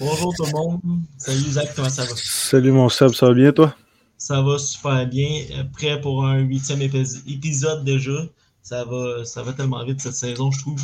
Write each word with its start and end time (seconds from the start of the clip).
Bonjour 0.00 0.34
tout 0.34 0.44
le 0.44 0.52
monde. 0.52 0.80
Salut 1.18 1.38
Zach, 1.40 1.72
comment 1.76 1.88
ça 1.88 2.02
va? 2.04 2.08
Salut 2.16 2.72
mon 2.72 2.88
Seb, 2.88 3.10
ça 3.10 3.26
va 3.26 3.34
bien 3.34 3.52
toi? 3.52 3.74
Ça 4.16 4.40
va 4.42 4.58
super 4.58 5.06
bien. 5.06 5.28
Euh, 5.52 5.64
Prêt 5.72 6.00
pour 6.00 6.24
un 6.24 6.38
huitième 6.38 6.80
épis- 6.80 7.22
épisode 7.30 7.84
déjà. 7.84 8.26
Ça 8.62 8.84
va, 8.84 9.24
ça 9.24 9.42
va 9.42 9.52
tellement 9.52 9.84
vite 9.84 10.00
cette 10.00 10.14
saison, 10.14 10.50
je 10.50 10.60
trouve. 10.60 10.78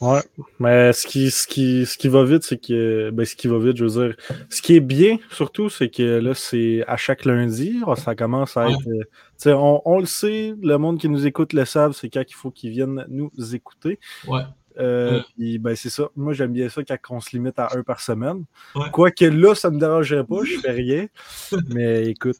Ouais, 0.00 0.22
mais 0.60 0.92
ce 0.92 1.06
qui, 1.06 1.30
ce 1.30 1.46
qui, 1.46 1.84
ce 1.84 1.98
qui 1.98 2.08
va 2.08 2.24
vite, 2.24 2.42
c'est 2.44 2.56
que. 2.58 3.10
Ben, 3.10 3.26
ce 3.26 3.34
qui 3.34 3.48
va 3.48 3.58
vite, 3.58 3.76
je 3.76 3.84
veux 3.84 4.06
dire. 4.08 4.16
Ce 4.50 4.62
qui 4.62 4.76
est 4.76 4.80
bien, 4.80 5.18
surtout, 5.30 5.68
c'est 5.68 5.90
que 5.90 6.02
là, 6.20 6.34
c'est 6.34 6.84
à 6.86 6.96
chaque 6.96 7.24
lundi. 7.24 7.80
Ça 7.96 8.14
commence 8.14 8.56
à 8.56 8.66
Ouais. 8.66 8.72
être. 8.72 8.88
euh, 8.88 9.00
tu 9.02 9.08
sais, 9.38 9.52
on, 9.52 9.82
on 9.84 9.98
le 9.98 10.06
sait, 10.06 10.54
le 10.62 10.78
monde 10.78 10.98
qui 10.98 11.08
nous 11.08 11.26
écoute 11.26 11.52
le 11.52 11.64
savent, 11.64 11.92
c'est 11.92 12.08
quand 12.08 12.22
il 12.26 12.34
faut 12.34 12.50
qu'ils 12.50 12.70
viennent 12.70 13.04
nous 13.08 13.30
écouter. 13.54 13.98
Ouais. 14.26 14.42
Euh, 14.78 15.22
ben, 15.38 15.74
c'est 15.76 15.90
ça. 15.90 16.08
Moi, 16.16 16.32
j'aime 16.32 16.52
bien 16.52 16.68
ça 16.68 16.82
quand 16.84 17.16
on 17.16 17.20
se 17.20 17.30
limite 17.30 17.58
à 17.58 17.70
un 17.76 17.82
par 17.82 18.00
semaine. 18.00 18.44
Ouais. 18.74 18.90
Quoique 18.92 19.24
là, 19.24 19.54
ça 19.54 19.70
me 19.70 19.78
dérangerait 19.78 20.24
pas, 20.24 20.44
je 20.44 20.58
fais 20.60 20.72
rien. 20.72 21.06
mais 21.68 22.10
écoute, 22.10 22.36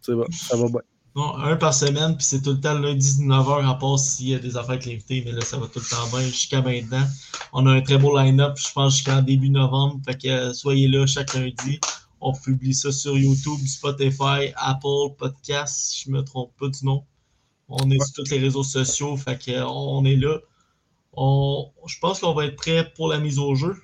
c'est 0.00 0.14
bon, 0.14 0.26
ça 0.30 0.56
va 0.56 0.68
bien. 0.68 0.80
Non, 1.16 1.36
un 1.36 1.54
par 1.54 1.72
semaine, 1.72 2.16
puis 2.16 2.26
c'est 2.26 2.42
tout 2.42 2.50
le 2.50 2.60
temps 2.60 2.76
lundi 2.76 3.06
19h, 3.06 3.64
à 3.70 3.74
part 3.74 4.00
s'il 4.00 4.30
y 4.30 4.34
a 4.34 4.40
des 4.40 4.56
affaires 4.56 4.70
avec 4.70 4.86
l'invité, 4.86 5.22
mais 5.24 5.30
là, 5.30 5.42
ça 5.42 5.58
va 5.58 5.68
tout 5.68 5.78
le 5.78 5.88
temps 5.88 6.08
bien 6.10 6.26
jusqu'à 6.26 6.60
maintenant. 6.60 7.06
On 7.52 7.66
a 7.66 7.70
un 7.70 7.80
très 7.82 7.98
beau 7.98 8.18
line-up, 8.18 8.58
je 8.58 8.72
pense, 8.72 8.96
jusqu'en 8.96 9.22
début 9.22 9.48
novembre. 9.48 10.00
Fait 10.04 10.20
que 10.20 10.28
euh, 10.28 10.52
soyez 10.52 10.88
là 10.88 11.06
chaque 11.06 11.34
lundi. 11.34 11.78
On 12.20 12.32
publie 12.32 12.74
ça 12.74 12.90
sur 12.90 13.16
YouTube, 13.16 13.60
Spotify, 13.64 14.52
Apple 14.56 15.14
Podcast, 15.16 15.76
si 15.76 16.04
je 16.06 16.10
me 16.10 16.22
trompe 16.22 16.50
pas 16.58 16.66
du 16.66 16.84
nom. 16.84 17.04
On 17.68 17.88
est 17.90 18.04
sur 18.04 18.24
tous 18.24 18.30
les 18.32 18.40
réseaux 18.40 18.64
sociaux, 18.64 19.16
fait 19.16 19.38
que 19.38 19.52
euh, 19.52 19.66
on 19.68 20.04
est 20.04 20.16
là. 20.16 20.38
On, 21.16 21.70
je 21.86 21.98
pense 22.00 22.20
qu'on 22.20 22.34
va 22.34 22.46
être 22.46 22.56
prêt 22.56 22.92
pour 22.96 23.08
la 23.08 23.18
mise 23.18 23.38
au 23.38 23.54
jeu 23.54 23.76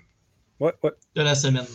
Ouais, 0.58 0.74
ouais. 0.82 0.90
de 1.14 1.22
la 1.22 1.34
semaine. 1.34 1.66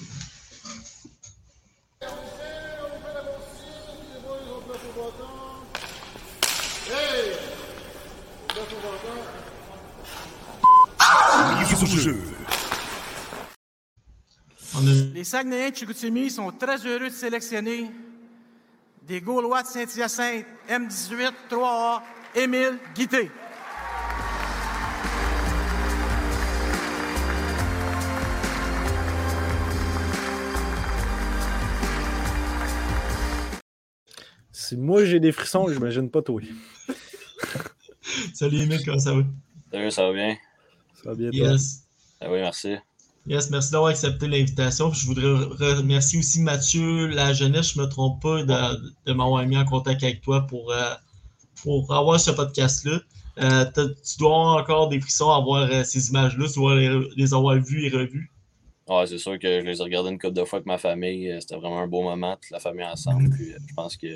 Les 15.14 15.24
Saguenayens 15.24 15.70
de 15.70 15.76
Chicoutimi 15.76 16.30
sont 16.30 16.52
très 16.52 16.78
heureux 16.86 17.10
de 17.10 17.14
sélectionner 17.14 17.90
des 19.04 19.22
Gaulois 19.22 19.62
de 19.64 19.68
Saint-Hyacinthe, 19.68 20.46
M18, 20.70 21.32
3A, 21.50 22.02
Émile 22.36 22.78
Guité. 22.94 23.32
Si 34.66 34.78
moi 34.78 35.06
j'ai 35.06 35.20
des 35.20 35.32
frissons, 35.32 35.68
j'imagine 35.72 36.10
pas 36.10 36.24
toi. 36.24 36.42
Salut 38.34 38.62
Emile, 38.62 38.84
comment 38.84 38.98
ça 38.98 39.14
va? 39.14 39.22
Salut, 39.72 39.92
ça 39.92 40.08
va 40.08 40.14
bien? 40.14 40.36
Ça 40.96 41.10
va 41.10 41.16
bien, 41.16 41.30
toi? 41.30 41.52
Yes. 41.52 41.84
Ah 42.20 42.32
oui, 42.32 42.40
merci. 42.40 42.76
Yes, 43.28 43.52
merci 43.52 43.72
d'avoir 43.72 43.92
accepté 43.92 44.28
l'invitation. 44.28 44.92
Je 44.92 45.06
voudrais 45.06 45.26
re- 45.28 45.78
remercier 45.78 46.18
aussi 46.18 46.42
Mathieu 46.42 47.06
La 47.10 47.32
Jeunesse, 47.34 47.74
je 47.74 47.80
ne 47.80 47.86
me 47.86 47.90
trompe 47.90 48.24
pas, 48.24 48.42
de, 48.42 48.92
de 49.06 49.14
m'avoir 49.14 49.46
mis 49.46 49.56
en 49.56 49.66
contact 49.66 50.02
avec 50.02 50.22
toi 50.22 50.48
pour, 50.48 50.72
euh, 50.72 50.96
pour 51.62 51.94
avoir 51.94 52.20
ce 52.20 52.32
podcast-là. 52.32 53.00
Euh, 53.38 53.66
tu 53.76 54.18
dois 54.18 54.30
avoir 54.32 54.58
encore 54.64 54.90
des 54.90 55.00
frissons 55.00 55.30
à 55.30 55.42
voir 55.42 55.70
euh, 55.72 55.84
ces 55.84 56.10
images-là, 56.10 56.48
tu 56.48 56.56
dois 56.60 56.76
les, 56.76 57.08
les 57.16 57.34
avoir 57.36 57.56
vues 57.60 57.86
et 57.86 57.90
revues. 57.90 58.32
Ouais, 58.88 59.06
c'est 59.06 59.20
sûr 59.20 59.38
que 59.38 59.62
je 59.62 59.66
les 59.66 59.80
ai 59.80 59.84
regardés 59.84 60.10
une 60.10 60.18
couple 60.20 60.34
de 60.34 60.44
fois 60.44 60.58
avec 60.58 60.66
ma 60.66 60.80
famille. 60.80 61.36
C'était 61.40 61.56
vraiment 61.56 61.82
un 61.82 61.88
beau 61.88 62.02
moment, 62.02 62.36
toute 62.36 62.50
la 62.50 62.60
famille 62.60 62.86
ensemble. 62.86 63.30
Puis 63.30 63.52
euh, 63.54 63.58
je 63.68 63.74
pense 63.76 63.96
que 63.98 64.08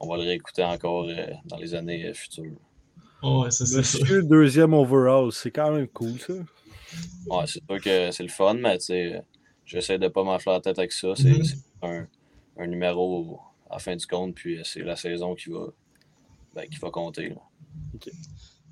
on 0.00 0.08
va 0.08 0.16
le 0.16 0.22
réécouter 0.22 0.64
encore 0.64 1.06
euh, 1.08 1.26
dans 1.46 1.56
les 1.56 1.74
années 1.74 2.06
euh, 2.06 2.14
futures. 2.14 2.56
Oh, 3.22 3.42
ouais, 3.44 3.50
ça 3.50 3.66
c'est 3.66 3.82
ça. 3.82 3.98
Monsieur 4.00 4.22
deuxième 4.22 4.74
overall, 4.74 5.32
c'est 5.32 5.50
quand 5.50 5.72
même 5.72 5.88
cool 5.88 6.18
ça. 6.20 6.34
Ouais, 7.26 7.44
c'est 7.46 7.62
sûr 7.68 7.80
que 7.82 8.10
c'est 8.12 8.22
le 8.22 8.28
fun, 8.28 8.54
mais 8.54 8.78
tu 8.78 8.86
sais, 8.86 9.14
euh, 9.16 9.20
j'essaie 9.66 9.98
de 9.98 10.08
pas 10.08 10.22
m'enfler 10.24 10.52
la 10.52 10.60
tête 10.60 10.78
avec 10.78 10.92
ça. 10.92 11.08
C'est 11.16 11.24
Mhm. 11.30 11.44
c'est 11.44 11.56
un, 11.82 12.06
un 12.58 12.66
numéro 12.66 13.40
à 13.70 13.74
la 13.74 13.78
fin 13.80 13.96
du 13.96 14.06
compte, 14.06 14.34
puis 14.34 14.60
c'est 14.64 14.80
la 14.82 14.96
saison 14.96 15.34
qui 15.34 15.50
va, 15.50 15.66
ben, 16.54 16.68
qui 16.68 16.78
va 16.78 16.90
compter. 16.90 17.30
là. 17.30 17.36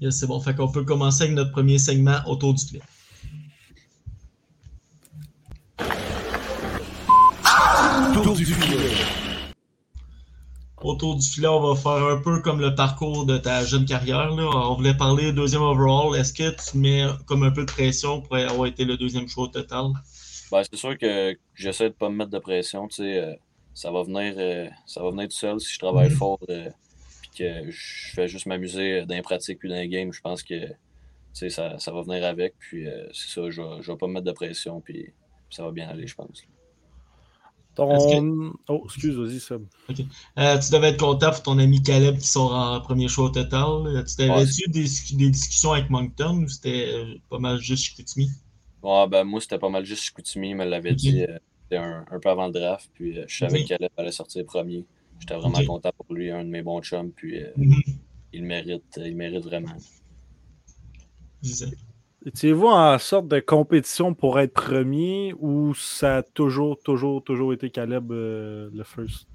Yes, 0.01 0.19
c'est 0.21 0.27
bon. 0.27 0.41
Fait 0.41 0.55
qu'on 0.55 0.71
peut 0.71 0.85
commencer 0.85 1.25
avec 1.25 1.35
notre 1.35 1.53
premier 1.53 1.79
segment 1.79 2.19
autour 2.27 2.55
du 2.55 2.65
filet. 2.65 2.81
Autour 10.87 11.17
du 11.17 11.27
filet, 11.29 11.49
on 11.49 11.61
va 11.61 11.75
faire 11.75 12.07
un 12.07 12.21
peu 12.23 12.41
comme 12.43 12.61
le 12.61 12.75
parcours 12.77 13.27
de 13.27 13.39
ta 13.39 13.65
jeune 13.65 13.85
carrière. 13.87 14.31
là. 14.31 14.49
On 14.71 14.75
voulait 14.77 14.97
parler 14.97 15.33
deuxième 15.33 15.63
overall. 15.63 16.17
Est-ce 16.17 16.33
que 16.33 16.49
tu 16.71 16.79
mets 16.79 17.05
comme 17.27 17.43
un 17.43 17.51
peu 17.51 17.63
de 17.63 17.71
pression 17.73 18.21
pour 18.21 18.37
avoir 18.37 18.69
été 18.69 18.85
le 18.85 18.97
deuxième 18.97 19.27
choix 19.27 19.45
au 19.45 19.49
total? 19.49 19.87
Ben, 20.53 20.63
c'est 20.63 20.77
sûr 20.77 20.97
que 20.97 21.37
j'essaie 21.55 21.89
de 21.89 21.95
pas 21.95 22.09
me 22.09 22.15
mettre 22.15 22.31
de 22.31 22.39
pression. 22.39 22.87
tu 22.87 22.97
sais, 23.03 23.19
euh, 23.19 23.35
ça, 23.75 23.91
va 23.91 24.05
venir, 24.05 24.35
euh, 24.39 24.69
ça 24.87 25.03
va 25.03 25.11
venir 25.11 25.25
tout 25.27 25.37
seul 25.37 25.59
si 25.61 25.75
je 25.75 25.79
travaille 25.81 26.11
Mhm. 26.11 26.17
fort 26.17 26.39
et 26.49 26.69
que 27.37 27.69
je 27.69 28.13
fais 28.15 28.29
juste 28.29 28.47
m'amuser 28.47 29.05
dans 29.07 29.15
les 29.17 29.23
pratiques 29.23 29.59
puis 29.59 29.69
dans 29.69 29.75
les 29.75 29.89
games. 29.89 30.13
Je 30.13 30.21
pense 30.21 30.45
que 30.45 30.67
tu 30.69 30.73
sais, 31.33 31.51
ça, 31.51 31.81
ça 31.81 31.91
va 31.91 32.03
venir 32.03 32.25
avec. 32.25 32.55
Puis 32.61 32.87
euh, 32.87 33.09
c'est 33.13 33.29
ça, 33.31 33.51
je 33.51 33.61
vais, 33.61 33.83
je 33.83 33.91
vais 33.91 33.99
pas 33.99 34.07
me 34.07 34.13
mettre 34.13 34.27
de 34.27 34.33
pression. 34.33 34.81
Puis 34.81 35.13
ça 35.51 35.65
va 35.65 35.73
bien 35.73 35.89
aller, 35.89 36.07
je 36.07 36.15
pense. 36.15 36.45
Ton... 37.77 38.53
Oh, 38.69 38.83
excuse, 38.87 39.17
vas-y, 39.17 39.39
Seb. 39.41 39.63
Euh, 40.39 40.59
tu 40.59 40.73
devais 40.73 40.89
être 40.89 40.99
content 41.01 41.31
pour 41.31 41.43
ton 41.43 41.59
ami 41.59 41.83
Caleb 41.83 42.19
qui 42.19 42.27
sort 42.27 42.53
en 42.53 42.81
premier 42.81 43.09
choix 43.09 43.27
au 43.27 43.31
total. 43.31 43.87
Euh, 43.87 44.03
Tu 44.05 44.17
t'avais-tu 44.17 44.69
des, 44.71 44.85
des 45.17 45.31
discussions 45.31 45.73
avec 45.73 45.91
Moncton 45.91 46.43
ou 46.45 46.49
c'était 46.49 46.89
euh, 46.93 47.15
pas 47.29 47.39
mal 47.39 47.61
juste 47.61 47.85
Chicoutimi? 47.85 48.31
Ouais, 48.83 49.07
ben, 49.09 49.25
moi, 49.25 49.41
c'était 49.41 49.59
pas 49.59 49.69
mal 49.69 49.85
juste 49.85 50.05
Chicoutimi. 50.05 50.51
Il 50.51 50.57
me 50.57 50.65
l'avait 50.65 50.95
dit 50.95 51.23
euh, 51.25 51.39
un, 51.73 52.05
un 52.11 52.21
peu 52.21 52.29
avant 52.31 52.47
le 52.47 52.53
draft. 52.53 52.91
Puis 52.95 53.19
euh, 53.19 53.25
je 53.29 53.37
savais 53.39 53.61
Ok. 53.61 53.67
qu'elle 53.69 53.89
allait 53.97 54.13
sortir 54.13 54.45
premier. 54.45 54.85
J'étais 55.19 55.37
vraiment 55.37 55.63
content 55.63 55.91
pour 55.97 56.15
lui, 56.15 56.31
un 56.31 56.45
de 56.45 56.51
mes 56.51 56.63
bons 56.63 56.83
chums. 56.83 57.13
Puis 57.13 57.43
euh, 57.43 57.53
Mhm. 57.57 57.83
il 58.33 58.45
mérite, 58.45 59.01
il 59.05 59.17
mérite 59.17 59.45
vraiment. 59.45 59.77
C'est 62.27 62.31
ça. 62.33 62.39
Étiez-vous 62.39 62.67
en 62.67 62.99
sorte 62.99 63.29
de 63.29 63.41
compétition 63.41 64.15
pour 64.15 64.41
être 64.41 64.53
premier 64.53 65.33
ou 65.39 65.75
ça 65.75 66.19
a 66.19 66.23
toujours, 66.23 66.79
toujours, 66.83 67.23
toujours 67.23 67.53
été 67.53 67.71
Caleb 67.71 68.11
euh, 68.13 68.69
le 68.75 68.85
first? 68.85 69.27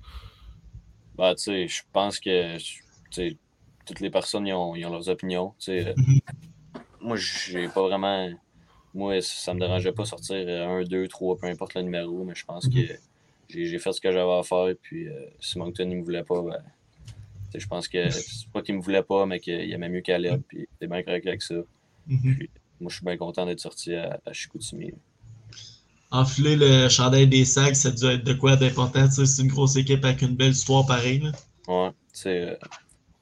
Bah, 1.17 1.35
tu 1.35 1.43
sais, 1.43 1.67
je 1.67 1.81
pense 1.93 2.19
que 2.19 2.57
tu 2.57 2.73
sais, 3.11 3.37
toutes 3.85 3.99
les 3.99 4.09
personnes 4.09 4.47
ils 4.47 4.53
ont, 4.53 4.75
ils 4.75 4.85
ont 4.85 4.91
leurs 4.91 5.09
opinions. 5.09 5.53
tu 5.59 5.65
sais. 5.65 5.93
Mhm. 5.95 6.19
Moi, 7.01 7.17
j'ai 7.17 7.67
pas 7.67 7.81
vraiment. 7.81 8.29
Moi, 8.93 9.21
ça 9.21 9.53
me 9.53 9.59
dérangeait 9.59 9.93
pas 9.93 10.05
sortir 10.05 10.35
euh, 10.35 10.67
un, 10.67 10.83
deux, 10.83 11.07
trois, 11.07 11.37
peu 11.37 11.47
importe 11.47 11.75
le 11.75 11.81
numéro, 11.83 12.23
mais 12.23 12.35
je 12.35 12.45
pense 12.45 12.67
Mhm. 12.67 12.87
que 12.87 12.93
j'ai 13.49 13.79
fait 13.79 13.93
ce 13.93 14.01
que 14.01 14.11
j'avais 14.11 14.31
à 14.33 14.43
faire. 14.43 14.73
Puis 14.81 15.07
euh, 15.07 15.29
si 15.39 15.57
Moncton 15.59 15.85
ne 15.85 15.95
me 15.95 16.03
voulait 16.03 16.23
pas, 16.23 16.41
ben, 16.41 16.61
tu 16.61 17.51
sais, 17.53 17.59
je 17.59 17.67
pense 17.67 17.87
que 17.87 18.09
c'est 18.09 18.49
pas 18.51 18.61
qu'il 18.61 18.75
me 18.75 18.81
voulait 18.81 19.03
pas, 19.03 19.25
mais 19.25 19.39
qu'il 19.39 19.71
aimait 19.71 19.89
mieux 19.89 20.01
Caleb. 20.01 20.41
Puis 20.47 20.63
était 20.63 20.87
bien 20.87 21.03
correct 21.03 21.25
avec 21.27 21.41
ça. 21.41 21.55
Mhm. 22.07 22.47
Moi, 22.81 22.89
je 22.89 22.95
suis 22.95 23.05
bien 23.05 23.15
content 23.17 23.45
d'être 23.45 23.59
sorti 23.59 23.93
à, 23.95 24.19
à 24.25 24.33
Chicoutimi. 24.33 24.91
Enfiler 26.09 26.55
le 26.57 26.89
chandail 26.89 27.27
des 27.27 27.45
sacs, 27.45 27.75
ça 27.75 27.91
doit 27.91 28.13
être 28.13 28.23
de 28.25 28.33
quoi 28.33 28.55
d'important. 28.57 29.05
tu 29.07 29.13
sais, 29.13 29.25
C'est 29.27 29.43
une 29.43 29.47
grosse 29.49 29.75
équipe 29.77 30.03
avec 30.03 30.21
une 30.23 30.35
belle 30.35 30.51
histoire 30.51 30.85
pareille. 30.85 31.21
tu 31.67 31.91
sais, 32.11 32.41
euh, 32.41 32.55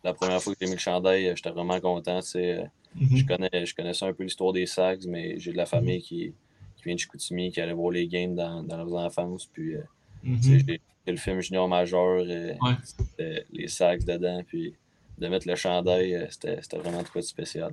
la 0.04 0.14
première 0.14 0.42
fois 0.42 0.54
que 0.54 0.60
j'ai 0.62 0.68
mis 0.68 0.74
le 0.76 0.80
chandail, 0.80 1.28
euh, 1.28 1.36
j'étais 1.36 1.52
vraiment 1.52 1.80
content. 1.80 2.22
euh, 2.36 2.66
Mhm. 2.96 3.18
Je, 3.18 3.24
connais, 3.26 3.66
je 3.68 3.76
connaissais 3.76 4.06
un 4.06 4.14
peu 4.14 4.24
l'histoire 4.24 4.52
des 4.52 4.66
Sags, 4.66 5.06
mais 5.08 5.38
j'ai 5.40 5.52
de 5.52 5.58
la 5.58 5.68
famille 5.68 6.02
qui, 6.02 6.34
qui 6.78 6.84
vient 6.86 6.96
de 6.96 7.00
Chicoutimi, 7.00 7.52
qui 7.52 7.62
allait 7.62 7.74
voir 7.74 7.92
les 7.92 8.08
games 8.08 8.34
dans, 8.34 8.64
dans 8.64 8.78
leurs 8.78 8.94
enfances. 8.96 9.46
Puis, 9.46 9.76
euh, 9.76 9.82
Mhm. 10.24 10.42
j'ai 10.42 10.60
fait 10.60 10.82
le 11.12 11.18
film 11.18 11.40
Junior 11.42 11.70
Ouais. 11.70 12.74
c'était 12.84 13.46
les 13.52 13.68
Sags 13.68 14.04
dedans. 14.06 14.42
Puis, 14.48 14.74
de 15.20 15.28
mettre 15.28 15.48
le 15.48 15.56
chandail, 15.56 16.28
c'était 16.32 16.60
c'était 16.64 16.78
vraiment 16.78 17.04
de 17.04 17.08
quoi 17.10 17.22
de 17.22 17.28
spécial. 17.28 17.72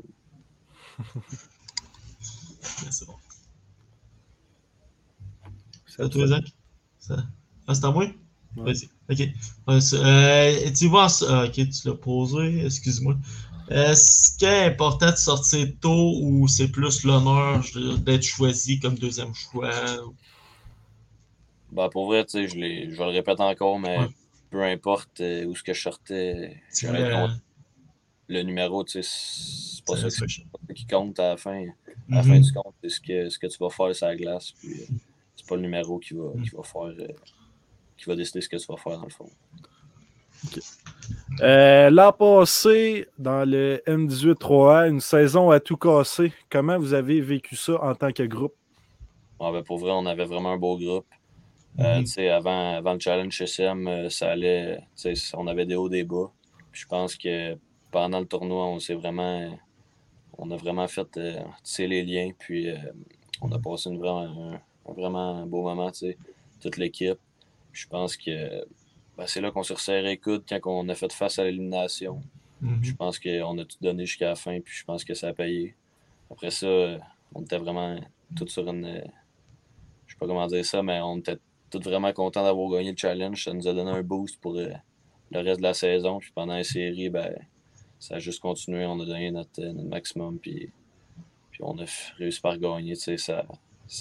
c'est 2.90 3.06
bon. 3.06 3.16
C'est 5.86 6.02
à 6.02 6.08
toi, 6.08 6.26
Zach? 6.26 6.44
Ça... 6.98 7.24
Ah, 7.66 7.74
c'est 7.74 7.84
à 7.84 7.90
moi? 7.90 8.04
Ouais. 8.56 8.72
Vas-y. 8.72 8.88
Ok. 9.10 9.28
Euh, 9.68 10.70
tu 10.72 10.88
vois, 10.88 11.08
ah, 11.28 11.44
ok, 11.44 11.52
tu 11.52 11.88
l'as 11.88 11.94
posé, 11.94 12.64
excuse-moi. 12.64 13.16
Est-ce 13.68 14.36
qu'il 14.38 14.48
est 14.48 14.66
important 14.66 15.10
de 15.10 15.16
sortir 15.16 15.66
tôt 15.80 16.20
ou 16.22 16.46
c'est 16.48 16.68
plus 16.68 17.02
l'honneur 17.02 17.64
d'être 17.98 18.22
choisi 18.22 18.78
comme 18.78 18.96
deuxième 18.96 19.34
choix? 19.34 19.70
Ben, 21.72 21.88
pour 21.88 22.06
vrai, 22.06 22.24
tu 22.24 22.30
sais, 22.30 22.48
je, 22.48 22.54
je 22.54 22.96
vais 22.96 23.04
le 23.04 23.10
répéter 23.10 23.42
encore, 23.42 23.78
mais 23.78 23.98
Ouais. 23.98 24.08
peu 24.50 24.62
importe 24.62 25.20
euh, 25.20 25.44
où 25.46 25.56
ce 25.56 25.62
que 25.64 25.74
je 25.74 25.80
sortais, 25.82 26.62
le 28.28 28.42
numéro, 28.42 28.84
tu 28.84 29.02
sais, 29.02 29.08
c'est 29.76 29.84
pas 29.84 29.96
Ça 29.96 30.26
qui, 30.74 30.86
compte 30.86 31.18
à 31.20 31.30
la 31.30 31.36
fin. 31.36 31.66
À 32.10 32.16
la 32.16 32.22
fin 32.22 32.38
du 32.38 32.52
compte, 32.52 32.74
c'est 32.82 32.88
ce 32.90 33.00
que, 33.00 33.28
ce 33.28 33.38
que 33.38 33.46
tu 33.46 33.58
vas 33.58 33.70
faire 33.70 33.94
sur 33.94 34.06
la 34.06 34.16
glace. 34.16 34.52
Puis, 34.52 34.80
euh, 34.80 34.94
c'est 35.36 35.46
pas 35.46 35.56
le 35.56 35.62
numéro 35.62 35.98
qui 35.98 36.14
va, 36.14 36.32
qui 36.42 36.50
va 36.50 36.62
faire. 36.62 36.82
euh, 36.82 37.08
qui 37.96 38.04
va 38.04 38.14
décider 38.16 38.40
ce 38.40 38.48
que 38.48 38.56
tu 38.56 38.66
vas 38.66 38.76
faire 38.76 38.98
dans 38.98 39.04
le 39.04 39.10
fond. 39.10 39.30
Euh, 41.40 41.88
L'an 41.90 42.12
passé, 42.12 43.08
dans 43.18 43.48
le 43.48 43.82
M18-3A, 43.86 44.88
une 44.90 45.00
saison 45.00 45.50
à 45.50 45.60
tout 45.60 45.76
casser. 45.76 46.32
Comment 46.50 46.78
vous 46.78 46.92
avez 46.92 47.20
vécu 47.20 47.56
ça 47.56 47.82
en 47.82 47.94
tant 47.94 48.12
que 48.12 48.22
groupe? 48.22 48.54
Ouais, 49.40 49.50
ben, 49.52 49.62
pour 49.62 49.78
vrai, 49.78 49.92
on 49.92 50.04
avait 50.06 50.26
vraiment 50.26 50.52
un 50.52 50.58
beau 50.58 50.76
groupe. 50.78 51.06
Euh, 51.78 52.04
sais, 52.04 52.28
avant, 52.28 52.74
avant 52.76 52.94
le 52.94 53.00
challenge 53.00 53.40
SM, 53.40 54.08
ça 54.10 54.30
allait. 54.32 54.78
On 55.34 55.46
avait 55.46 55.66
des 55.66 55.74
hauts, 55.74 55.88
des 55.88 56.04
bas. 56.04 56.30
Puis 56.70 56.82
je 56.82 56.86
pense 56.86 57.16
que 57.16 57.56
pendant 57.96 58.20
le 58.20 58.26
tournoi, 58.26 58.66
on 58.66 58.78
s'est 58.78 58.94
vraiment. 58.94 59.58
On 60.36 60.50
a 60.50 60.56
vraiment 60.58 60.86
fait 60.86 61.16
euh, 61.16 61.40
tisser 61.62 61.86
les 61.86 62.04
liens. 62.04 62.30
Puis 62.38 62.68
euh, 62.68 62.76
on 63.40 63.50
a 63.52 63.58
passé 63.58 63.88
une 63.88 64.04
un, 64.04 64.60
un 64.86 64.92
vraiment 64.92 65.46
beau 65.46 65.62
moment, 65.62 65.90
tu 65.90 66.00
sais, 66.00 66.18
toute 66.60 66.76
l'équipe. 66.76 67.18
Je 67.72 67.86
pense 67.86 68.18
que 68.18 68.66
ben, 69.16 69.26
c'est 69.26 69.40
là 69.40 69.50
qu'on 69.50 69.62
s'est 69.62 69.72
resserré 69.72 70.02
les 70.02 70.18
coudes 70.18 70.44
quand 70.46 70.60
on 70.66 70.86
a 70.90 70.94
fait 70.94 71.10
face 71.10 71.38
à 71.38 71.44
l'élimination. 71.44 72.20
Mhm. 72.60 72.84
Je 72.84 72.92
pense 72.92 73.18
qu'on 73.18 73.56
a 73.56 73.64
tout 73.64 73.78
donné 73.80 74.04
jusqu'à 74.04 74.28
la 74.28 74.36
fin, 74.36 74.60
puis 74.60 74.74
je 74.76 74.84
pense 74.84 75.02
que 75.02 75.14
ça 75.14 75.28
a 75.28 75.32
payé. 75.32 75.74
Après 76.30 76.50
ça, 76.50 76.98
on 77.34 77.40
était 77.40 77.56
vraiment 77.56 77.98
tous 78.36 78.48
sur 78.48 78.68
une. 78.68 79.04
Je 80.06 80.12
sais 80.12 80.18
pas 80.18 80.26
comment 80.26 80.46
dire 80.46 80.66
ça, 80.66 80.82
mais 80.82 81.00
on 81.00 81.16
était 81.16 81.38
tous 81.70 81.80
vraiment 81.80 82.12
contents 82.12 82.44
d'avoir 82.44 82.70
gagné 82.72 82.90
le 82.90 82.96
challenge. 82.98 83.42
Ça 83.42 83.54
nous 83.54 83.66
a 83.66 83.72
donné 83.72 83.90
un 83.90 84.02
boost 84.02 84.38
pour 84.38 84.54
euh, 84.58 84.68
le 85.30 85.40
reste 85.40 85.60
de 85.60 85.62
la 85.62 85.72
saison. 85.72 86.18
Puis 86.18 86.30
pendant 86.34 86.56
la 86.56 86.64
série, 86.64 87.08
ben, 87.08 87.34
ça 87.98 88.16
a 88.16 88.18
juste 88.18 88.40
continué. 88.40 88.86
On 88.86 89.00
a 89.00 89.04
donné 89.04 89.30
notre, 89.30 89.62
euh, 89.62 89.72
maximum, 89.72 90.38
puis, 90.38 90.70
puis 91.50 91.60
on 91.62 91.78
a 91.78 91.84
réussi 92.18 92.40
par 92.40 92.58
gagner. 92.58 92.94
Ça 92.94 93.44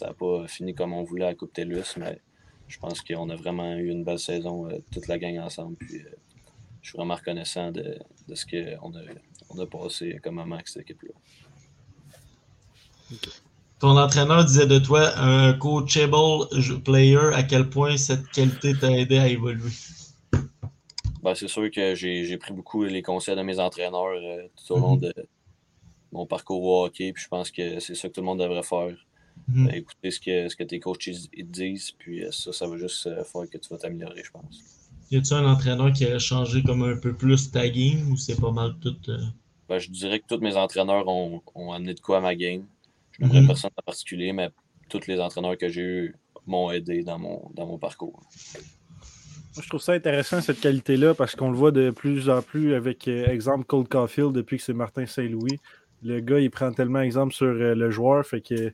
n'a 0.02 0.14
pas 0.14 0.48
fini 0.48 0.74
comme 0.74 0.94
on 0.94 1.04
voulait 1.04 1.26
à 1.26 1.36
Coupe 1.36 1.54
TELUS, 1.54 1.98
mais 1.98 2.20
je 2.68 2.80
pense 2.80 3.02
qu'on 3.02 3.30
a 3.30 3.36
vraiment 3.36 3.76
eu 3.76 3.90
une 3.90 4.04
belle 4.04 4.20
saison, 4.20 4.70
euh, 4.70 4.80
toute 4.92 5.08
la 5.08 5.18
gang 5.18 5.40
ensemble. 5.40 5.76
Puis, 5.78 5.98
euh, 5.98 6.10
je 6.82 6.90
suis 6.90 6.98
vraiment 6.98 7.16
reconnaissant 7.16 7.72
de, 7.72 8.00
de 8.28 8.36
ce 8.36 8.46
qu'on 8.46 8.96
a, 8.96 9.02
on 9.50 9.60
a 9.60 9.66
passé 9.66 10.20
comme 10.24 10.36
moment 10.36 10.56
avec 10.56 10.68
cette 10.68 10.84
équipe-là. 10.84 11.14
Ton 13.80 13.98
entraîneur 13.98 14.46
disait 14.46 14.68
de 14.68 14.80
toi 14.80 15.18
un 15.18 15.54
coachable 15.54 16.48
player, 16.84 17.34
à 17.34 17.44
quel 17.44 17.70
point 17.70 17.98
cette 17.98 18.28
qualité 18.30 18.74
t'a 18.80 18.92
aidé 18.92 19.18
à 19.18 19.28
évoluer? 19.28 19.72
Ben, 21.26 21.34
c'est 21.36 21.48
sûr 21.48 21.70
que 21.72 21.96
j'ai 21.96 22.24
j'ai 22.26 22.38
pris 22.38 22.54
beaucoup 22.54 22.84
les 22.84 23.02
conseils 23.02 23.36
de 23.36 23.42
mes 23.42 23.60
entraîneurs 23.60 24.06
euh, 24.32 24.48
tout 24.56 24.74
au 24.76 24.80
long 24.80 24.96
Mhm. 24.96 25.02
de 25.06 25.14
mon 26.12 26.26
parcours 26.26 26.64
au 26.64 26.86
hockey. 26.86 27.12
Puis 27.14 27.24
je 27.24 27.28
pense 27.36 27.50
que 27.52 27.80
c'est 27.80 27.96
ça 27.96 28.08
que 28.08 28.14
tout 28.14 28.22
le 28.22 28.26
monde 28.28 28.40
devrait 28.40 28.64
faire. 28.64 28.96
Mhm. 29.48 29.66
Ben, 29.68 29.74
écouter 29.76 30.12
ce 30.12 30.20
que, 30.26 30.48
ce 30.50 30.56
que 30.56 30.64
tes 30.64 30.80
coachs 30.80 31.08
ils, 31.08 31.50
disent. 31.62 31.92
Puis 31.92 32.24
euh, 32.24 32.32
ça, 32.32 32.54
ça 32.54 32.68
va 32.68 32.78
juste 32.78 33.08
euh, 33.08 33.24
faire 33.24 33.50
que 33.52 33.58
tu 33.58 33.68
vas 33.70 33.78
t'améliorer, 33.78 34.24
je 34.24 34.32
pense. 34.32 34.56
Y 35.12 35.18
a-tu 35.18 35.34
un 35.34 35.46
entraîneur 35.52 35.92
qui 35.94 36.06
a 36.06 36.18
changé 36.20 36.64
comme 36.64 36.84
un 36.84 36.98
peu 36.98 37.14
plus 37.14 37.52
ta 37.52 37.68
game 37.70 38.12
ou 38.12 38.18
c'est 38.18 38.40
pas 38.40 38.52
mal 38.52 38.76
tout. 38.82 38.96
euh, 39.10 39.18
Ben, 39.68 39.78
je 39.80 39.90
dirais 39.90 40.20
que 40.20 40.28
tous 40.28 40.40
mes 40.42 40.56
entraîneurs 40.56 41.08
ont, 41.08 41.42
ont 41.56 41.72
amené 41.74 41.94
de 41.96 42.00
quoi 42.00 42.18
à 42.18 42.22
ma 42.22 42.36
game. 42.36 42.66
Je 43.14 43.22
n'aimerais 43.24 43.42
Mhm. 43.42 43.48
personne 43.48 43.72
en 43.78 43.84
particulier, 43.92 44.32
mais 44.32 44.50
tous 44.90 45.06
les 45.08 45.20
entraîneurs 45.20 45.58
que 45.58 45.70
j'ai 45.70 45.82
eus 45.82 46.16
m'ont 46.48 46.70
aidé 46.72 47.02
dans 47.04 47.18
mon, 47.20 47.50
dans 47.58 47.66
mon 47.66 47.78
parcours. 47.80 48.20
Moi, 49.56 49.64
je 49.64 49.70
trouve 49.70 49.82
ça 49.82 49.94
intéressant, 49.94 50.42
cette 50.42 50.60
qualité-là, 50.60 51.14
parce 51.14 51.36
qu'on 51.36 51.50
le 51.50 51.58
voit 51.58 51.72
de 51.72 51.92
plus 51.92 52.30
en 52.30 52.42
plus 52.42 52.74
avec, 52.74 53.08
euh, 53.08 53.28
exemple, 53.28 53.66
Cole 53.66 53.88
Caulfield, 53.88 54.34
depuis 54.34 54.58
que 54.58 54.64
c'est 54.64 54.74
Martin 54.74 55.06
Saint-Louis. 55.06 55.60
Le 56.04 56.20
gars, 56.20 56.40
il 56.40 56.52
prend 56.52 56.72
tellement 56.72 57.02
exemple 57.02 57.34
sur 57.34 57.48
euh, 57.48 57.74
le 57.74 57.90
joueur, 57.90 58.26
fait 58.26 58.42
que 58.42 58.74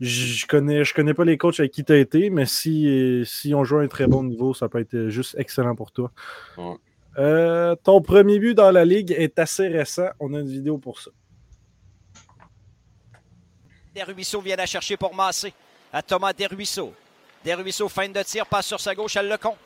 je 0.00 0.46
connais, 0.46 0.84
je 0.84 0.92
connais 0.92 1.14
pas 1.14 1.24
les 1.24 1.38
coachs 1.38 1.58
avec 1.60 1.72
qui 1.72 1.84
tu 1.84 1.92
as 1.92 1.96
été, 1.96 2.28
mais 2.28 2.44
si, 2.44 3.22
si 3.24 3.54
on 3.54 3.64
joue 3.64 3.78
à 3.78 3.82
un 3.82 3.88
très 3.88 4.06
bon 4.06 4.24
niveau, 4.24 4.52
ça 4.52 4.68
peut 4.68 4.80
être 4.80 5.08
juste 5.08 5.36
excellent 5.38 5.74
pour 5.74 5.90
toi. 5.90 6.10
Ouais. 6.58 6.74
Euh, 7.18 7.74
ton 7.82 8.02
premier 8.02 8.38
but 8.38 8.54
dans 8.54 8.70
la 8.70 8.84
ligue 8.84 9.12
est 9.12 9.38
assez 9.38 9.68
récent. 9.68 10.08
On 10.20 10.34
a 10.34 10.40
une 10.40 10.48
vidéo 10.48 10.78
pour 10.78 11.00
ça. 11.00 11.10
Desruisseaux 13.94 14.42
vient 14.42 14.56
la 14.56 14.66
chercher 14.66 14.96
pour 14.96 15.14
Massé. 15.14 15.52
À 15.92 16.02
Thomas 16.02 16.32
Desruisseaux. 16.32 16.92
Desruisseaux, 17.44 17.88
fin 17.88 18.08
de 18.08 18.22
tir, 18.22 18.44
passe 18.46 18.66
sur 18.66 18.80
sa 18.80 18.94
gauche, 18.94 19.16
elle 19.16 19.28
le 19.28 19.38
compte. 19.38 19.56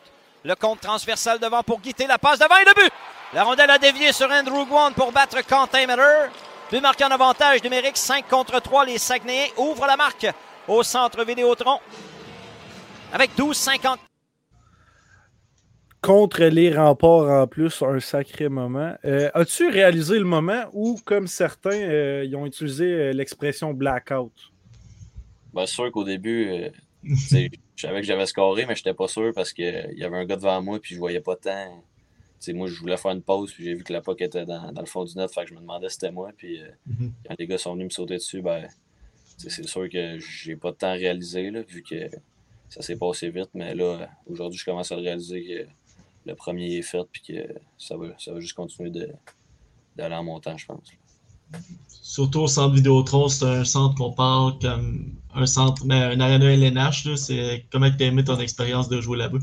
Le 0.45 0.55
compte 0.55 0.81
transversal 0.81 1.39
devant 1.39 1.63
pour 1.63 1.81
guitter 1.81 2.07
la 2.07 2.19
passe 2.19 2.39
devant 2.39 2.57
et 2.57 2.65
le 2.65 2.75
but. 2.75 2.93
La 3.35 3.45
rondelle 3.45 3.71
a 3.71 3.79
dévié 3.79 4.13
sur 4.13 4.31
Andrew 4.31 4.67
Guan 4.67 4.93
pour 4.93 5.13
battre 5.13 5.47
Quentin 5.47 5.87
Miller. 5.87 6.31
But 6.71 6.81
marqué 6.81 7.05
en 7.05 7.11
avantage 7.11 7.63
numérique 7.63 7.97
5 7.97 8.27
contre 8.29 8.61
3. 8.61 8.87
Les 8.87 8.99
Saguenayens 8.99 9.49
ouvrent 9.59 9.87
la 9.87 9.97
marque 9.97 10.27
au 10.67 10.83
centre 10.83 11.25
Vidéotron. 11.25 11.79
Avec 13.13 13.37
12-50. 13.37 13.97
Contre 16.01 16.45
les 16.45 16.75
remparts 16.75 17.43
en 17.43 17.47
plus, 17.47 17.83
un 17.83 18.01
sacré 18.01 18.49
moment. 18.49 18.95
Euh, 19.05 19.31
As-tu 19.35 19.69
réalisé 19.69 20.19
le 20.19 20.25
moment 20.25 20.65
où, 20.73 20.99
comme 21.05 21.27
certains, 21.27 21.71
euh, 21.73 22.25
ils 22.25 22.35
ont 22.35 22.47
utilisé 22.47 22.87
euh, 22.87 23.13
l'expression 23.13 23.75
blackout? 23.75 24.33
Ben, 25.53 25.67
c'est 25.67 25.75
sûr 25.75 25.93
qu'au 25.93 26.05
début, 26.05 26.49
euh, 26.49 27.49
je 27.81 27.87
savais 27.87 28.01
que 28.01 28.07
j'avais 28.07 28.27
scoré, 28.27 28.67
mais 28.67 28.75
je 28.75 28.81
n'étais 28.81 28.95
pas 28.95 29.09
sûr 29.09 29.33
parce 29.35 29.53
qu'il 29.53 29.95
y 29.97 30.05
avait 30.05 30.17
un 30.19 30.25
gars 30.27 30.37
devant 30.37 30.61
moi 30.63 30.79
puis 30.81 30.95
je 30.95 30.99
voyais 31.01 31.21
pas 31.21 31.37
tant. 31.37 31.83
Tu 32.39 32.47
sais, 32.47 32.53
moi, 32.53 32.69
je 32.69 32.79
voulais 32.79 32.97
faire 32.97 33.11
une 33.13 33.23
pause 33.23 33.53
puis 33.53 33.65
j'ai 33.65 33.75
vu 33.75 33.85
que 33.85 33.93
la 33.93 34.01
puck 34.01 34.21
était 34.21 34.45
dans, 34.47 34.73
dans 34.73 34.81
le 34.81 34.87
fond 34.87 35.05
du 35.05 35.15
net, 35.17 35.33
fait 35.33 35.43
que 35.45 35.49
je 35.51 35.55
me 35.55 35.61
demandais 35.61 35.89
si 35.89 35.95
c'était 35.95 36.11
moi. 36.13 36.31
Puis 36.37 36.61
euh, 36.63 36.69
Mhm. 36.87 37.13
quand 37.27 37.35
les 37.39 37.47
gars 37.47 37.59
sont 37.59 37.73
venus 37.75 37.85
me 37.87 37.91
sauter 37.91 38.15
dessus, 38.15 38.43
ben, 38.43 38.67
c'est 39.39 39.67
sûr 39.67 39.89
que 39.89 40.19
j'ai 40.19 40.57
pas 40.57 40.71
de 40.73 40.77
temps 40.77 40.89
à 40.89 40.93
réaliser 40.93 41.51
là, 41.51 41.63
vu 41.63 41.83
que 41.83 42.09
ça 42.69 42.83
s'est 42.83 42.97
passé 42.97 43.31
vite. 43.31 43.51
Mais 43.55 43.75
là, 43.75 44.09
aujourd'hui, 44.27 44.59
je 44.59 44.65
commence 44.67 44.93
à 44.93 44.97
le 44.97 45.03
réaliser 45.03 45.45
que 45.45 45.67
le 46.31 46.35
premier 46.35 46.77
est 46.77 46.83
fait 46.83 47.05
puis 47.11 47.23
que 47.23 47.55
ça 47.79 47.97
va, 47.97 48.07
ça 48.19 48.33
va 48.35 48.41
juste 48.41 48.55
continuer 48.55 48.91
d'aller 49.97 50.15
en 50.15 50.23
montant, 50.25 50.57
je 50.59 50.67
pense. 50.67 50.93
Surtout 51.89 52.41
au 52.41 52.47
centre 52.49 52.75
Vidéotron, 52.75 53.29
c'est 53.29 53.45
un 53.45 53.65
centre 53.65 53.95
qu'on 53.97 54.13
parle 54.13 54.59
comme 54.59 55.15
un 55.35 55.47
centre, 55.47 55.85
mais 55.85 55.95
un 55.95 56.21
arena 56.21 56.53
LNH. 56.53 57.15
C'est 57.17 57.67
comment 57.71 57.91
tu 57.91 58.03
as 58.03 58.07
aimé 58.09 58.25
ton 58.25 58.39
expérience 58.39 58.89
de 58.89 59.01
jouer 59.01 59.19
là-bas? 59.19 59.39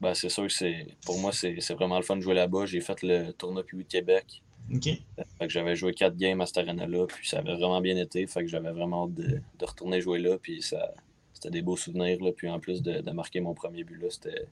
Ben, 0.00 0.14
c'est 0.14 0.28
sûr 0.28 0.44
que 0.46 0.52
c'est 0.52 0.96
pour 1.04 1.18
moi, 1.18 1.32
c'est 1.32 1.74
vraiment 1.74 1.96
le 1.96 2.02
fun 2.02 2.16
de 2.16 2.22
jouer 2.22 2.34
là-bas. 2.34 2.66
J'ai 2.66 2.80
fait 2.80 3.02
le 3.02 3.32
tournoi 3.32 3.64
puis 3.64 3.78
de 3.78 3.82
Québec. 3.82 4.42
OK? 4.74 4.84
Fait 4.84 5.46
que 5.46 5.48
j'avais 5.48 5.76
joué 5.76 5.94
quatre 5.94 6.16
games 6.16 6.40
à 6.40 6.46
cette 6.46 6.58
arena-là, 6.58 7.06
puis 7.06 7.28
ça 7.28 7.38
avait 7.38 7.54
vraiment 7.54 7.80
bien 7.80 7.96
été. 7.96 8.26
Fait 8.26 8.42
que 8.42 8.48
j'avais 8.48 8.72
vraiment 8.72 9.04
hâte 9.04 9.14
de, 9.14 9.40
de 9.58 9.64
retourner 9.64 10.00
jouer 10.00 10.18
là, 10.18 10.38
puis 10.38 10.60
ça, 10.60 10.92
c'était 11.32 11.50
des 11.50 11.62
beaux 11.62 11.76
souvenirs. 11.76 12.22
Là, 12.22 12.32
puis 12.32 12.48
en 12.48 12.58
plus 12.58 12.82
de, 12.82 13.00
de 13.00 13.10
marquer 13.10 13.40
mon 13.40 13.54
premier 13.54 13.84
but 13.84 14.00
là, 14.00 14.08
c'était, 14.10 14.48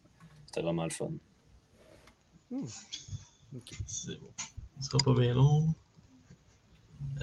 vraiment 0.62 0.84
le 0.84 0.90
fun. 0.90 1.10
C'est 3.86 4.20
bon. 4.20 4.28
Ce 4.80 4.88
sera 4.88 4.98
pas 5.04 5.14
bien 5.14 5.34
long. 5.34 5.74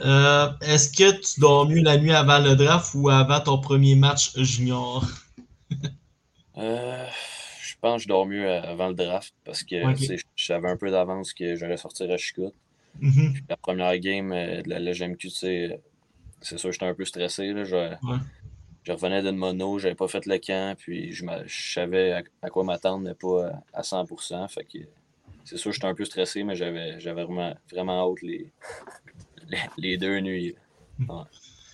Euh, 0.04 0.50
Est-ce 0.62 0.92
que 0.92 1.12
tu 1.20 1.40
dors 1.40 1.68
mieux 1.68 1.82
la 1.82 1.98
nuit 1.98 2.12
avant 2.12 2.40
le 2.40 2.56
draft 2.56 2.94
ou 2.96 3.10
avant 3.10 3.40
ton 3.40 3.60
premier 3.60 3.96
match 3.96 4.38
junior? 4.38 5.06
Euh, 6.58 7.08
je 7.64 7.76
pense 7.82 7.96
que 7.96 8.04
je 8.04 8.08
dors 8.10 8.26
mieux 8.26 8.48
avant 8.52 8.90
le 8.90 8.94
draft 8.94 9.34
parce 9.46 9.64
que 9.64 9.90
Ok. 9.90 9.98
tu 9.98 10.06
sais, 10.06 10.18
je 10.36 10.46
savais 10.46 10.70
un 10.70 10.76
peu 10.76 10.92
d'avance 10.92 11.34
que 11.34 11.56
j'allais 11.56 11.78
sortir 11.78 12.12
à 12.12 12.18
Chicout. 12.18 12.54
Mhm. 13.00 13.36
La 13.50 13.56
première 13.56 13.98
game 14.00 14.32
euh, 14.34 14.62
de 14.62 14.70
la 14.70 14.80
LGMQ, 14.80 15.30
c'est 15.30 15.80
sûr 16.42 16.70
que 16.70 16.72
j'étais 16.74 16.86
un 16.86 16.94
peu 16.94 17.06
stressé. 17.06 17.54
Là, 17.54 17.64
je, 17.64 17.96
je 18.84 18.92
revenais 18.92 19.24
d'une 19.24 19.38
mono, 19.38 19.80
j'avais 19.80 19.96
pas 19.96 20.10
fait 20.10 20.26
le 20.26 20.38
camp, 20.38 20.76
puis 20.78 21.14
je, 21.14 21.26
savais 21.48 22.12
à, 22.12 22.22
à 22.42 22.50
quoi 22.50 22.64
m'attendre, 22.66 23.00
mais 23.06 23.16
pas 23.16 23.48
à, 23.74 23.80
à 23.80 23.82
100%. 23.82 24.48
Fait 24.50 24.66
que 24.66 24.80
c'est 25.46 25.58
sûr 25.58 25.72
que 25.72 25.76
j'étais 25.76 25.88
un 25.88 25.96
peu 25.96 26.06
stressé, 26.06 26.44
mais 26.44 26.56
j'avais, 26.56 27.00
j'avais 27.00 27.24
vraiment, 27.24 27.56
vraiment 27.72 28.12
hâte 28.12 28.22
les, 28.22 28.52
les, 29.52 29.60
les 29.78 29.98
deux 29.98 30.20
nuits. 30.20 30.56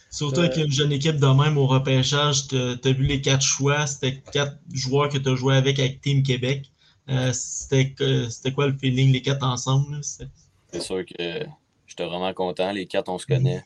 Surtout 0.10 0.39
Euh, 0.39 0.46
avec 0.46 0.57
une 0.57 0.72
jeune 0.72 0.91
équipe 0.91 1.17
de 1.17 1.27
même 1.27 1.57
au 1.57 1.67
repêchage, 1.67 2.48
tu 2.48 2.55
as 2.57 2.91
vu 2.93 3.03
les 3.03 3.22
quatre 3.22 3.41
choix, 3.43 3.86
c'était 3.88 4.22
quatre 4.31 4.57
joueurs 4.74 5.10
que 5.10 5.17
tu 5.17 5.29
as 5.29 5.36
joué 5.36 5.55
avec 5.55 5.79
avec 5.79 6.01
Team 6.01 6.24
Québec. 6.24 6.72
Euh, 7.10 7.31
c'était 7.34 8.51
quoi 8.53 8.67
le 8.67 8.77
feeling, 8.77 9.12
les 9.12 9.22
quatre 9.22 9.46
ensemble? 9.46 10.00
C'est 10.03 10.81
sûr 10.81 11.05
que 11.05 11.46
j'étais 11.86 12.05
vraiment 12.05 12.34
content. 12.34 12.72
Les 12.72 12.86
quatre, 12.86 13.10
on 13.10 13.17
se 13.17 13.25
connaît. 13.25 13.63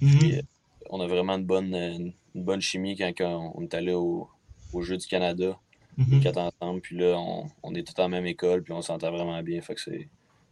Mhm. 0.00 0.18
Puis, 0.18 0.36
euh, 0.36 0.42
on 0.90 1.00
a 1.00 1.06
vraiment 1.06 1.34
une 1.34 1.46
bonne, 1.46 1.74
euh, 1.74 1.92
une 2.34 2.44
bonne 2.44 2.60
chimie 2.60 2.96
quand, 2.96 3.12
quand 3.16 3.52
on 3.54 3.62
est 3.62 3.74
allé 3.74 3.92
au, 3.92 4.28
au 4.72 4.82
Jeu 4.82 4.96
du 4.98 5.06
Canada, 5.06 5.58
les 5.96 6.04
Mhm. 6.16 6.22
quatre 6.22 6.38
ensemble. 6.38 6.80
Puis 6.80 6.98
là, 6.98 7.16
on, 7.16 7.46
on 7.62 7.74
est 7.74 7.86
tous 7.86 8.00
en 8.02 8.08
même 8.08 8.26
école, 8.26 8.62
puis 8.62 8.72
on 8.74 8.82
s'entend 8.82 9.10
vraiment 9.10 9.42
bien. 9.42 9.60
Fait 9.62 9.74
que 9.74 9.80
c'est, 9.80 10.08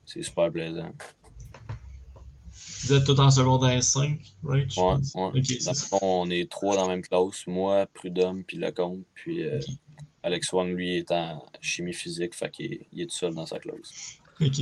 c'est 0.07 0.23
super 0.23 0.51
plaisant. 0.51 0.93
Vous 2.85 2.93
êtes 2.95 3.05
tous 3.05 3.19
en 3.21 3.31
secondaire 3.31 3.83
5, 3.83 4.19
right? 4.45 4.77
Ouais, 4.77 4.83
ouais. 4.85 4.99
Dans 5.15 5.31
le 5.71 5.77
fond, 5.77 5.99
on 6.03 6.31
est 6.31 6.51
trois 6.51 6.75
dans 6.77 6.83
la 6.83 6.89
même 6.97 7.03
classe. 7.03 7.47
Moi, 7.47 7.87
Prudhomme, 7.95 8.43
puis 8.45 8.57
Lecomte. 8.57 9.05
Puis 9.15 9.45
euh. 9.45 9.61
Alex 10.25 10.53
Wang, 10.53 10.69
lui, 10.75 10.97
est 10.99 11.11
en 11.11 11.45
chimie 11.61 11.93
physique. 11.93 12.35
Fait 12.35 12.51
qu'il 12.51 12.73
est- 12.75 12.87
il 12.93 13.03
est 13.03 13.07
tout 13.07 13.17
seul 13.17 13.35
dans 13.35 13.47
sa 13.47 13.59
classe. 13.59 14.19
Ok. 14.41 14.55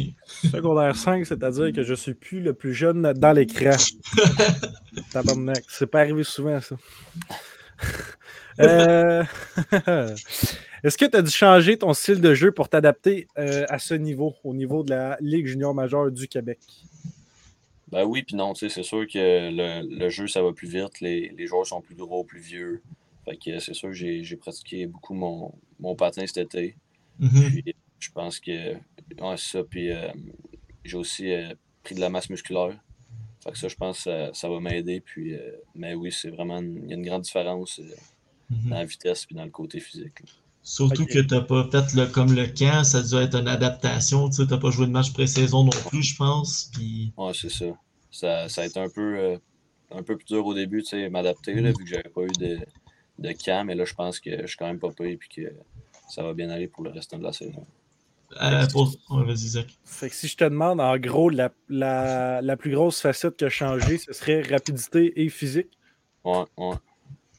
Secondaire 0.51 0.95
5, 0.97 1.25
c'est-à-dire 1.27 1.73
que 1.73 1.83
je 1.83 1.95
suis 1.95 2.15
plus 2.15 2.41
le 2.41 2.53
plus 2.55 2.75
jeune 2.75 3.13
dans 3.15 3.33
l'écran. 3.33 3.77
Tabarnak. 5.13 5.65
C'est 5.69 5.87
pas 5.87 6.01
arrivé 6.01 6.25
souvent, 6.25 6.61
ça. 6.61 6.77
Euh, 8.59 9.25
Est-ce 10.85 10.99
que 10.99 11.07
tu 11.07 11.17
as 11.17 11.23
dû 11.23 11.31
changer 11.31 11.79
ton 11.79 11.95
style 11.95 12.21
de 12.21 12.35
jeu 12.35 12.53
pour 12.53 12.69
t'adapter 12.69 13.27
euh, 13.39 13.65
à 13.71 13.79
ce 13.79 13.95
niveau, 13.95 14.35
au 14.45 14.53
niveau 14.53 14.83
de 14.83 14.91
la 14.91 15.17
Ligue 15.21 15.47
junior 15.47 15.75
majeure 15.75 16.11
du 16.11 16.29
Québec? 16.29 16.59
Ben 17.91 18.05
oui, 18.05 18.23
puis 18.23 18.37
non, 18.37 18.53
tu 18.53 18.61
sais, 18.61 18.69
c'est 18.75 18.83
sûr 18.83 19.07
que 19.07 19.51
le, 19.51 19.99
le 19.99 20.09
jeu, 20.11 20.27
ça 20.27 20.43
va 20.43 20.53
plus 20.53 20.69
vite. 20.69 21.01
Les, 21.01 21.29
les 21.31 21.47
joueurs 21.47 21.67
sont 21.67 21.81
plus 21.81 21.95
gros, 21.95 22.25
plus 22.25 22.41
vieux. 22.41 22.83
Fait 23.25 23.37
que 23.37 23.59
c'est 23.59 23.75
sûr 23.75 23.89
que 23.89 23.95
j'ai, 23.95 24.37
pratiqué 24.37 24.87
beaucoup 24.87 25.15
mon, 25.15 25.53
mon 25.79 25.95
patin 25.95 26.27
cet 26.27 26.39
été. 26.39 26.77
Mhm. 27.19 27.31
Puis 27.63 27.75
je 27.99 28.11
pense 28.11 28.41
que 28.41 28.75
ouais, 28.75 29.37
ça. 29.37 29.65
Puis 29.65 29.91
euh, 29.91 30.13
j'ai 30.85 30.97
aussi 30.97 31.33
euh, 31.33 31.53
pris 31.83 31.95
de 31.95 32.01
la 32.01 32.09
masse 32.09 32.31
musculaire. 32.31 32.79
Fait 33.43 33.53
que 33.53 33.59
ça, 33.59 33.69
je 33.69 33.75
pense 33.77 33.99
que 33.99 34.03
ça, 34.05 34.35
ça 34.35 34.49
va 34.49 34.61
m'aider. 34.61 35.01
Puis, 35.01 35.35
euh, 35.35 35.53
mais 35.75 35.95
oui, 35.95 36.13
c'est 36.13 36.31
vraiment 36.31 36.61
il 36.61 36.89
y 36.89 36.93
a 36.93 36.97
une 36.97 37.05
grande 37.05 37.23
différence 37.23 37.81
Mhm. 38.51 38.71
dans 38.71 38.77
la 38.77 38.85
vitesse 38.85 39.27
puis 39.27 39.35
dans 39.35 39.45
le 39.45 39.51
côté 39.51 39.81
physique. 39.81 40.21
là. 40.21 40.27
Surtout 40.63 41.03
Ok. 41.03 41.09
que 41.09 41.19
t'as 41.21 41.41
pas 41.41 41.69
fait 41.71 41.95
le, 41.95 42.07
comme 42.07 42.35
le 42.35 42.47
camp, 42.47 42.85
ça 42.85 43.03
doit 43.03 43.23
être 43.23 43.35
une 43.37 43.49
adaptation. 43.49 44.29
Tu 44.29 44.37
sais, 44.37 44.47
t'as 44.47 44.59
pas 44.59 44.71
joué 44.71 44.87
de 44.87 44.93
match 44.93 45.13
pré-saison 45.13 45.65
non 45.65 45.71
plus, 45.89 46.03
je 46.03 46.17
pense. 46.17 46.71
Puis, 46.75 47.13
Ouais, 47.17 47.33
c'est 47.35 47.49
ça. 47.51 47.65
ça. 48.11 48.49
Ça 48.49 48.63
a 48.63 48.67
été 48.67 48.79
un 48.79 48.89
peu, 48.91 49.19
euh, 49.19 49.39
un 49.91 50.03
peu 50.03 50.17
plus 50.17 50.27
dur 50.27 50.45
au 50.47 50.55
début, 50.55 50.83
tu 50.83 50.91
sais, 50.91 51.09
m'adapter, 51.09 51.55
là, 51.55 51.71
vu 51.71 51.85
que 51.85 51.87
j'avais 51.87 52.11
pas 52.11 52.23
eu 52.23 52.33
de, 52.39 52.59
de 53.19 53.33
camp. 53.33 53.65
Mais 53.67 53.75
là, 53.75 53.85
je 53.87 53.95
pense 53.95 54.21
que 54.21 54.43
je 54.43 54.47
suis 54.47 54.57
quand 54.59 54.67
même 54.67 54.79
pas 54.79 54.91
payé 54.91 55.17
puis 55.17 55.29
que 55.35 55.53
ça 56.09 56.23
va 56.23 56.35
bien 56.35 56.51
aller 56.51 56.69
pour 56.69 56.85
le 56.85 56.91
restant 56.91 57.19
de 57.19 57.25
la 57.25 57.33
saison. 57.33 57.65
euh, 58.43 58.67
pour... 58.69 58.95
ouais, 59.11 59.25
vas-y, 59.25 59.49
Zach. 59.49 59.67
Fait 59.85 60.11
que 60.11 60.15
si 60.15 60.29
je 60.29 60.37
te 60.37 60.45
demande, 60.45 60.81
en 60.81 60.97
gros, 60.99 61.31
la, 61.31 61.51
la, 61.71 62.43
la 62.43 62.57
plus 62.59 62.71
grosse 62.73 63.01
facette 63.01 63.37
qui 63.39 63.45
a 63.47 63.49
changé, 63.49 63.97
ce 63.99 64.13
serait 64.13 64.43
rapidité 64.43 65.21
et 65.23 65.29
physique? 65.31 65.71
Ouais, 66.23 66.45
ouais. 66.59 66.77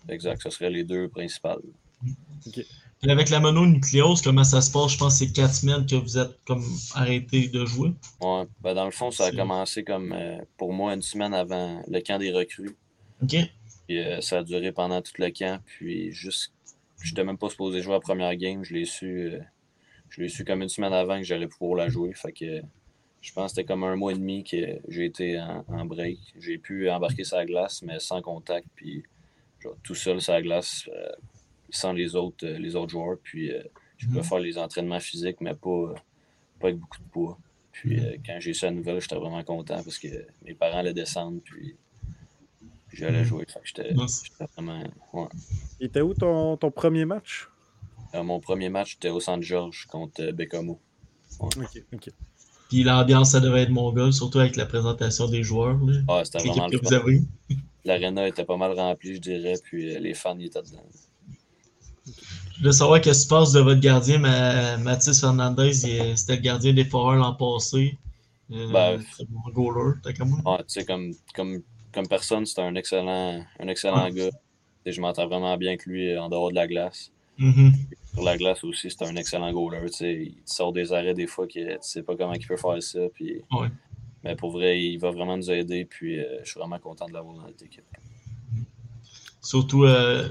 Exact. 0.10 0.42
Ce 0.42 0.50
serait 0.50 0.72
les 0.72 0.84
deux 0.84 1.08
principales. 1.08 1.62
Puis 3.02 3.10
avec 3.10 3.32
la 3.32 3.40
mononucléose, 3.40 4.22
comment 4.22 4.44
ça 4.44 4.62
se 4.62 4.72
passe? 4.72 4.92
Je 4.92 4.98
pense 5.00 5.20
que 5.20 5.26
c'est 5.26 5.34
quatre 5.34 5.56
semaines 5.56 5.88
que 5.88 5.96
vous 5.96 6.20
êtes 6.20 6.38
comme 6.46 6.64
arrêté 6.94 7.48
de 7.48 7.66
jouer. 7.66 7.94
Ouais. 8.22 8.44
Ben, 8.62 8.76
dans 8.76 8.86
le 8.86 8.92
fond, 8.92 9.10
ça 9.10 9.26
a 9.26 9.32
commencé 9.32 9.84
comme 9.84 10.14
euh, 10.14 10.38
pour 10.56 10.72
moi 10.72 10.94
une 10.94 11.02
semaine 11.02 11.34
avant 11.34 11.82
le 11.88 12.00
camp 12.02 12.20
des 12.20 12.32
recrues. 12.32 12.78
OK? 13.24 13.36
Puis 13.88 14.00
euh, 14.00 14.22
ça 14.22 14.38
a 14.38 14.44
duré 14.44 14.72
pendant 14.72 15.02
tout 15.02 15.14
le 15.18 15.32
camp. 15.32 15.60
Puis 15.66 16.12
juste, 16.12 16.54
j'étais 17.04 17.24
même 17.24 17.40
pas 17.40 17.50
supposé 17.50 17.82
jouer 17.82 17.94
la 17.94 18.02
première 18.02 18.36
game. 18.36 18.64
Je 18.64 18.76
l'ai 18.76 18.86
su, 18.86 19.32
euh, 19.34 19.40
je 20.10 20.22
l'ai 20.22 20.30
su 20.30 20.46
comme 20.46 20.62
une 20.62 20.70
semaine 20.70 20.94
avant 20.94 21.18
que 21.18 21.24
j'allais 21.24 21.48
pouvoir 21.48 21.78
la 21.78 21.90
jouer. 21.90 22.14
Fait 22.14 22.32
que 22.32 22.62
je 23.22 23.34
pense 23.34 23.52
que 23.52 23.56
c'était 23.56 23.68
comme 23.68 23.84
un 23.84 23.96
mois 23.96 24.12
et 24.12 24.16
demi 24.16 24.44
que 24.44 24.80
j'ai 24.90 25.06
été 25.06 25.42
en, 25.42 25.66
en 25.70 25.86
break. 25.86 26.20
J'ai 26.40 26.60
pu 26.60 26.88
embarquer 26.92 27.24
la 27.32 27.46
glace, 27.48 27.82
mais 27.82 28.00
sans 28.00 28.22
contact. 28.22 28.68
Puis 28.76 29.02
genre, 29.60 29.76
tout 29.82 29.96
seul 29.96 30.20
la 30.28 30.42
glace, 30.44 30.88
sans 31.72 31.94
les 31.94 32.16
autres, 32.16 32.46
euh, 32.46 32.58
les 32.58 32.76
autres 32.76 32.92
joueurs. 32.92 33.18
Puis 33.24 33.52
euh, 33.52 33.62
je 33.98 34.06
pouvais 34.08 34.20
Mhm. 34.20 34.26
faire 34.26 34.40
les 34.40 34.58
entraînements 34.58 35.00
physiques, 35.00 35.42
mais 35.42 35.54
pas, 35.56 35.70
euh, 35.70 35.94
pas 36.60 36.68
avec 36.68 36.78
beaucoup 36.80 36.98
de 37.00 37.10
poids. 37.12 37.38
Puis 37.72 38.00
euh, 38.00 38.18
quand 38.26 38.38
j'ai 38.40 38.52
eu 38.52 38.54
ça 38.54 38.68
la 38.68 38.74
nouvelle, 38.74 39.00
j'étais 39.02 39.16
vraiment 39.16 39.44
content 39.44 39.82
parce 39.84 39.98
que 39.98 40.08
mes 40.46 40.54
parents 40.54 40.78
allaient 40.80 40.94
descendre. 40.94 41.40
Puis, 41.44 41.76
puis 42.88 42.98
j'allais 42.98 43.20
Mhm. 43.22 43.26
jouer. 43.26 43.46
J'étais 43.64 43.94
vraiment. 44.56 44.84
ouais. 45.14 45.28
Il 45.80 45.88
était 45.88 46.02
où 46.02 46.14
ton, 46.14 46.58
ton 46.58 46.70
premier 46.72 47.06
match? 47.06 47.48
Euh, 48.14 48.24
mon 48.24 48.40
premier 48.42 48.68
match, 48.70 48.94
c'était 48.94 49.10
au 49.10 49.20
Centre 49.22 49.42
Georges 49.44 49.86
contre 49.88 50.32
Bécamo. 50.32 50.80
Ok, 51.40 51.56
ok. 51.94 52.10
Puis 52.68 52.84
l'ambiance, 52.84 53.32
ça 53.32 53.40
devait 53.40 53.64
être 53.64 53.70
mongole, 53.70 54.14
surtout 54.14 54.40
avec 54.40 54.56
la 54.58 54.66
présentation 54.66 55.28
des 55.30 55.44
joueurs. 55.44 55.78
là. 55.86 56.00
Ah, 56.10 56.22
c'était 56.26 56.40
vraiment 56.40 56.70
que 56.70 56.76
le 56.76 56.82
vous 56.82 56.94
avez. 56.94 57.22
Était 58.28 58.46
pas 58.46 58.58
mal 58.58 58.74
remplie, 58.74 59.16
je 59.16 59.20
dirais, 59.22 59.56
puis 59.64 59.98
les 60.00 60.14
fans 60.14 60.38
y 60.38 60.46
étaient 60.46 60.62
dedans. 60.62 60.84
Je 62.56 62.60
voulais 62.60 62.72
savoir 62.74 63.02
qu'est-ce 63.02 63.20
qui 63.22 63.24
se 63.24 63.30
passe 63.30 63.52
de 63.54 63.60
votre 63.60 63.80
gardien, 63.82 64.20
Ma- 64.20 64.78
Mathis 64.78 65.20
Fernandez. 65.22 65.74
C'était 65.74 66.36
le 66.36 66.42
gardien 66.42 66.74
des 66.74 66.86
Foreurs 66.86 67.16
l'an 67.16 67.34
passé. 67.34 67.98
Euh, 68.52 68.72
Ben, 68.72 69.02
c'est 69.18 69.28
mon 69.30 69.50
goaler, 69.52 69.98
t'as 70.04 70.14
comme 70.14 70.42
moi. 70.44 70.58
Tu 70.60 70.66
sais, 70.68 70.86
comme, 70.86 71.14
comme, 71.34 71.62
comme 71.94 72.08
personne, 72.08 72.46
c'était 72.46 72.62
un 72.62 72.76
excellent, 72.76 73.44
un 73.60 73.68
excellent 73.68 74.04
Ouais. 74.06 74.12
gars. 74.12 74.30
Je 74.86 75.00
m'entends 75.00 75.28
vraiment 75.28 75.56
bien 75.58 75.70
avec 75.70 75.86
lui 75.86 76.10
euh, 76.10 76.22
en 76.22 76.28
dehors 76.30 76.50
de 76.50 76.56
la 76.56 76.68
glace. 76.68 77.12
Mhm. 77.38 77.72
Sur 78.14 78.24
la 78.24 78.38
glace 78.38 78.64
aussi, 78.64 78.92
c'est 78.92 79.04
un 79.06 79.16
excellent 79.16 79.52
goaler. 79.54 79.88
Il 80.02 80.34
sort 80.46 80.74
des 80.74 80.92
arrêts 80.92 81.14
des 81.14 81.28
fois 81.28 81.48
que 81.48 81.54
tu 81.74 81.78
sais 81.82 82.04
pas 82.04 82.16
comment 82.16 82.34
il 82.34 82.46
peut 82.46 82.58
faire 82.58 82.82
ça. 82.84 83.00
Puis... 83.14 83.42
Ouais. 83.52 83.70
Mais 84.24 84.36
pour 84.36 84.52
vrai, 84.52 84.80
il 84.84 84.98
va 84.98 85.10
vraiment 85.12 85.38
nous 85.38 85.50
aider. 85.50 85.86
Puis 85.86 86.20
euh, 86.20 86.40
je 86.44 86.52
suis 86.52 86.60
vraiment 86.60 86.78
content 86.78 87.08
de 87.08 87.14
l'avoir 87.14 87.36
dans 87.36 87.44
notre 87.44 87.64
équipe. 87.64 87.84
Surtout, 89.44 89.86
euh, 89.86 90.30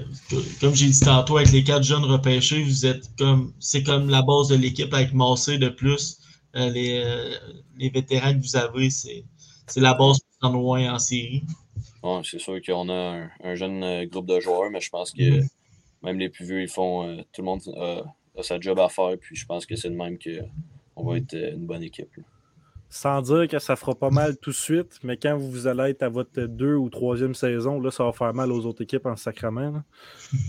comme 0.61 0.73
j'ai 0.73 0.87
dit 0.87 0.99
tantôt, 1.01 1.37
avec 1.37 1.51
les 1.51 1.63
quatre 1.63 1.83
jeunes 1.83 2.05
repêchés, 2.05 2.63
vous 2.63 2.85
êtes 2.85 3.09
comme. 3.17 3.53
C'est 3.59 3.83
comme 3.83 4.09
la 4.09 4.21
base 4.21 4.47
de 4.47 4.55
l'équipe 4.55 4.93
avec 4.93 5.13
Massé 5.13 5.57
de 5.57 5.67
plus. 5.69 6.17
Euh, 6.55 6.69
les, 6.69 7.01
euh, 7.03 7.33
les 7.77 7.89
vétérans 7.89 8.33
que 8.33 8.39
vous 8.41 8.55
avez, 8.55 8.89
c'est 8.89 9.25
la 9.75 9.93
base 9.93 10.19
pour 10.39 10.49
en 10.49 10.53
loin 10.53 10.93
en 10.93 10.99
série. 10.99 11.43
Ouais, 12.03 12.21
c'est 12.23 12.39
sûr 12.39 12.59
qu'on 12.65 12.89
a 12.89 12.93
un, 12.93 13.29
un 13.43 13.55
jeune 13.55 14.05
groupe 14.05 14.27
de 14.27 14.39
joueurs, 14.39 14.69
mais 14.71 14.81
je 14.81 14.89
pense 14.89 15.11
que 15.11 15.21
Mhm. 15.39 15.47
même 16.03 16.17
les 16.19 16.29
plus 16.29 16.45
vieux, 16.45 16.61
ils 16.61 16.67
font. 16.69 17.17
tout 17.33 17.41
le 17.41 17.45
monde 17.45 17.61
a, 17.77 18.03
a 18.39 18.43
sa 18.43 18.59
job 18.59 18.79
à 18.79 18.87
faire. 18.89 19.17
Puis 19.19 19.35
je 19.35 19.45
pense 19.45 19.65
que 19.65 19.75
c'est 19.75 19.89
de 19.89 19.95
même 19.95 20.17
qu'on 20.95 21.03
va 21.05 21.17
être 21.17 21.33
une 21.35 21.65
bonne 21.65 21.83
équipe. 21.83 22.09
là. 22.17 22.23
Sans 22.93 23.21
dire 23.21 23.47
que 23.47 23.57
ça 23.57 23.77
fera 23.77 23.95
pas 23.95 24.09
mal 24.09 24.35
tout 24.37 24.49
de 24.49 24.55
suite, 24.55 24.99
mais 25.01 25.15
quand 25.15 25.37
vous 25.37 25.65
allez 25.65 25.91
être 25.91 26.03
à 26.03 26.09
votre 26.09 26.41
deux 26.41 26.75
ou 26.75 26.89
troisième 26.89 27.33
saison, 27.33 27.79
là, 27.79 27.89
ça 27.89 28.03
va 28.03 28.11
faire 28.11 28.33
mal 28.33 28.51
aux 28.51 28.65
autres 28.65 28.81
équipes 28.81 29.05
en 29.05 29.15
sacrament. 29.15 29.81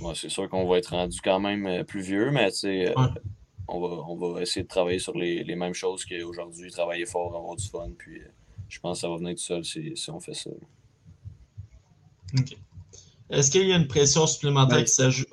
Ouais, 0.01 0.13
c'est 0.17 0.29
sûr 0.29 0.49
qu'on 0.49 0.67
va 0.67 0.79
être 0.79 0.89
rendu 0.89 1.21
quand 1.23 1.39
même 1.39 1.67
euh, 1.67 1.85
plus 1.85 2.01
vieux, 2.03 2.33
mais 2.33 2.51
tu 2.51 2.57
sais, 2.59 2.89
euh, 2.89 2.95
Ouais. 3.01 3.09
on, 3.69 3.81
va, 3.81 3.87
on 4.09 4.17
va 4.17 4.43
essayer 4.43 4.65
de 4.65 4.69
travailler 4.69 4.99
sur 4.99 5.17
les, 5.17 5.45
les 5.45 5.55
mêmes 5.55 5.73
choses 5.73 6.05
qu'aujourd'hui, 6.05 6.69
travailler 6.73 7.07
fort, 7.07 7.37
avoir 7.37 7.55
du 7.55 7.69
fun, 7.69 7.91
puis 7.97 8.19
euh, 8.19 8.27
je 8.69 8.81
pense 8.81 8.99
que 8.99 9.01
ça 9.03 9.09
va 9.09 9.19
venir 9.19 9.35
tout 9.37 9.41
seul 9.43 9.65
si, 9.65 9.97
si 9.97 10.11
on 10.11 10.19
fait 10.19 10.35
ça. 10.35 10.51
Ok. 12.37 12.57
Est-ce 13.31 13.53
qu'il 13.53 13.69
y 13.69 13.73
a 13.73 13.77
une 13.77 13.87
pression 13.87 14.27
supplémentaire 14.27 14.79
Ben, 14.79 14.85
qui 14.85 14.91
s'ajoute? 14.91 15.29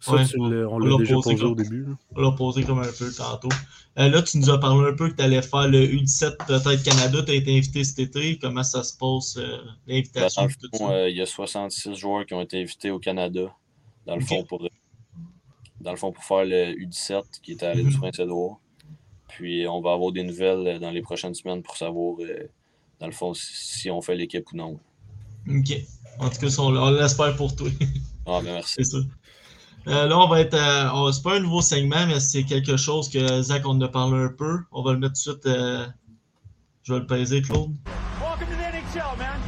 Ça, 0.00 0.12
Ouais, 0.12 0.24
tu 0.26 0.36
l'as- 0.38 0.68
on 0.68 0.78
l'a 0.78 0.96
déjà 0.98 1.14
posé 1.14 1.30
posé 1.30 1.36
comme- 1.42 1.52
au 1.52 1.54
début. 1.56 1.82
là. 1.84 1.90
on 2.16 2.20
l'a 2.22 2.30
posé 2.32 2.62
comme 2.62 2.78
un 2.78 2.92
peu 2.98 3.12
tantôt. 3.12 3.48
Euh, 3.98 4.08
là, 4.08 4.22
tu 4.22 4.38
nous 4.38 4.48
as 4.48 4.58
parlé 4.60 4.88
un 4.90 4.94
peu 4.94 5.08
que 5.10 5.16
tu 5.16 5.22
allais 5.22 5.42
faire 5.42 5.66
le 5.66 5.84
U17 5.86 6.36
peut-être 6.46 6.82
Canada. 6.84 7.20
Tu 7.24 7.32
as 7.32 7.34
été 7.34 7.56
invité 7.58 7.82
cet 7.82 7.98
été. 7.98 8.38
Comment 8.38 8.62
ça 8.62 8.84
se 8.84 8.96
passe, 8.96 9.36
euh, 9.38 9.56
Ben, 9.88 9.96
l'invitation 9.96 10.48
ça? 10.72 10.90
euh, 10.92 11.10
il 11.10 11.16
y 11.16 11.20
a 11.20 11.26
66 11.26 11.94
joueurs 11.96 12.24
qui 12.26 12.34
ont 12.34 12.40
été 12.40 12.60
invités 12.62 12.92
au 12.92 13.00
Canada, 13.00 13.52
dans 14.06 14.14
le 14.14 14.20
fond, 14.24 14.44
pour, 14.44 14.68
dans 15.80 15.90
le 15.90 15.96
fond, 15.96 16.12
pour 16.12 16.22
faire 16.24 16.44
le 16.44 16.74
U17 16.78 17.40
qui 17.42 17.52
était 17.52 17.66
à 17.66 17.74
l'île 17.74 17.86
Mhm. 17.86 17.90
du 17.92 17.98
Prince-Édouard. 17.98 18.60
Puis 19.28 19.66
on 19.66 19.80
va 19.80 19.92
avoir 19.94 20.12
des 20.12 20.22
nouvelles 20.22 20.78
dans 20.80 20.90
les 20.90 21.02
prochaines 21.02 21.34
semaines 21.34 21.62
pour 21.62 21.76
savoir, 21.76 22.16
euh, 22.20 22.48
dans 23.00 23.06
le 23.06 23.12
fond, 23.12 23.34
si, 23.34 23.46
si 23.80 23.90
on 23.90 24.00
fait 24.00 24.14
l'équipe 24.14 24.44
ou 24.52 24.56
non. 24.56 24.78
Ok. 25.48 25.72
En 26.20 26.28
tout 26.30 26.38
cas, 26.40 26.54
on, 26.60 26.76
on 26.76 26.90
l'espère 26.92 27.34
pour 27.36 27.54
toi. 27.56 27.68
Ah, 28.26 28.40
ben 28.44 28.52
merci. 28.54 28.74
c'est 28.78 28.84
ça. 28.84 28.98
Euh, 29.86 30.06
là, 30.06 30.18
on 30.18 30.28
va 30.28 30.40
être. 30.40 30.54
euh, 30.54 30.90
on- 30.92 31.10
c'est 31.12 31.22
pas 31.22 31.36
un 31.36 31.40
nouveau 31.40 31.62
segment, 31.62 32.06
mais 32.06 32.20
c'est 32.20 32.42
quelque 32.42 32.76
chose 32.76 33.08
que 33.08 33.42
Zach, 33.42 33.62
on 33.64 33.70
en 33.70 33.80
a 33.80 33.88
parlé 33.88 34.16
un 34.24 34.28
peu. 34.28 34.58
On 34.72 34.82
va 34.82 34.92
le 34.92 34.98
mettre 34.98 35.14
tout 35.14 35.32
de 35.32 35.38
suite. 35.40 35.46
euh, 35.46 35.86
je 36.82 36.92
vais 36.94 37.00
le 37.00 37.06
peser, 37.06 37.42
Claude. 37.42 37.70
Welcome 38.20 38.46
to 38.48 38.54
the 38.54 38.74
NHL, 38.74 39.18
man. 39.18 39.40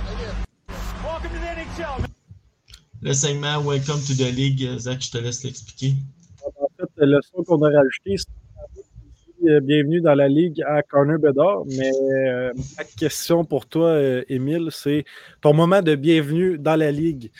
Welcome 1.05 1.31
to 1.31 1.39
the 1.39 1.57
NHL, 1.57 2.01
man. 2.01 2.11
Le 3.03 3.13
segment 3.13 3.61
Welcome 3.63 4.01
to 4.07 4.15
the 4.15 4.33
League. 4.35 4.65
Euh, 4.65 4.79
Zach, 4.79 5.03
je 5.03 5.11
te 5.11 5.19
laisse 5.19 5.43
l'expliquer. 5.45 5.95
En 6.45 6.69
fait, 6.79 6.89
le 6.97 7.21
son 7.23 7.43
qu'on 7.43 7.63
a 7.63 7.69
rajouté, 7.71 8.17
c'est 8.17 9.51
euh, 9.51 9.61
bienvenue 9.61 10.01
dans 10.01 10.15
la 10.15 10.29
ligue 10.29 10.63
à 10.67 10.83
Corner 10.83 11.19
Bedard. 11.19 11.65
Mais 11.67 11.91
euh, 12.13 12.53
ma 12.79 12.85
question 12.85 13.45
pour 13.45 13.67
toi, 13.67 13.89
euh, 13.89 14.23
Émile, 14.29 14.69
c'est 14.71 15.05
ton 15.43 15.53
moment 15.55 15.83
de 15.83 15.95
bienvenue 15.97 16.57
dans 16.59 16.77
la 16.77 16.91
ligue. 16.93 17.31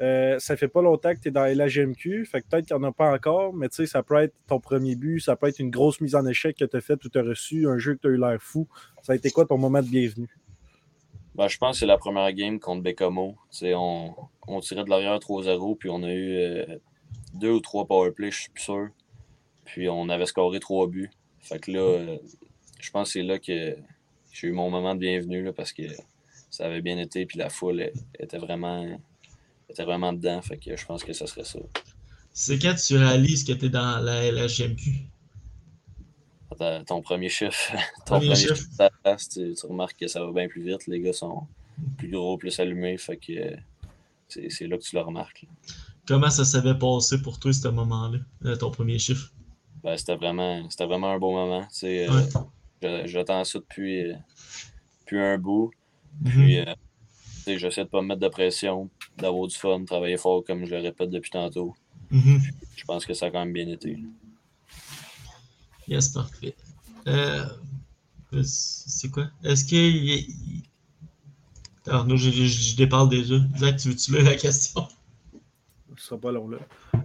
Euh, 0.00 0.38
ça 0.38 0.56
fait 0.56 0.68
pas 0.68 0.80
longtemps 0.80 1.12
que 1.12 1.20
tu 1.20 1.28
es 1.28 1.30
dans 1.30 1.44
la 1.44 1.66
GMQ, 1.66 2.24
fait 2.24 2.40
que 2.40 2.46
peut-être 2.46 2.66
qu'il 2.66 2.76
n'y 2.76 2.84
en 2.84 2.88
a 2.88 2.92
pas 2.92 3.12
encore, 3.12 3.52
mais 3.52 3.68
tu 3.68 3.76
sais, 3.76 3.86
ça 3.86 4.02
peut 4.02 4.16
être 4.16 4.34
ton 4.46 4.60
premier 4.60 4.94
but, 4.94 5.20
ça 5.20 5.34
peut 5.34 5.48
être 5.48 5.58
une 5.58 5.70
grosse 5.70 6.00
mise 6.00 6.14
en 6.14 6.24
échec 6.26 6.56
que 6.56 6.64
tu 6.64 6.76
as 6.76 6.80
faite 6.80 7.04
ou 7.04 7.08
tu 7.08 7.18
as 7.18 7.22
reçu, 7.22 7.68
un 7.68 7.78
jeu 7.78 7.94
que 7.94 8.02
tu 8.02 8.06
as 8.08 8.10
eu 8.10 8.16
l'air 8.16 8.40
fou. 8.40 8.68
Ça 9.02 9.12
a 9.12 9.16
été 9.16 9.30
quoi 9.30 9.44
ton 9.44 9.58
moment 9.58 9.82
de 9.82 9.88
bienvenue? 9.88 10.28
Ben, 11.34 11.48
je 11.48 11.58
pense 11.58 11.76
que 11.76 11.80
c'est 11.80 11.86
la 11.86 11.98
première 11.98 12.32
game 12.32 12.58
contre 12.58 12.82
Bécamo. 12.82 13.36
On, 13.62 14.14
on 14.46 14.60
tirait 14.60 14.84
de 14.84 14.90
l'arrière 14.90 15.18
3-0, 15.18 15.76
puis 15.76 15.88
on 15.90 16.02
a 16.02 16.12
eu 16.12 16.36
euh, 16.36 16.78
deux 17.34 17.52
ou 17.52 17.60
trois 17.60 17.86
powerplays, 17.86 18.30
je 18.30 18.40
suis 18.40 18.50
plus 18.50 18.64
sûr. 18.64 18.88
Puis 19.64 19.88
on 19.88 20.08
avait 20.08 20.26
scoré 20.26 20.60
trois 20.60 20.86
buts. 20.86 21.10
Fait 21.40 21.58
que 21.58 21.70
là, 21.70 21.80
euh, 21.80 22.18
je 22.80 22.90
pense 22.90 23.08
que 23.08 23.12
c'est 23.14 23.22
là 23.22 23.38
que 23.38 23.76
j'ai 24.32 24.48
eu 24.48 24.52
mon 24.52 24.70
moment 24.70 24.94
de 24.94 25.00
bienvenue 25.00 25.42
là, 25.42 25.52
parce 25.52 25.72
que 25.72 25.82
ça 26.50 26.66
avait 26.66 26.80
bien 26.80 26.98
été, 26.98 27.26
puis 27.26 27.38
la 27.38 27.50
foule 27.50 27.90
était 28.18 28.38
vraiment, 28.38 28.98
était 29.68 29.84
vraiment 29.84 30.12
dedans. 30.12 30.40
Fait 30.42 30.58
que 30.58 30.76
je 30.76 30.86
pense 30.86 31.04
que 31.04 31.12
ça 31.12 31.26
serait 31.26 31.44
ça. 31.44 31.58
C'est 32.32 32.58
quand 32.58 32.74
tu 32.74 32.96
réalises 32.96 33.44
que 33.44 33.52
tu 33.52 33.66
es 33.66 33.68
dans 33.68 33.98
la 33.98 34.30
LHMQ? 34.30 35.08
ton 36.86 37.02
premier 37.02 37.28
chiffre, 37.28 37.72
ton 38.06 38.18
premier, 38.18 38.34
chiffre, 38.34 38.64
tu, 39.30 39.54
remarques 39.66 39.96
que 39.96 40.08
ça 40.08 40.24
va 40.24 40.32
bien 40.32 40.48
plus 40.48 40.62
vite. 40.62 40.86
Les 40.86 41.00
gars 41.00 41.12
sont 41.12 41.46
plus 41.96 42.10
gros, 42.10 42.36
plus 42.36 42.58
allumés. 42.58 42.98
Fait 42.98 43.16
que 43.16 43.56
c'est 44.28 44.66
là 44.66 44.76
que 44.76 44.82
tu 44.82 44.96
le 44.96 45.02
remarques. 45.02 45.46
Comment 46.06 46.30
ça 46.30 46.44
s'avait 46.44 46.76
passé 46.76 47.20
pour 47.20 47.38
toi, 47.38 47.52
ce 47.52 47.68
moment-là, 47.68 48.18
euh, 48.44 48.56
ton 48.56 48.70
premier 48.70 48.98
chiffre? 48.98 49.30
Ben, 49.82 49.96
c'était 49.96 50.16
vraiment, 50.16 50.66
vraiment 50.78 51.12
un 51.12 51.18
beau 51.18 51.32
moment. 51.32 51.66
Euh, 51.84 53.06
j'attends 53.06 53.44
ça 53.44 53.58
depuis, 53.58 54.10
euh, 54.10 54.14
depuis 55.00 55.20
un 55.20 55.38
bout. 55.38 55.70
Mhm. 56.22 56.30
Puis, 57.44 57.58
j'essaie 57.58 57.84
de 57.84 57.88
pas 57.88 58.02
me 58.02 58.08
mettre 58.08 58.20
de 58.20 58.28
pression, 58.28 58.88
d'avoir 59.20 59.46
du 59.46 59.56
fun, 59.56 59.84
travailler 59.84 60.16
fort 60.16 60.42
comme 60.44 60.64
je 60.64 60.74
le 60.74 60.80
répète 60.80 61.10
depuis 61.10 61.30
tantôt. 61.30 61.74
Mhm. 62.10 62.40
Je 62.76 62.84
pense 62.84 63.04
que 63.04 63.14
ça 63.14 63.26
a 63.26 63.30
quand 63.30 63.40
même 63.40 63.52
bien 63.52 63.68
été. 63.68 63.98
Yes, 65.86 66.08
parfait. 66.08 66.54
Euh, 67.06 67.44
c'est 68.42 69.10
quoi? 69.10 69.28
Est-ce 69.42 69.64
qu'il. 69.64 70.26
Alors, 71.86 72.06
nous, 72.06 72.16
je, 72.16 72.30
je, 72.30 72.76
déparle 72.76 73.08
déjà. 73.08 73.36
Zach, 73.56 73.76
tu 73.76 73.88
veux-tu 73.88 74.22
la 74.22 74.36
question? 74.36 74.86
Ce 75.96 76.06
sera 76.06 76.20
pas 76.20 76.32
long, 76.32 76.48
là. 76.48 76.58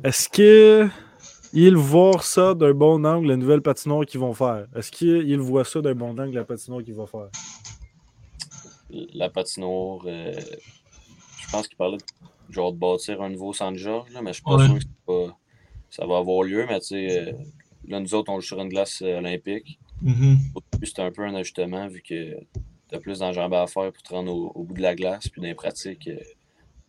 Est-ce 0.03 0.27
que 0.27 0.89
il 1.53 1.77
voit 1.77 2.19
ça 2.21 2.53
d'un 2.53 2.73
bon 2.73 3.05
angle, 3.05 3.27
la 3.27 3.37
nouvelle 3.37 3.61
patinoire 3.61 4.05
qu'ils 4.05 4.19
vont 4.19 4.33
faire? 4.33 4.67
Est-ce 4.75 4.91
qu'il 4.91 5.39
voit 5.39 5.63
ça 5.63 5.81
d'un 5.81 5.95
bon 5.95 6.17
angle, 6.19 6.33
la 6.33 6.43
patinoire 6.43 6.83
qu'ils 6.83 6.95
vont 6.95 7.07
faire? 7.07 7.29
La 9.13 9.29
patinoire, 9.29 10.01
euh, 10.05 10.33
je 10.33 10.82
pense 11.53 11.67
qu'il 11.67 11.77
parlait 11.77 11.97
de, 11.97 12.53
genre 12.53 12.73
de 12.73 12.77
bâtir 12.77 13.21
un 13.21 13.29
nouveau 13.29 13.53
centre 13.53 13.77
Georges, 13.77 14.11
mais 14.21 14.33
je 14.33 14.33
suis 14.33 14.43
pas 14.43 14.65
sûr 14.65 14.79
que 15.07 15.31
ça 15.89 16.05
va 16.05 16.17
avoir 16.17 16.43
lieu, 16.43 16.65
mais 16.67 16.79
tu 16.79 16.87
sais, 16.87 17.29
euh, 17.29 17.33
Là, 17.85 17.99
nous 17.99 18.15
autres, 18.15 18.31
on 18.31 18.39
joue 18.39 18.47
sur 18.47 18.61
une 18.61 18.69
glace 18.69 19.01
euh, 19.01 19.17
olympique. 19.17 19.77
Au 20.55 20.61
début, 20.71 20.85
c'était 20.85 21.01
un 21.01 21.11
peu 21.11 21.23
un 21.23 21.35
ajustement 21.35 21.87
vu 21.87 22.01
que 22.01 22.39
tu 22.89 22.95
as 22.95 22.99
plus 22.99 23.19
d'enjambées 23.19 23.57
à 23.57 23.67
faire 23.67 23.91
pour 23.91 24.01
te 24.01 24.13
rendre 24.13 24.33
au, 24.33 24.63
bout 24.63 24.73
de 24.73 24.81
la 24.81 24.95
glace. 24.95 25.27
Puis 25.27 25.41
dans 25.41 25.47
les 25.47 25.53
pratiques, 25.53 26.07
euh, 26.07 26.17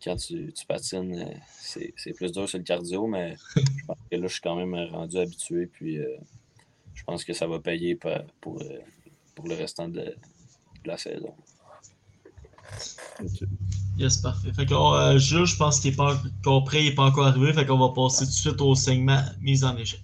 quand 0.05 0.16
tu, 0.16 0.53
patines, 0.68 1.40
c'est 1.61 2.12
plus 2.14 2.31
dur 2.31 2.48
sur 2.48 2.59
le 2.59 2.64
cardio, 2.64 3.07
mais 3.07 3.35
je 3.57 3.87
pense 3.87 3.98
que 4.11 4.16
là, 4.16 4.27
je 4.27 4.33
suis 4.33 4.40
quand 4.40 4.55
même 4.55 4.74
rendu 4.92 5.18
habitué. 5.18 5.66
Puis 5.66 5.98
je 6.94 7.05
pense 7.05 7.24
que 7.24 7.33
ça 7.33 7.48
va 7.48 7.59
payer 7.59 7.96
pour, 7.96 8.12
pour, 8.40 9.48
le 9.48 9.55
restant 9.55 9.88
de, 9.88 10.14
la 10.85 10.96
saison. 10.96 11.35
Yes, 13.96 14.16
parfait. 14.16 14.52
Fait 14.52 14.66
que 14.66 15.18
Jules, 15.18 15.46
je 15.46 15.57
pense 15.57 15.80
qu'il 15.80 15.90
n'est 15.90 15.96
pas 15.96 16.20
il 16.72 16.85
n'est 16.85 16.94
pas 16.94 17.04
encore 17.04 17.26
arrivé. 17.26 17.52
Fait 17.52 17.64
qu'on 17.64 17.78
va 17.78 17.90
passer 17.94 18.24
tout 18.24 18.30
de 18.30 18.37
suite 18.37 18.61
au 18.61 18.74
segment 18.74 19.22
mise 19.40 19.64
en 19.64 19.76
échec. 19.76 20.00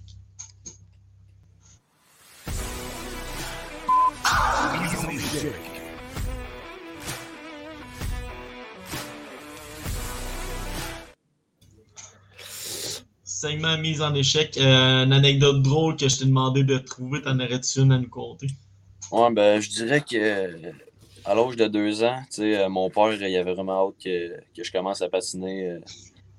segment 13.41 13.77
mise 13.79 14.01
en 14.01 14.13
échec, 14.13 14.55
euh, 14.57 15.03
une 15.03 15.13
anecdote 15.13 15.63
drôle 15.63 15.95
que 15.95 16.07
je 16.07 16.19
t'ai 16.19 16.25
demandé 16.25 16.63
de 16.63 16.77
trouver, 16.77 17.23
t'en 17.23 17.39
aurais-tu 17.39 17.79
une 17.79 17.91
à 17.91 17.97
nous 17.97 18.07
compter? 18.07 18.47
Ouais, 19.11 19.33
ben, 19.33 19.59
je 19.59 19.69
dirais 19.69 20.01
que 20.01 20.53
à 21.25 21.35
l'âge 21.35 21.55
de 21.55 21.67
deux 21.67 22.03
ans, 22.03 22.21
euh, 22.39 22.69
mon 22.69 22.89
père, 22.89 23.13
il 23.13 23.35
avait 23.35 23.53
vraiment 23.53 23.87
hâte 23.87 23.95
que, 24.03 24.39
que 24.55 24.63
je 24.63 24.71
commence 24.71 25.01
à 25.01 25.09
patiner 25.09 25.69
euh, 25.69 25.79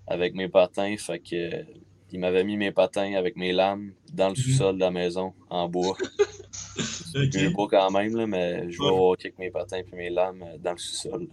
avec 0.07 0.35
mes 0.35 0.49
patins. 0.49 0.95
Fait 0.99 1.19
que 1.19 1.65
il 2.13 2.21
m'avait 2.21 2.45
mis 2.45 2.59
mes 2.59 2.73
patins 2.73 3.15
avec 3.15 3.37
mes 3.37 3.53
lames 3.53 3.93
dans 4.13 4.29
le 4.29 4.33
mhm. 4.33 4.37
sous-sol 4.37 4.75
de 4.75 4.81
la 4.81 4.91
maison, 4.91 5.33
en 5.49 5.69
bois. 5.69 5.97
okay. 7.17 7.49
bois 7.49 7.69
quand 7.71 7.91
même, 7.91 8.15
là, 8.17 8.27
mais 8.27 8.71
je 8.71 8.79
vais 8.83 8.91
ouais. 8.91 9.17
avec 9.19 9.39
mes 9.39 9.51
patins 9.51 9.79
et 9.79 9.97
mes 9.97 10.11
lames 10.11 10.45
dans 10.63 10.73
le 10.73 10.79
sous-sol. 10.79 11.29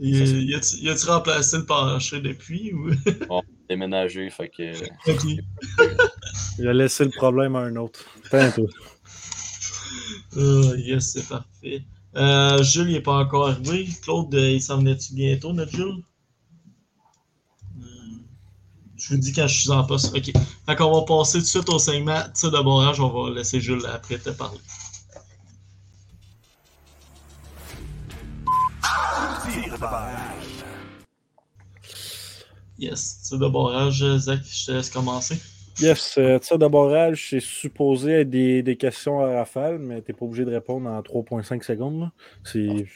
Y 0.00 0.88
a-tu 0.88 1.06
remplacé 1.06 1.58
le 1.58 1.66
plancher 1.66 2.20
depuis? 2.20 2.72
Ou... 2.72 2.90
bon, 3.28 3.42
déménagé, 3.68 4.30
fait 4.30 4.48
que. 4.48 4.72
Il 6.58 6.68
a 6.68 6.72
laissé 6.72 7.04
le 7.04 7.10
problème 7.10 7.54
à 7.54 7.60
un 7.60 7.76
autre. 7.76 8.04
un 8.32 8.50
peu. 8.50 8.66
Uh, 10.34 10.74
yes, 10.76 11.12
c'est 11.12 11.28
parfait. 11.28 11.84
Euh, 12.16 12.62
Jules, 12.62 12.88
il 12.88 12.92
n'est 12.94 13.00
pas 13.00 13.18
encore 13.18 13.48
arrivé. 13.48 13.88
Claude, 14.02 14.34
euh, 14.34 14.52
il 14.52 14.62
s'en 14.62 14.78
venait-tu 14.78 15.14
bientôt, 15.14 15.52
notre 15.52 15.72
Jules? 15.72 16.02
Euh, 17.80 17.84
je 18.96 19.08
vous 19.14 19.20
dis 19.20 19.32
quand 19.32 19.46
je 19.46 19.60
suis 19.60 19.70
en 19.70 19.84
poste. 19.84 20.14
OK. 20.16 20.32
Fait 20.66 20.76
qu'on 20.76 20.92
va 20.92 21.02
passer 21.02 21.38
tout 21.38 21.44
de 21.44 21.48
suite 21.48 21.68
au 21.68 21.78
segment 21.78 22.22
de 22.34 22.62
barrage. 22.62 23.00
On 23.00 23.08
va 23.08 23.30
laisser 23.30 23.60
Jules 23.60 23.84
après 23.86 24.18
te 24.18 24.30
parler. 24.30 24.60
Yes, 32.78 33.22
tir 33.22 33.38
de 33.38 34.18
Zach, 34.18 34.40
je 34.44 34.66
te 34.66 34.72
laisse 34.72 34.90
commencer. 34.90 35.40
Yes, 35.80 36.18
euh, 36.18 36.38
tir 36.38 36.58
de 36.58 36.66
barrage, 36.66 37.30
c'est 37.30 37.40
supposé 37.40 38.12
être 38.20 38.30
des, 38.30 38.62
des, 38.62 38.76
questions 38.76 39.20
à 39.20 39.38
rafale, 39.38 39.78
mais 39.78 40.02
tu 40.02 40.10
n'es 40.10 40.18
pas 40.18 40.26
obligé 40.26 40.44
de 40.44 40.50
répondre 40.50 40.88
en 40.88 41.00
3,5 41.00 41.62
secondes. 41.62 42.10
Tu, 42.50 42.88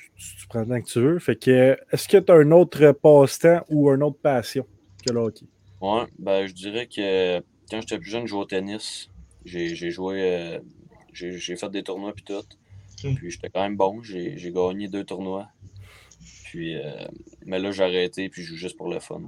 prends 0.48 0.60
le 0.60 0.66
temps 0.66 0.80
que 0.80 0.86
tu 0.86 1.00
veux. 1.00 1.18
Fait 1.18 1.36
que, 1.36 1.76
est-ce 1.90 2.06
que 2.06 2.18
tu 2.18 2.30
as 2.30 2.34
un 2.34 2.50
autre 2.50 2.92
passe-temps 2.92 3.64
ou 3.70 3.90
une 3.90 4.02
autre 4.02 4.18
passion 4.18 4.66
que 5.06 5.12
le 5.12 5.20
hockey? 5.20 5.46
Ouais, 5.80 6.04
ben, 6.18 6.46
je 6.46 6.52
dirais 6.52 6.86
que 6.86 7.38
quand 7.70 7.80
j'étais 7.80 7.98
plus 7.98 8.10
jeune, 8.10 8.26
je 8.26 8.30
jouais 8.30 8.40
au 8.40 8.46
tennis. 8.46 9.10
J'ai 9.44 9.90
joué, 9.90 10.22
euh, 10.22 10.58
j'ai 11.12 11.56
fait 11.56 11.70
des 11.70 11.82
tournois 11.82 12.12
puis 12.12 12.24
tout. 12.24 12.44
Puis 12.98 13.30
j'étais 13.30 13.48
quand 13.48 13.62
même 13.62 13.76
bon. 13.76 14.02
J'ai 14.02 14.52
gagné 14.52 14.88
deux 14.88 15.04
tournois. 15.04 15.48
Puis, 16.44 16.76
euh, 16.76 17.06
mais 17.44 17.58
là, 17.58 17.70
j'ai 17.70 17.84
arrêté, 17.84 18.28
puis 18.28 18.42
je 18.42 18.48
joue 18.48 18.56
juste 18.56 18.76
pour 18.76 18.88
le 18.88 19.00
fun. 19.00 19.22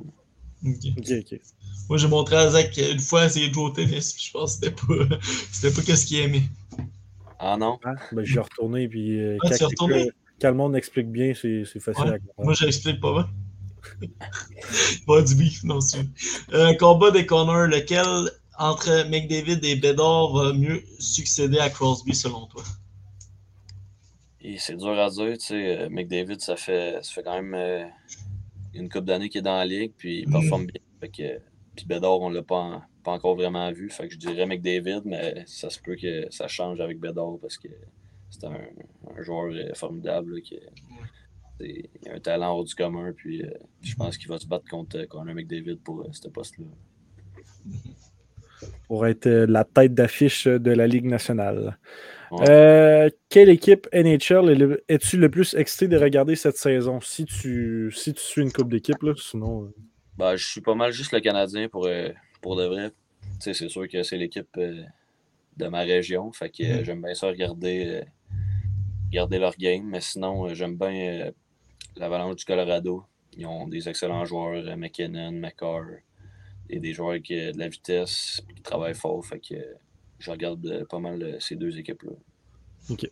Ok, 0.65 1.11
ok. 1.11 1.41
Moi, 1.89 1.99
j'ai 1.99 2.09
montré 2.09 2.37
à 2.37 2.51
Zach 2.51 2.77
une 2.77 2.99
fois 2.99 3.27
essayer 3.27 3.49
de 3.49 3.55
jouer 3.55 3.65
au 3.65 3.71
tennis, 3.71 4.13
puis 4.13 4.25
je 4.27 4.33
pense 4.33 4.57
que 4.57 4.67
c'était 4.67 4.75
pas, 4.75 5.17
c'était 5.53 5.75
pas 5.75 5.97
ce 5.97 6.07
qu'il 6.07 6.19
aimait. 6.19 6.43
Ah 7.39 7.57
non? 7.57 7.79
Ah, 7.85 7.95
ben, 8.13 8.25
j'ai 8.25 8.41
retourné, 8.41 8.89
puis 8.89 9.19
euh, 9.21 9.39
ah, 9.45 9.49
quand, 9.59 9.89
quand, 10.41 10.49
le 10.49 10.55
monde 10.55 10.77
explique 10.77 11.11
bien, 11.11 11.33
c'est, 11.35 11.65
facile 11.79 12.03
à 12.03 12.19
comprendre. 12.19 12.45
Moi, 12.45 12.55
j'explique 12.55 13.01
pas 13.01 13.13
bien. 13.13 13.29
pas 15.07 15.23
du 15.23 15.35
bif, 15.35 15.63
non, 15.65 15.81
c'est 15.81 16.05
Un 16.53 16.75
combat 16.75 17.11
des 17.11 17.25
corners, 17.25 17.75
lequel 17.75 18.31
entre 18.59 19.09
McDavid 19.09 19.61
et 19.63 19.77
Bedard 19.77 20.33
va 20.33 20.53
mieux 20.53 20.83
succéder 20.99 21.59
à 21.59 21.71
Crosby 21.71 22.15
selon 22.15 22.47
toi? 22.47 22.65
c'est 24.57 24.77
dur 24.77 24.99
à 24.99 25.11
dire, 25.11 25.37
tu 25.39 25.47
sais, 25.47 25.79
euh, 25.79 25.89
McDavid, 25.91 26.41
ça 26.41 26.57
fait, 26.57 26.99
ça 27.03 27.13
fait 27.13 27.23
quand 27.23 27.35
même 27.35 27.55
euh, 27.55 27.85
une 28.75 28.89
couple 28.89 29.07
d'années 29.07 29.29
qu'il 29.29 29.41
est 29.41 29.43
dans 29.43 29.57
la 29.57 29.67
ligue, 29.67 29.93
puis 29.97 30.21
il 30.21 30.31
performe 30.31 30.67
bien. 30.67 30.81
Fait 31.01 31.09
que, 31.09 31.41
puis 31.77 31.87
Bédard, 31.87 32.21
on 32.21 32.31
l'a 32.31 32.43
pas, 32.43 32.87
pas 33.05 33.13
encore 33.13 33.37
vraiment 33.37 33.71
vu. 33.73 33.91
Fait 33.91 34.09
que 34.09 34.15
je 34.15 34.19
dirais 34.19 34.47
McDavid, 34.47 35.03
mais 35.05 35.45
ça 35.47 35.71
se 35.71 35.81
peut 35.81 35.97
que 35.97 36.27
ça 36.31 36.49
change 36.49 36.81
avec 36.81 36.99
Bédard 36.99 37.39
parce 37.41 37.57
que 37.57 37.69
c'est 38.31 38.45
un, 38.45 38.61
un, 39.17 39.23
joueur 39.23 39.53
euh, 39.53 39.75
formidable. 39.75 40.41
qui, 40.43 40.59
il 41.61 41.89
a 42.09 42.15
un 42.15 42.21
talent 42.21 42.51
hors 42.53 42.65
du 42.65 42.75
commun, 42.75 43.13
puis 43.13 43.43
je 43.83 43.95
pense 43.97 44.17
qu'il 44.17 44.29
va 44.29 44.39
se 44.39 44.47
battre 44.47 44.69
contre 44.69 45.05
Conor 45.05 45.35
McDavid 45.35 45.77
pour 45.77 46.07
ce 46.13 46.29
poste-là. 46.29 46.67
Pour 48.87 49.07
être 49.07 49.29
la 49.29 49.65
tête 49.65 49.95
d'affiche 49.95 50.47
de 50.47 50.71
la 50.71 50.87
Ligue 50.87 51.07
nationale. 51.07 51.79
Euh, 52.33 53.09
quelle 53.29 53.49
équipe 53.49 53.89
NHL 53.93 54.81
es-tu 54.89 55.17
le 55.17 55.31
plus 55.31 55.55
excité 55.55 55.89
de 55.89 55.97
regarder 55.97 56.37
cette 56.37 56.57
saison? 56.57 57.01
Si 57.01 57.25
tu, 57.25 57.91
si 57.95 58.15
tu 58.15 58.21
suis 58.21 58.43
une 58.43 58.53
coupe 58.53 58.71
d'équipe, 58.71 58.97
sinon. 59.17 59.65
Euh. 59.65 59.75
Ben, 60.17 60.37
je 60.37 60.47
suis 60.47 60.61
pas 60.61 60.75
mal 60.75 60.93
juste 60.93 61.13
le 61.13 61.21
Canadien 61.21 61.69
pour, 61.69 61.87
euh, 61.87 62.09
pour 62.41 62.57
de 62.57 62.65
vrai. 62.65 62.91
c'est 63.41 63.55
sûr 63.55 63.89
que 63.89 64.03
c'est 64.03 64.17
l'équipe 64.17 64.59
de 64.59 65.69
ma 65.69 65.81
région. 65.81 66.33
Fait 66.33 66.51
que 66.51 66.63
mm-hmm. 66.63 66.85
j'aime 66.85 67.03
bien 67.03 67.15
ça 67.15 67.29
regarder, 67.29 68.03
regarder 69.11 69.39
leur 69.39 69.57
game. 69.57 69.85
Mais 69.85 70.01
sinon, 70.01 70.53
j'aime 70.55 70.77
bien 70.77 71.31
l'Avalanche 71.97 72.37
du 72.37 72.45
Colorado. 72.45 73.05
Ils 73.37 73.47
ont 73.47 73.69
des 73.69 73.89
excellents 73.89 74.25
joueurs, 74.25 74.77
McKinnon, 74.77 75.33
McCarr, 75.33 75.85
et 76.69 76.81
des 76.81 76.93
joueurs 76.93 77.21
qui 77.23 77.35
ont 77.35 77.53
de 77.53 77.59
la 77.59 77.69
vitesse, 77.69 78.43
qui 78.55 78.63
travaillent 78.63 78.95
fort. 78.95 79.25
Fait 79.25 79.39
que 79.39 79.55
je 80.19 80.31
regarde 80.31 80.65
euh, 80.67 80.85
pas 80.85 80.99
mal 80.99 81.23
euh, 81.23 81.41
ces 81.41 81.57
deux 81.57 81.79
équipes-là. 81.79 82.13
OK. 82.91 83.11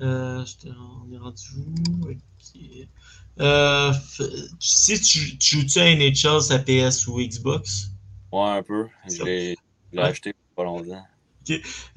Euh, 0.00 0.44
je 0.44 0.56
te- 0.56 0.68
on 0.68 1.12
est 1.12 1.18
rendu 1.18 1.42
où? 1.56 2.08
Ok. 2.08 2.60
Euh, 3.40 3.92
si 4.60 5.00
tu, 5.00 5.38
tu 5.38 5.60
joues-tu 5.60 5.78
à 5.78 5.90
NHL, 5.90 6.42
sa 6.42 6.58
PS 6.58 7.06
ou 7.06 7.18
Xbox? 7.20 7.90
Ouais, 8.32 8.40
un 8.40 8.62
peu. 8.62 8.88
Je 9.08 9.22
l'ai 9.24 9.56
je 9.92 9.98
Ouais. 9.98 10.04
acheté 10.04 10.30
il 10.30 10.32
y 10.32 10.34
a 10.34 10.56
pas 10.56 10.64
longtemps. 10.64 11.04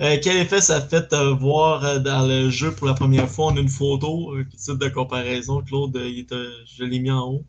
Euh, 0.01 0.17
quel 0.23 0.37
effet 0.37 0.59
ça 0.59 0.81
fait 0.81 1.11
de 1.11 1.37
voir 1.39 1.85
euh, 1.85 1.99
dans 1.99 2.25
le 2.27 2.49
jeu 2.49 2.73
pour 2.73 2.87
la 2.87 2.93
première 2.93 3.29
fois? 3.29 3.47
On 3.47 3.57
a 3.57 3.59
une 3.59 3.69
photo, 3.69 4.33
un 4.35 4.43
petit 4.43 4.57
titre 4.57 4.75
de 4.75 4.89
comparaison. 4.89 5.61
Claude, 5.61 5.95
euh, 5.97 6.09
il 6.09 6.19
est, 6.19 6.31
euh, 6.31 6.51
je 6.65 6.83
l'ai 6.83 6.99
mis 6.99 7.11
en 7.11 7.27
haut. 7.29 7.45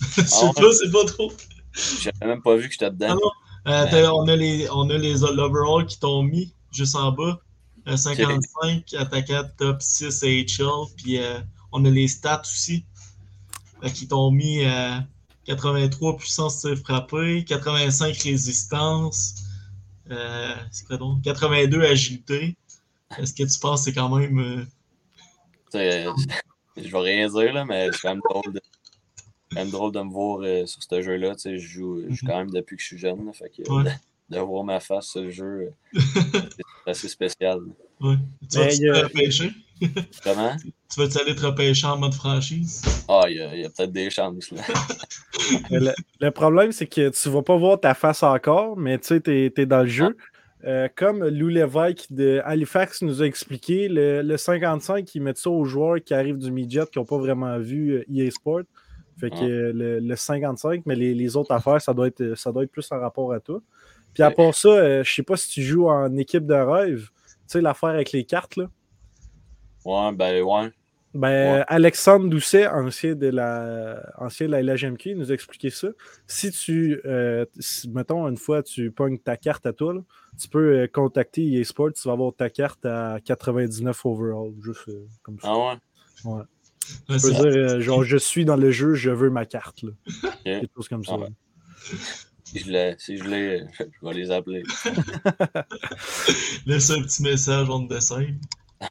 Sur 0.26 0.54
ouais? 0.54 0.62
toi, 0.62 0.72
c'est 0.74 0.90
pas 0.90 1.04
trop. 1.06 1.32
J'avais 1.74 2.12
même 2.34 2.42
pas 2.42 2.56
vu 2.56 2.66
que 2.68 2.72
j'étais 2.72 2.90
dedans. 2.90 3.08
Ah 3.10 3.14
non. 3.14 3.30
Euh, 3.66 3.86
t'as- 3.90 4.12
on 4.14 4.28
a 4.28 4.36
les, 4.36 4.68
on 4.70 4.90
a 4.90 4.98
les 4.98 5.14
l'overall 5.20 5.86
qui 5.86 5.98
t'ont 5.98 6.22
mis 6.22 6.52
juste 6.72 6.96
en 6.96 7.12
bas. 7.12 7.40
Euh, 7.88 7.96
55, 7.96 8.94
attaquant 8.94 9.42
top 9.58 9.82
6 9.82 10.22
AHL. 10.24 10.86
Puis 10.96 11.18
euh, 11.18 11.40
on 11.72 11.84
a 11.84 11.90
les 11.90 12.08
stats 12.08 12.42
aussi. 12.42 12.84
euh, 13.84 13.88
qui 13.90 14.08
t'ont 14.08 14.30
mis 14.30 14.64
euh, 14.64 14.98
83 15.46 16.16
puissance 16.16 16.60
tir 16.60 16.76
frappé, 16.78 17.44
85 17.44 18.16
résistance. 18.18 19.34
euh, 20.10 20.54
c'est 20.70 20.86
quoi 20.86 20.96
donc? 20.96 21.22
82 21.22 21.82
agilité. 21.82 22.56
Est-ce 23.18 23.32
que 23.34 23.44
tu 23.44 23.58
penses 23.58 23.80
que 23.80 23.84
c'est 23.86 23.94
quand 23.94 24.08
même. 24.16 24.38
euh, 24.38 24.64
euh, 25.74 26.12
je 26.76 26.88
vais 26.90 26.98
rien 26.98 27.28
dire, 27.28 27.52
là, 27.52 27.64
mais 27.64 27.90
c'est 27.92 27.98
quand 28.02 28.10
même 28.10 28.22
drôle 28.28 28.52
de, 28.54 28.60
même 29.54 29.70
drôle 29.70 29.92
de 29.92 30.00
me 30.00 30.10
voir 30.10 30.40
euh, 30.42 30.66
sur 30.66 30.82
ce 30.82 31.02
jeu-là. 31.02 31.34
Tu 31.34 31.40
sais, 31.40 31.58
Je 31.58 31.66
joue, 31.66 32.02
je 32.08 32.14
joue 32.14 32.26
quand 32.26 32.38
même 32.38 32.50
depuis 32.50 32.76
que 32.76 32.82
je 32.82 32.86
suis 32.88 32.98
jeune. 32.98 33.24
là, 33.26 33.32
fait 33.32 33.50
que, 33.50 33.70
Ouais. 33.70 33.84
de, 34.30 34.36
de 34.36 34.40
voir 34.40 34.64
ma 34.64 34.80
face 34.80 35.06
sur 35.06 35.22
le 35.22 35.30
jeu, 35.30 35.44
euh, 35.44 35.70
c'est 36.84 36.90
assez 36.90 37.08
spécial. 37.08 37.58
ouais. 38.00 38.16
Tu 38.50 38.58
vas-tu 38.58 38.90
a- 38.90 38.94
te 39.00 39.04
repêcher? 39.04 39.50
Comment? 40.24 40.56
Tu 40.56 41.00
vas-tu 41.00 41.18
aller 41.18 41.34
te 41.34 41.44
repêcher 41.44 41.86
en 41.86 41.98
mode 41.98 42.14
franchise? 42.14 42.82
Ah, 43.08 43.22
il 43.28 43.36
y 43.36 43.40
a, 43.40 43.48
a 43.66 43.70
peut-être 43.70 43.92
des 43.92 44.08
chances. 44.10 44.50
Là. 44.52 44.62
Le, 45.70 45.90
le 46.20 46.30
problème, 46.30 46.72
c'est 46.72 46.86
que 46.86 47.10
tu 47.10 47.28
vas 47.28 47.42
pas 47.42 47.56
voir 47.56 47.78
ta 47.80 47.92
face 47.94 48.22
encore, 48.22 48.76
mais 48.78 48.98
tu 48.98 49.08
sais, 49.08 49.20
t'es 49.20 49.52
es 49.56 49.66
dans 49.66 49.82
le 49.82 49.88
jeu. 49.88 50.16
Euh, 50.64 50.88
comme 50.96 51.22
Lou 51.26 51.48
Lévesque 51.48 52.06
de 52.10 52.40
Halifax 52.44 53.02
nous 53.02 53.20
a 53.20 53.26
expliqué, 53.26 53.88
le, 53.88 54.22
le 54.22 54.36
55, 54.38 55.14
ils 55.14 55.20
mettent 55.20 55.36
ça 55.36 55.50
aux 55.50 55.64
joueurs 55.66 55.96
qui 56.02 56.14
arrivent 56.14 56.38
du 56.38 56.50
midget 56.50 56.84
qui 56.90 56.98
n'ont 56.98 57.04
pas 57.04 57.18
vraiment 57.18 57.58
vu 57.58 57.90
euh, 57.96 58.04
EA 58.10 58.30
Sport. 58.30 58.62
Fait 59.18 59.30
que 59.30 59.36
Ouais. 59.36 59.72
le, 59.72 60.00
le 60.00 60.16
55, 60.16 60.82
mais 60.86 60.96
les, 60.96 61.14
les 61.14 61.36
autres 61.36 61.52
affaires, 61.52 61.80
ça 61.80 61.94
doit, 61.94 62.08
être, 62.08 62.34
ça 62.36 62.50
doit 62.52 62.64
être 62.64 62.72
plus 62.72 62.90
en 62.92 62.98
rapport 62.98 63.32
à 63.32 63.40
toi. 63.40 63.60
Puis 64.12 64.22
à 64.22 64.30
part 64.30 64.54
ça, 64.54 64.68
euh, 64.68 65.04
je 65.04 65.12
sais 65.12 65.22
pas 65.22 65.36
si 65.36 65.48
tu 65.50 65.62
joues 65.62 65.88
en 65.88 66.16
équipe 66.16 66.46
de 66.46 66.54
rêve. 66.54 67.08
Tu 67.26 67.32
sais, 67.46 67.60
l'affaire 67.60 67.90
avec 67.90 68.12
les 68.12 68.24
cartes, 68.24 68.56
là. 68.56 68.68
Ouais, 69.84 70.12
ben 70.12 70.42
ouais. 70.42 70.72
Ben, 71.14 71.58
Ouais. 71.58 71.64
Alexandre 71.68 72.28
Doucet, 72.28 72.66
ancien 72.66 73.14
de 73.14 73.28
la, 73.28 74.02
ancien 74.18 74.46
de 74.48 74.52
la 74.52 74.62
LHMQ, 74.62 75.14
nous 75.14 75.30
a 75.30 75.34
expliqué 75.34 75.70
ça. 75.70 75.88
Si 76.26 76.50
tu, 76.50 77.00
euh, 77.04 77.44
si, 77.60 77.88
mettons, 77.90 78.26
une 78.26 78.36
fois, 78.36 78.64
tu 78.64 78.90
pognes 78.90 79.18
ta 79.18 79.36
carte 79.36 79.64
à 79.66 79.72
toi, 79.72 79.94
là, 79.94 80.00
tu 80.40 80.48
peux 80.48 80.76
euh, 80.80 80.86
contacter 80.88 81.46
EA 81.46 81.62
Sports, 81.64 81.92
tu 81.92 82.08
vas 82.08 82.14
avoir 82.14 82.34
ta 82.34 82.50
carte 82.50 82.84
à 82.84 83.18
99 83.24 84.04
overall, 84.06 84.52
juste 84.60 84.88
euh, 84.88 85.06
comme 85.22 85.38
ça. 85.38 85.48
Ah 85.52 85.56
ouais? 85.58 85.76
Ouais, 86.32 86.42
tu 87.08 87.20
peux 87.20 87.30
dire, 87.30 87.44
euh, 87.44 87.80
genre, 87.80 88.04
je 88.04 88.16
suis 88.16 88.44
dans 88.44 88.56
le 88.56 88.70
jeu, 88.70 88.94
je 88.94 89.10
veux 89.10 89.30
ma 89.30 89.46
carte, 89.46 89.82
là. 89.82 89.90
Quelque 90.44 90.70
chose 90.74 90.88
comme 90.88 91.04
ça. 91.04 91.14
Ah 91.14 91.18
ouais. 91.18 91.28
Si 92.44 92.58
je 92.60 92.70
l'ai, 92.70 92.94
si 92.98 93.16
je 93.16 93.24
l'ai, 93.24 93.64
je 93.78 94.06
vais 94.06 94.14
les 94.14 94.30
appeler. 94.30 94.62
Laisse 96.66 96.90
un 96.90 97.02
petit 97.02 97.22
message 97.22 97.68
on 97.68 97.86
te 97.86 97.94
dessin. 97.94 98.26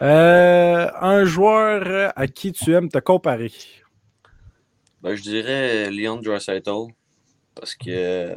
Euh, 0.00 0.88
un 1.00 1.24
joueur 1.24 2.12
à 2.14 2.28
qui 2.28 2.52
tu 2.52 2.72
aimes 2.72 2.88
te 2.88 2.98
comparer? 2.98 3.50
Ben, 5.02 5.16
je 5.16 5.22
dirais 5.22 5.90
Leon 5.90 6.20
Draisaitl 6.20 6.92
parce 7.56 7.74
que 7.74 7.90
euh, 7.90 8.36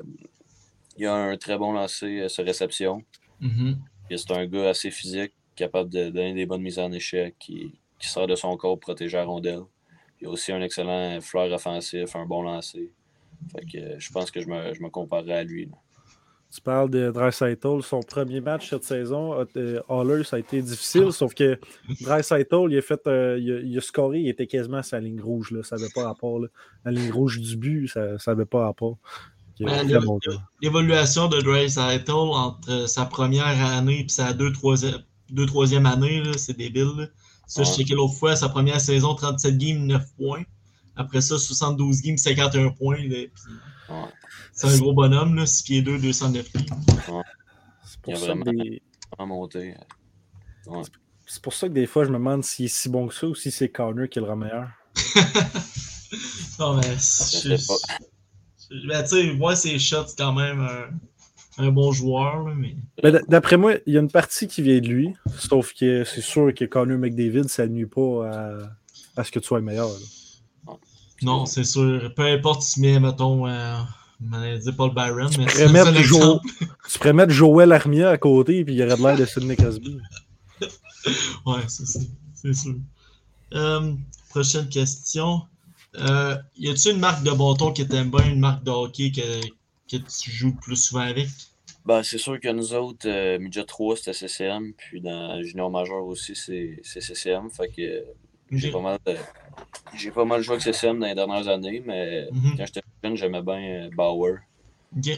il 0.98 1.06
a 1.06 1.14
un 1.14 1.38
très 1.38 1.60
bon 1.60 1.72
lancer 1.74 2.22
euh, 2.22 2.30
sur 2.30 2.46
réception. 2.46 3.04
Mhm. 3.40 3.78
Puis 4.08 4.18
C'est 4.18 4.32
un 4.32 4.48
gars 4.48 4.70
assez 4.70 4.90
physique, 4.90 5.34
capable 5.56 5.90
de 5.90 6.10
donner 6.10 6.34
des 6.34 6.46
bonnes 6.46 6.62
mises 6.62 6.80
en 6.80 6.92
échec, 6.92 7.36
qui, 7.40 7.74
qui 8.00 8.08
sort 8.10 8.28
de 8.28 8.36
son 8.36 8.56
corps 8.58 8.80
pour 8.80 8.80
protéger 8.80 9.18
la 9.18 9.26
rondelle. 9.26 9.62
Il 10.20 10.28
a 10.28 10.30
aussi 10.30 10.52
un 10.52 10.62
excellent 10.62 11.20
fleur 11.22 11.52
offensif, 11.52 12.16
un 12.16 12.26
bon 12.26 12.44
lancer. 12.44 12.92
Fait 13.52 13.66
que 13.66 13.78
euh, 13.78 13.96
je 14.00 14.12
pense 14.12 14.30
que 14.30 14.42
je 14.42 14.48
me, 14.48 14.74
je 14.74 14.82
me 14.82 14.90
comparerais 14.90 15.40
à 15.40 15.44
lui. 15.44 15.66
là. 15.66 15.78
Tu 16.54 16.60
parles 16.60 16.90
de 16.90 17.10
Dreisaitl, 17.12 17.82
son 17.82 18.02
premier 18.02 18.42
match 18.42 18.70
cette 18.70 18.84
saison, 18.84 19.46
euh, 19.56 19.80
Haller, 19.88 20.26
ça 20.26 20.36
a 20.36 20.40
été 20.40 20.62
difficile, 20.62 21.12
sauf 21.14 21.34
que 21.34 21.58
Dreisaitl, 22.02 22.68
il 22.70 22.78
a 22.78 22.82
fait, 22.82 23.08
euh, 23.08 23.40
il, 23.40 23.52
a, 23.54 23.60
il 23.62 23.78
a 23.78 23.82
scoré, 23.82 24.20
il 24.20 24.28
était 24.28 24.48
quasiment 24.48 24.78
à 24.78 24.84
sa 24.84 25.00
ligne 25.00 25.22
rouge, 25.22 25.52
là, 25.52 25.64
ça 25.64 25.78
n'avait 25.78 25.92
pas 25.96 26.04
rapport. 26.04 26.40
Là. 26.40 26.50
La 26.84 26.92
ligne 26.92 27.10
rouge 27.12 27.40
du 27.40 27.56
but, 27.56 27.88
ça 27.88 28.18
n'avait 28.28 28.46
pas 28.46 28.66
rapport. 28.66 28.98
L'évolution 30.62 31.28
de 31.28 31.40
Dre 31.42 31.70
Saitl 31.70 32.12
entre 32.12 32.72
euh, 32.72 32.88
sa 32.88 33.06
première 33.06 33.46
année 33.46 34.06
et 34.06 34.10
sa 34.10 34.34
deux, 34.34 34.52
troisième, 34.52 35.02
deux 35.32 35.46
troisième 35.46 35.86
année, 35.86 36.22
là, 36.24 36.34
c'est 36.38 36.58
débile. 36.58 36.92
là. 36.98 37.08
Ça, 37.48 37.64
je 37.64 37.70
Ouais. 37.70 37.76
checkais 37.78 37.96
l'autre 37.96 38.14
fois, 38.16 38.36
sa 38.36 38.48
première 38.50 38.80
saison, 38.80 39.14
37 39.16 39.58
games, 39.58 39.86
9 39.86 40.06
points. 40.18 40.44
Après 40.96 41.22
ça, 41.22 41.38
72 41.38 42.02
games, 42.02 42.18
51 42.18 42.70
points. 42.70 42.98
Ouais. 43.10 43.30
C'est 44.54 44.68
un 44.68 44.78
gros 44.78 44.94
bonhomme, 44.94 45.36
là, 45.36 45.46
6 45.46 45.64
pieds 45.64 45.82
2, 45.82 45.98
209 46.00 46.48
livres. 46.54 46.76
C'est 47.86 48.02
pour, 48.02 48.18
ça 48.18 48.34
que 48.34 48.50
des- 48.52 48.82
c'est 51.28 51.42
pour 51.42 51.54
ça 51.54 51.68
que 51.68 51.74
des 51.74 51.88
fois, 51.88 52.04
je 52.06 52.10
me 52.10 52.16
demande 52.18 52.44
s'il 52.44 52.66
est 52.66 52.68
si 52.70 52.88
bon 52.90 53.08
que 53.08 53.14
ça 53.14 53.28
ou 53.28 53.36
si 53.36 53.52
c'est 53.52 53.70
Connor 53.70 54.08
qui 54.10 54.20
est 54.20 54.22
le 54.22 54.36
meilleur. 54.36 54.70
Non, 56.60 56.76
mais 56.76 56.84
Je 56.84 56.98
je- 56.98 57.56
sais 57.58 57.68
pas. 57.68 57.76
je- 58.70 58.88
ben, 58.88 59.02
tu 59.04 59.10
sais, 59.10 59.34
moi, 59.34 59.56
ses 59.56 59.80
shots, 59.80 60.08
c'est 60.08 60.18
quand 60.18 60.34
même 60.34 60.60
un 61.58 61.72
bon 61.72 61.92
joueur, 61.92 62.48
là, 62.48 62.54
mais. 62.56 62.76
D'après 63.28 63.58
moi, 63.58 63.74
il 63.86 63.94
y 63.94 63.98
a 63.98 64.00
une 64.00 64.12
partie 64.12 64.48
qui 64.48 64.62
vient 64.62 64.80
de 64.80 64.88
lui, 64.88 65.14
sauf 65.38 65.74
que 65.74 66.04
c'est 66.04 66.22
sûr 66.22 66.54
que 66.54 66.66
Connor 66.66 66.98
McDavid, 66.98 67.50
ça 67.50 67.68
nuit 67.68 67.86
pas 67.86 68.28
à, 68.30 68.58
à 69.18 69.24
ce 69.24 69.32
que 69.32 69.40
tu 69.40 69.48
sois 69.48 69.60
le 69.60 69.66
meilleur. 69.66 69.88
là. 69.88 70.74
Non, 71.24 71.46
c'est 71.46 71.64
sûr. 71.64 72.12
Peu 72.16 72.24
importe 72.24 72.64
si 72.64 72.76
tu 72.76 72.80
mets, 72.82 73.00
mettons, 73.00 73.48
euh, 73.48 73.78
dire 74.58 74.76
Paul 74.76 74.94
Byron, 74.94 75.30
mais 75.38 75.48
c'est 75.50 75.66
pourrais 75.68 75.86
mettre 75.86 76.02
Jo-. 76.02 76.40
Tu 76.90 76.98
pourrais 76.98 77.14
mettre 77.14 77.32
Joel 77.32 77.72
Armia 77.72 78.10
à 78.10 78.18
côté, 78.18 78.64
puis 78.66 78.74
il 78.76 78.84
aurait 78.84 78.98
de 78.98 79.02
l'air 79.04 79.18
de 79.18 79.26
Sidney 79.26 79.56
Crosby. 79.56 79.98
Ouais. 81.48 81.62
C'est 81.68 82.54
sûr. 82.54 82.76
Euh, 83.56 83.94
prochaine 84.30 84.70
question. 84.70 85.42
Euh, 86.00 86.38
y 86.56 86.70
a-t-il 86.70 86.94
une 86.94 87.00
marque 87.02 87.24
de 87.24 87.32
bâton 87.32 87.74
que 87.74 87.82
t'aimes 87.82 88.12
bien, 88.12 88.30
une 88.30 88.40
marque 88.40 88.64
de 88.64 88.70
hockey 88.70 89.12
que, 89.12 89.22
que 90.00 90.08
tu 90.22 90.32
joues 90.32 90.56
plus 90.56 90.76
souvent 90.78 91.02
avec? 91.02 91.28
Ben, 91.86 92.04
c'est 92.04 92.18
sûr 92.20 92.40
que 92.40 92.48
nous 92.50 92.74
autres, 92.74 93.08
euh, 93.10 93.40
Midget 93.40 93.64
3, 93.66 93.96
c'était 93.98 94.14
CCM, 94.14 94.74
puis 94.78 95.02
dans 95.02 95.42
Junior 95.42 95.70
Major 95.72 96.06
aussi, 96.06 96.36
c'est 96.36 96.80
CCM. 96.84 97.50
Fait 97.50 97.68
que 97.70 98.06
j'ai 98.52 98.68
Ok. 98.68 98.74
pas 98.74 98.82
mal 98.82 99.00
de- 99.06 99.18
J'ai 99.96 100.12
pas 100.12 100.26
mal 100.26 100.42
joué 100.42 100.54
avec 100.56 100.64
CCM 100.64 101.00
dans 101.00 101.08
les 101.08 101.16
dernières 101.16 101.48
années, 101.48 101.82
mais 101.86 102.28
Mhm. 102.32 102.58
quand 102.58 102.66
j'étais 102.66 102.82
jeune, 103.04 103.16
j'aimais 103.18 103.42
bien 103.42 103.86
euh, 103.86 103.90
Bauer. 103.96 104.40
Ok. 104.98 105.12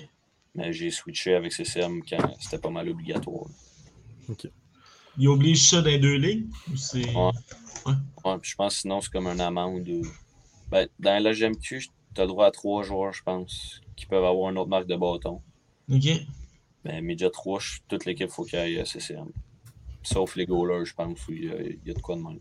Mais 0.56 0.72
j'ai 0.74 0.90
switché 0.92 1.34
avec 1.36 1.52
CCM 1.52 2.02
quand 2.08 2.36
c'était 2.40 2.60
pas 2.60 2.70
mal 2.70 2.88
obligatoire. 2.90 3.46
Il 5.18 5.28
oblige 5.28 5.70
ça 5.70 5.82
dans 5.82 5.90
les 5.90 6.00
deux 6.00 6.16
ligues? 6.16 6.48
Ou 6.72 6.76
c'est... 6.78 7.06
Ouais. 7.14 7.94
Ouais, 8.26 8.38
puis 8.40 8.52
je 8.52 8.56
pense 8.56 8.76
que 8.76 8.80
sinon, 8.82 9.02
c'est 9.02 9.12
comme 9.12 9.28
une 9.28 9.42
amende. 9.42 9.88
Ou... 9.90 10.02
Ben, 10.72 10.88
dans 11.00 11.22
la 11.22 11.34
GMQ, 11.34 11.82
tu 12.16 12.22
as 12.22 12.24
le 12.24 12.28
droit 12.28 12.48
à 12.48 12.52
trois 12.52 12.84
joueurs, 12.84 13.14
je 13.14 13.22
pense, 13.24 13.82
qui 13.96 14.06
peuvent 14.06 14.24
avoir 14.26 14.52
une 14.52 14.58
autre 14.58 14.70
marque 14.70 14.88
de 14.88 14.96
bâton. 14.96 15.42
Ok. 15.92 16.08
Mais 16.86 17.02
Midget 17.02 17.30
3, 17.30 17.60
je- 17.60 17.80
toute 17.88 18.06
l'équipe, 18.06 18.30
faut 18.30 18.44
qu'il 18.44 18.60
y 18.70 18.76
ait 18.76 18.86
CCM. 18.86 19.28
Sauf 20.04 20.36
les 20.36 20.46
goalers, 20.46 20.86
je 20.86 20.94
pense, 20.94 21.28
où 21.28 21.32
il 21.32 21.46
y 21.46 21.50
a, 21.50 21.62
il 21.62 21.80
y 21.86 21.92
a 21.92 21.94
de 21.94 22.00
quoi 22.00 22.16
de 22.16 22.22
même. 22.22 22.40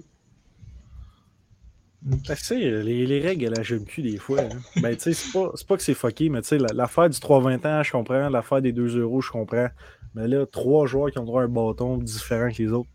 Ben, 2.03 2.19
tu 2.19 2.35
sais, 2.37 2.59
les, 2.59 3.07
les 3.07 3.21
règles 3.21 3.47
à 3.47 3.51
la 3.51 3.62
GMQ, 3.62 4.03
des 4.03 4.17
fois, 4.19 4.41
hein. 4.41 4.49
ben, 4.83 4.97
tu 4.97 5.03
sais, 5.03 5.12
c'est 5.15 5.33
pas, 5.33 5.53
c'est 5.55 5.67
pas 5.67 5.77
que 5.77 5.83
c'est 5.85 5.95
fucké, 5.95 6.29
mais 6.29 6.43
tu 6.43 6.49
sais, 6.49 6.59
la- 6.59 6.73
l'affaire 6.73 7.09
du 7.09 7.19
3-20 7.21 7.65
ans, 7.65 7.83
je 7.85 7.93
comprends. 7.93 8.29
L'affaire 8.29 8.61
des 8.61 8.73
2 8.73 8.99
euros, 8.99 9.21
je 9.21 9.31
comprends. 9.31 9.69
Mais 10.15 10.27
là, 10.27 10.45
trois 10.47 10.87
joueurs 10.87 11.11
qui 11.12 11.19
ont 11.19 11.25
droit 11.25 11.43
à 11.43 11.45
un 11.45 11.49
bâton 11.49 11.97
différent 11.99 12.51
que 12.51 12.61
les 12.61 12.73
autres, 12.73 12.88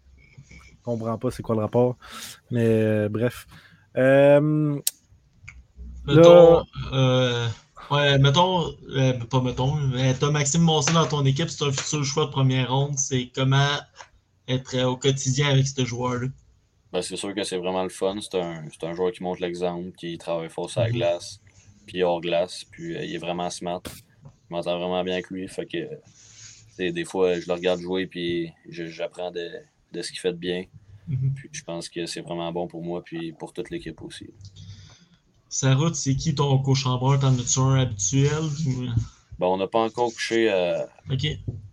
je 0.50 0.84
comprends 0.84 1.18
pas 1.18 1.32
c'est 1.32 1.42
quoi 1.42 1.56
le 1.56 1.62
rapport. 1.62 1.98
Mais 2.52 2.66
euh, 2.66 3.10
bref. 3.10 3.48
Euh, 3.96 4.80
Mettons, 6.06 6.64
euh, 6.94 7.48
ouais, 7.92 8.18
mettons, 8.20 8.74
euh, 8.90 9.14
pas 9.26 9.42
mettons, 9.42 9.76
mais 9.76 10.14
t'as 10.14 10.32
Maxime 10.32 10.62
Monson 10.62 10.94
dans 10.94 11.08
ton 11.08 11.26
équipe, 11.26 11.50
c'est 11.50 11.64
un 11.66 11.72
futur 11.72 12.04
choix 12.04 12.26
de 12.26 12.32
première 12.32 12.72
ronde. 12.72 12.98
C'est 12.98 13.30
comment 13.34 13.78
être 14.48 14.76
euh, 14.76 14.86
au 14.90 14.98
quotidien 14.98 15.50
avec 15.50 15.68
ce 15.68 15.86
joueur-là? 15.86 16.28
Ben, 16.92 17.02
c'est 17.02 17.18
sûr 17.18 17.34
que 17.36 17.44
c'est 17.44 17.58
vraiment 17.58 17.84
le 17.84 17.90
fun. 17.90 18.18
C'est 18.22 18.36
un, 18.40 18.66
un 18.84 18.94
joueur 18.94 19.12
qui 19.12 19.24
montre 19.24 19.42
l'exemple, 19.42 19.92
qui 19.98 20.18
travaille 20.18 20.50
fort 20.50 20.70
sur 20.70 20.82
la 20.82 20.90
Mhm. 20.90 20.94
glace, 20.94 21.42
puis 21.86 22.04
hors 22.04 22.22
glace, 22.22 22.66
puis 22.72 22.96
euh, 22.96 23.04
il 23.06 23.16
est 23.16 23.20
vraiment 23.20 23.50
smart. 23.50 23.82
Je 23.86 24.56
m'entends 24.56 24.78
vraiment 24.80 25.04
bien 25.04 25.14
avec 25.16 25.30
lui. 25.30 25.48
Fait 25.48 25.66
que 25.66 25.78
Des, 26.78 26.92
des 26.92 27.06
fois, 27.06 27.40
je 27.40 27.48
le 27.48 27.54
regarde 27.54 27.82
jouer 27.82 28.08
puis 28.08 28.52
j'apprends 28.70 29.32
de, 29.32 29.50
de 29.94 30.02
ce 30.02 30.10
qu'il 30.12 30.20
fait 30.20 30.32
de 30.34 30.38
bien. 30.38 30.66
Mhm. 31.08 31.34
Puis 31.36 31.50
je 31.52 31.64
pense 31.64 31.90
que 31.90 32.06
c'est 32.06 32.22
vraiment 32.22 32.52
bon 32.52 32.68
pour 32.68 32.84
moi 32.84 33.04
puis 33.04 33.34
pour 33.34 33.54
toute 33.54 33.70
l'équipe 33.70 34.02
aussi. 34.02 34.30
Sa 35.50 35.76
route, 35.76 35.96
c'est 35.96 36.16
qui 36.16 36.36
ton 36.36 36.58
cochambreur? 36.60 37.20
T'en 37.20 37.34
as-tu 37.38 37.60
un 37.60 37.76
habituel? 37.76 38.44
Bon, 39.40 39.54
on 39.54 39.58
n'a 39.58 39.68
pas 39.68 39.80
encore 39.84 40.12
couché 40.14 40.52
euh, 40.52 40.84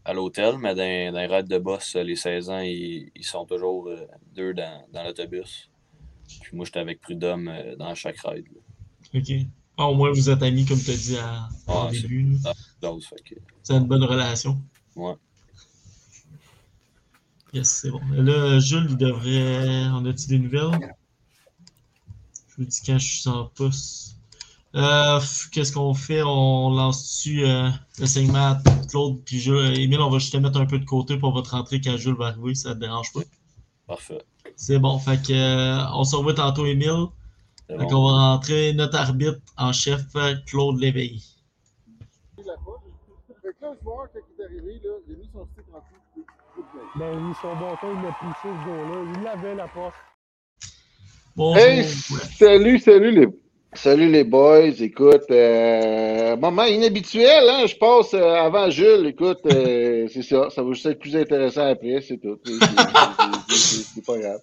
à 0.05 0.13
l'hôtel, 0.13 0.59
mais 0.59 0.75
dans, 0.75 1.13
dans 1.13 1.21
les 1.21 1.27
raids 1.27 1.43
de 1.43 1.59
boss, 1.59 1.97
les 1.97 2.15
16 2.17 2.51
ans, 2.51 2.61
ils, 2.61 3.11
ils 3.17 3.25
sont 3.25 3.45
toujours 3.47 3.89
euh, 3.89 4.07
deux 4.35 4.55
dans, 4.55 4.85
dans 4.93 5.03
l'autobus. 5.03 5.71
Puis 6.43 6.57
moi, 6.57 6.65
j'étais 6.67 6.81
avec 6.81 7.01
Prud'homme 7.01 7.49
euh, 7.49 7.75
dans 7.77 7.95
chaque 7.95 8.19
ride. 8.25 8.47
là. 8.55 9.19
Ok. 9.21 9.33
Ah, 9.77 9.87
au 9.87 9.95
moins, 9.95 10.11
vous 10.13 10.31
êtes 10.31 10.43
amis, 10.43 10.65
comme 10.65 10.79
tu 10.81 10.91
as 10.93 10.97
dit 10.97 11.17
à, 11.17 11.49
Ah, 11.67 11.87
au 11.87 11.91
début. 11.91 12.37
C'est 13.63 13.75
une 13.75 13.85
bonne 13.87 14.05
relation. 14.05 14.59
ouais. 14.97 15.15
Yes, 17.53 17.69
c'est 17.83 17.91
bon. 17.91 18.01
Là, 18.13 18.59
Jules, 18.59 18.87
il 18.91 18.97
devrait. 18.97 19.87
On 19.93 20.05
a-tu 20.07 20.27
des 20.27 20.39
nouvelles? 20.41 20.73
Je 22.57 22.63
vous 22.63 22.69
dis 22.69 22.81
quand 22.87 22.99
je 22.99 23.21
suis 23.21 23.29
en 23.29 23.47
pouce. 23.47 24.15
Euh, 24.77 25.21
Qu'est-ce 25.51 25.73
qu'on 25.73 25.93
fait? 25.93 26.23
On 26.23 26.71
lance-tu 26.71 27.45
euh, 27.45 27.69
le 27.99 28.07
segment 28.07 28.53
à 28.53 28.63
Claude 28.89 29.21
puis 29.25 29.41
Jules? 29.41 29.77
Émile, 29.77 30.01
on 30.01 30.09
va 30.09 30.19
juste 30.19 30.33
te 30.33 30.37
mettre 30.37 30.61
un 30.61 30.67
peu 30.67 30.79
de 30.79 30.85
côté 30.85 31.17
pour 31.17 31.33
votre 31.33 31.51
rentrée 31.51 31.81
quand 31.81 31.97
Jules 31.97 32.15
va 32.15 32.29
arriver, 32.29 32.55
ça 32.55 32.75
te 32.75 32.81
dérange 32.81 33.13
pas. 33.13 33.23
Parfait. 33.89 34.25
C'est 34.55 34.79
bon. 34.79 35.01
Fait 35.01 35.21
que 35.21 35.33
euh, 35.33 35.85
on 35.95 36.05
se 36.05 36.15
revoit 36.15 36.35
tantôt, 36.35 36.65
Émile. 36.65 37.07
Fait 37.67 37.77
bon. 37.77 37.87
qu'on 37.89 38.05
va 38.07 38.13
rentrer 38.13 38.73
notre 38.73 38.99
arbitre 38.99 39.41
en 39.57 39.73
chef, 39.73 40.03
euh, 40.15 40.37
Claude 40.47 40.79
Léveillé. 40.79 41.21
Fait 42.37 42.43
que 42.43 42.49
là, 42.49 42.55
le 43.73 43.83
joueur, 43.83 44.09
quand 44.13 44.21
il 44.31 44.41
est 44.41 44.45
arrivé, 44.45 44.81
là, 44.85 44.91
il 45.09 45.15
a 45.15 45.19
mis 45.19 45.29
son 45.33 45.45
stick 45.53 45.65
en 45.73 45.79
dessous. 45.79 46.27
Ben, 46.97 47.31
ils 47.31 47.35
sont 47.43 47.57
bons, 47.57 47.77
il 47.83 48.07
a 48.07 48.13
poussé 48.13 48.43
ce 48.43 48.67
gars-là. 48.69 49.13
Il 49.17 49.23
l'avait 49.25 49.55
la 49.57 49.67
porte. 49.67 49.95
Hey, 51.57 51.83
salut, 52.39 52.79
salut 52.79 53.11
les, 53.11 53.27
salut 53.75 54.09
les 54.09 54.23
boys. 54.23 54.69
Écoute, 54.81 55.25
euh, 55.33 56.37
moment 56.37 56.63
inhabituel, 56.65 57.45
hein, 57.49 57.67
je 57.67 57.75
passe 57.75 58.15
euh, 58.15 58.35
avant 58.35 58.71
Jules. 58.71 59.07
Écoute, 59.07 59.41
euh, 59.47 60.07
c'est 60.13 60.23
ça, 60.23 60.49
ça 60.51 60.63
va 60.63 60.73
juste 60.73 60.87
être 60.87 61.01
plus 61.01 61.17
intéressant 61.17 61.67
après, 61.67 62.01
c'est 62.07 62.19
tout. 62.19 62.39
C'est- 63.49 64.05
pas 64.07 64.19
grave. 64.19 64.41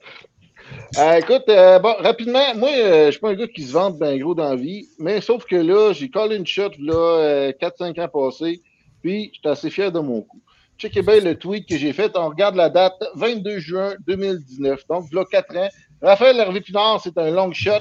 Écoute, 1.19 1.43
bon, 1.47 1.93
rapidement, 1.99 2.56
moi, 2.56 2.69
euh, 2.75 3.06
je 3.06 3.12
suis 3.12 3.19
pas 3.21 3.30
un 3.30 3.36
gars 3.36 3.47
qui 3.47 3.63
se 3.63 3.71
vante 3.71 3.97
ben 3.97 4.17
gros 4.19 4.36
dans 4.36 4.49
la 4.49 4.56
vie, 4.58 4.88
mais 4.99 5.21
sauf 5.21 5.45
que 5.45 5.56
là, 5.56 5.93
j'ai 5.93 6.10
collé 6.10 6.36
une 6.36 6.47
shot 6.47 6.71
là, 6.80 6.93
euh, 6.93 7.51
4-5 7.54 7.97
ans 7.99 8.08
passés, 8.10 8.62
puis 9.01 9.32
j'étais 9.34 9.49
assez 9.49 9.69
fier 9.69 9.91
de 9.93 9.99
mon 9.99 10.21
coup. 10.21 10.41
Checkez 10.77 11.04
bien 11.04 11.19
le 11.19 11.36
tweet 11.36 11.67
que 11.69 11.77
j'ai 11.77 11.93
fait. 11.93 12.12
On 12.15 12.27
regarde 12.27 12.56
la 12.56 12.69
date, 12.69 13.01
22 13.15 13.60
juin 13.60 13.93
2019. 14.08 14.86
Donc, 14.89 15.06
là, 15.13 15.23
4 15.30 15.56
ans. 15.58 15.69
Raphaël 16.01 16.39
Hervé 16.39 16.61
Pinard, 16.61 16.99
c'est 16.99 17.15
un 17.19 17.29
long 17.29 17.51
shot, 17.53 17.79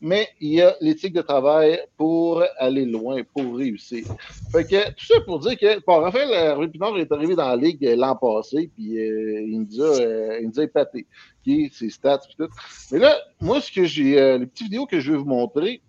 mais 0.00 0.28
il 0.40 0.54
y 0.54 0.62
a 0.62 0.74
l'éthique 0.80 1.12
de 1.12 1.22
travail 1.22 1.80
pour 1.96 2.42
aller 2.58 2.84
loin, 2.84 3.22
pour 3.32 3.56
réussir. 3.56 4.04
Fait 4.50 4.64
que 4.64 4.90
tout 4.90 5.06
ça 5.06 5.20
pour 5.24 5.38
dire 5.38 5.56
que 5.56 5.80
bon, 5.86 6.00
Raphaël 6.00 6.30
Hervé 6.32 6.66
Pinard 6.66 6.98
est 6.98 7.12
arrivé 7.12 7.36
dans 7.36 7.48
la 7.48 7.56
ligue 7.56 7.82
l'an 7.96 8.16
passé, 8.16 8.70
puis 8.74 8.98
euh, 8.98 9.42
il 9.46 9.60
nous 9.60 9.82
a, 9.82 10.00
euh, 10.00 10.38
il 10.40 10.48
nous 10.48 10.58
a 10.58 10.64
épaté. 10.64 11.06
Ses 11.46 11.90
stats, 11.90 12.18
puis 12.18 12.36
tout. 12.36 12.52
Mais 12.92 12.98
là, 12.98 13.16
moi, 13.40 13.60
ce 13.60 13.72
que 13.72 13.84
j'ai, 13.84 14.20
euh, 14.20 14.38
les 14.38 14.46
petites 14.46 14.66
vidéos 14.66 14.86
que 14.86 15.00
je 15.00 15.12
vais 15.12 15.18
vous 15.18 15.24
montrer, 15.24 15.80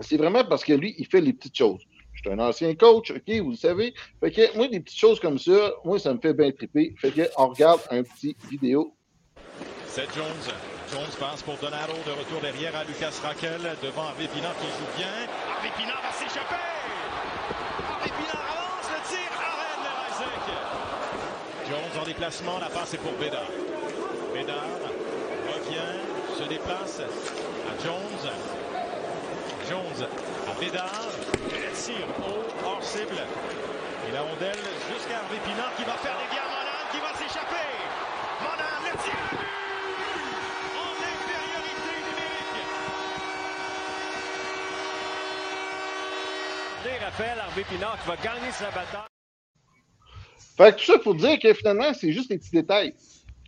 c'est 0.00 0.16
vraiment 0.16 0.44
parce 0.44 0.64
que 0.64 0.72
lui, 0.72 0.94
il 0.98 1.06
fait 1.06 1.20
les 1.20 1.32
petites 1.32 1.56
choses. 1.56 1.82
Je 2.12 2.20
suis 2.20 2.30
un 2.30 2.38
ancien 2.38 2.74
coach, 2.74 3.10
OK, 3.10 3.40
vous 3.40 3.50
le 3.50 3.56
savez. 3.56 3.92
Fait 4.20 4.30
que 4.30 4.56
moi, 4.56 4.68
des 4.68 4.80
petites 4.80 4.98
choses 4.98 5.20
comme 5.20 5.38
ça, 5.38 5.72
moi, 5.84 5.98
ça 5.98 6.14
me 6.14 6.20
fait 6.20 6.32
bien 6.32 6.50
triper. 6.52 6.94
Fait 6.98 7.10
que 7.10 7.22
on 7.36 7.48
regarde 7.48 7.80
un 7.90 8.02
petit 8.02 8.36
vidéo. 8.50 8.94
C'est 9.86 10.06
Jones. 10.14 10.73
Jones 10.94 11.18
passe 11.18 11.42
pour 11.42 11.56
Donato 11.56 11.98
de 12.06 12.12
retour 12.12 12.40
derrière 12.40 12.76
à 12.76 12.84
Lucas 12.84 13.18
Raquel 13.20 13.58
devant 13.82 14.06
Harvey 14.14 14.28
qui 14.28 14.38
joue 14.38 14.90
bien. 14.96 15.10
Harvey 15.50 15.70
va 15.90 16.12
s'échapper. 16.14 16.54
Harvey 17.90 18.12
avance 18.30 18.88
le 18.94 19.00
tir. 19.10 19.26
Arrête 19.34 19.82
le 19.82 19.90
Isaac. 20.14 20.46
Jones 21.68 22.00
en 22.00 22.04
déplacement. 22.04 22.58
La 22.60 22.68
passe 22.68 22.94
est 22.94 22.98
pour 22.98 23.10
Bédard. 23.14 23.50
Bédard 24.32 24.78
revient, 25.50 25.98
se 26.38 26.44
déplace 26.48 27.00
à 27.00 27.74
Jones. 27.82 28.30
Jones 29.68 30.06
à 30.48 30.60
Bédard. 30.60 31.10
Le 31.50 31.72
tir 31.74 32.06
haut, 32.20 32.46
hors 32.64 32.84
cible. 32.84 33.18
Et 34.06 34.12
la 34.12 34.20
rondelle 34.22 34.62
jusqu'à 34.92 35.18
Harvey 35.18 35.40
qui 35.76 35.82
va 35.82 35.94
faire 35.94 36.14
des 36.30 36.38
à 36.38 36.46
Monan 36.46 36.86
qui 36.92 37.00
va 37.00 37.12
s'échapper. 37.18 37.66
Monan, 38.42 38.78
le 38.86 38.92
tir 39.02 39.18
à 39.18 39.34
but! 39.34 39.50
En 40.74 40.90
infériorité 40.90 41.94
numérique. 42.04 42.60
Raphaël 47.16 47.38
Harvey 47.38 47.62
Pinard 47.70 47.98
va 48.08 48.16
gagner 48.16 48.50
sa 48.50 48.66
bataille. 48.66 49.06
Fait 50.56 50.72
que 50.74 50.80
tout 50.80 50.92
ça 50.92 50.98
pour 50.98 51.14
dire 51.14 51.38
que 51.38 51.52
finalement, 51.54 51.94
c'est 51.94 52.10
juste 52.10 52.28
des 52.28 52.38
petits 52.38 52.50
détails. 52.50 52.92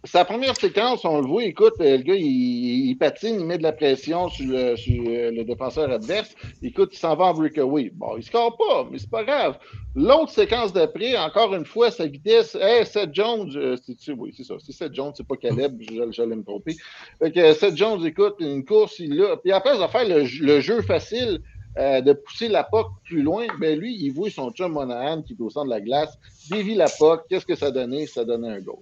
Sa 0.05 0.25
première 0.25 0.57
séquence, 0.57 1.05
on 1.05 1.21
le 1.21 1.27
voit, 1.27 1.43
écoute, 1.43 1.73
euh, 1.81 1.97
le 1.97 2.03
gars, 2.05 2.15
il, 2.15 2.91
il 2.91 2.97
patine, 2.97 3.41
il 3.41 3.45
met 3.45 3.59
de 3.59 3.65
la 3.65 3.73
pression 3.73 4.29
sur 4.29 4.47
le, 4.47 4.77
sur 4.77 5.03
euh, 5.09 5.33
le 5.33 5.43
défenseur 5.43 5.91
adverse. 5.91 6.33
Écoute, 6.63 6.91
il 6.93 6.99
s'en 6.99 7.17
va 7.17 7.25
en 7.25 7.35
breakaway. 7.35 7.91
Bon, 7.93 8.17
il 8.17 8.23
score 8.23 8.57
pas, 8.57 8.87
mais 8.89 8.99
c'est 8.99 9.11
pas 9.11 9.25
grave. 9.25 9.59
L'autre 9.97 10.31
séquence 10.31 10.73
d'après, 10.73 11.17
encore 11.17 11.53
une 11.53 11.65
fois, 11.65 11.91
sa 11.91 12.07
vitesse, 12.07 12.55
hey, 12.61 12.87
Seth 12.87 13.13
Jones, 13.13 13.51
euh, 13.57 13.77
c'est, 13.99 14.13
oui, 14.13 14.33
c'est 14.37 14.45
ça, 14.45 14.55
c'est 14.65 14.71
Seth 14.71 14.95
Jones, 14.95 15.13
c'est 15.17 15.27
pas 15.27 15.37
Caleb, 15.37 15.83
j'allais 16.11 16.37
me 16.37 16.45
tromper. 16.45 16.77
Fait 17.19 17.33
que 17.33 17.53
Seth 17.55 17.77
Jones, 17.77 18.07
écoute, 18.07 18.37
une 18.39 18.65
course, 18.65 19.01
il 19.01 19.21
a. 19.23 19.37
Puis 19.39 19.51
après, 19.51 19.77
de 19.77 19.87
faire 19.89 20.09
le, 20.09 20.23
le 20.23 20.61
jeu 20.61 20.83
facile, 20.83 21.41
euh, 21.79 22.01
de 22.01 22.13
pousser 22.13 22.49
la 22.49 22.65
POC 22.65 22.87
plus 23.05 23.23
loin, 23.23 23.47
ben 23.61 23.79
lui, 23.79 23.97
il 24.01 24.11
voit 24.11 24.31
son 24.31 24.51
chum 24.51 24.73
Monahan 24.73 25.23
qui 25.23 25.35
est 25.35 25.41
au 25.41 25.51
centre 25.51 25.67
de 25.67 25.71
la 25.71 25.81
glace, 25.81 26.19
dévie 26.51 26.75
la 26.75 26.89
POC, 26.89 27.27
qu'est-ce 27.29 27.47
que 27.47 27.55
ça 27.55 27.71
donnait? 27.71 28.07
Ça 28.07 28.25
donnait 28.25 28.49
un 28.49 28.61
goal. 28.61 28.79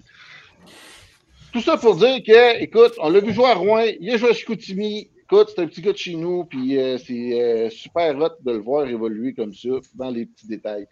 Tout 1.52 1.61
ça 1.61 1.76
pour 1.76 1.96
dire 1.96 2.22
que, 2.22 2.61
écoute, 2.61 2.94
on 3.00 3.11
l'a 3.11 3.20
vu 3.20 3.33
jouer 3.33 3.46
à 3.46 3.54
Rouen, 3.54 3.85
il 4.00 4.11
a 4.11 4.16
joué 4.16 4.30
à 4.30 4.33
Chicoutimi, 4.33 5.09
écoute, 5.22 5.52
c'est 5.54 5.62
un 5.62 5.66
petit 5.66 5.80
gars 5.80 5.92
de 5.92 5.96
chez 5.96 6.14
nous, 6.14 6.44
puis 6.44 6.78
euh, 6.78 6.98
c'est 6.98 7.40
euh, 7.40 7.70
super 7.70 8.16
hot 8.16 8.30
de 8.44 8.52
le 8.52 8.59
voir 8.59 8.87
évoluer 8.87 9.35
comme 9.35 9.54
ça, 9.54 9.70
dans 9.94 10.11
les 10.11 10.26
petits 10.26 10.46
détails. 10.46 10.87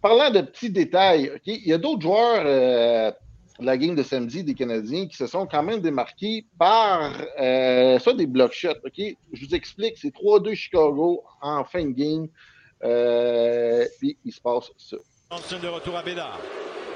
Parlant 0.00 0.30
de 0.30 0.42
petits 0.42 0.70
détails, 0.70 1.32
il 1.46 1.66
y 1.66 1.72
a 1.72 1.78
d'autres 1.78 2.02
joueurs 2.02 3.14
la 3.60 3.76
game 3.76 3.94
de 3.94 4.02
samedi 4.02 4.42
des 4.42 4.54
Canadiens 4.54 5.06
qui 5.06 5.16
se 5.16 5.26
sont 5.26 5.46
quand 5.46 5.62
même 5.62 5.80
démarqués 5.80 6.44
par 6.58 7.12
euh, 7.40 7.98
ça 7.98 8.12
des 8.12 8.26
block 8.26 8.52
shots. 8.52 8.70
OK? 8.84 9.16
Je 9.32 9.46
vous 9.46 9.54
explique, 9.54 9.96
c'est 9.98 10.14
3-2 10.14 10.54
Chicago 10.54 11.22
en 11.40 11.64
fin 11.64 11.84
de 11.84 11.92
game. 11.92 12.28
Euh, 12.82 13.86
puis 13.98 14.16
il 14.24 14.32
se 14.32 14.40
passe 14.40 14.70
ça. 14.76 14.96
Johnson 15.30 15.58
de 15.62 15.68
retour 15.68 15.96
à 15.96 16.02
Bédard. 16.02 16.38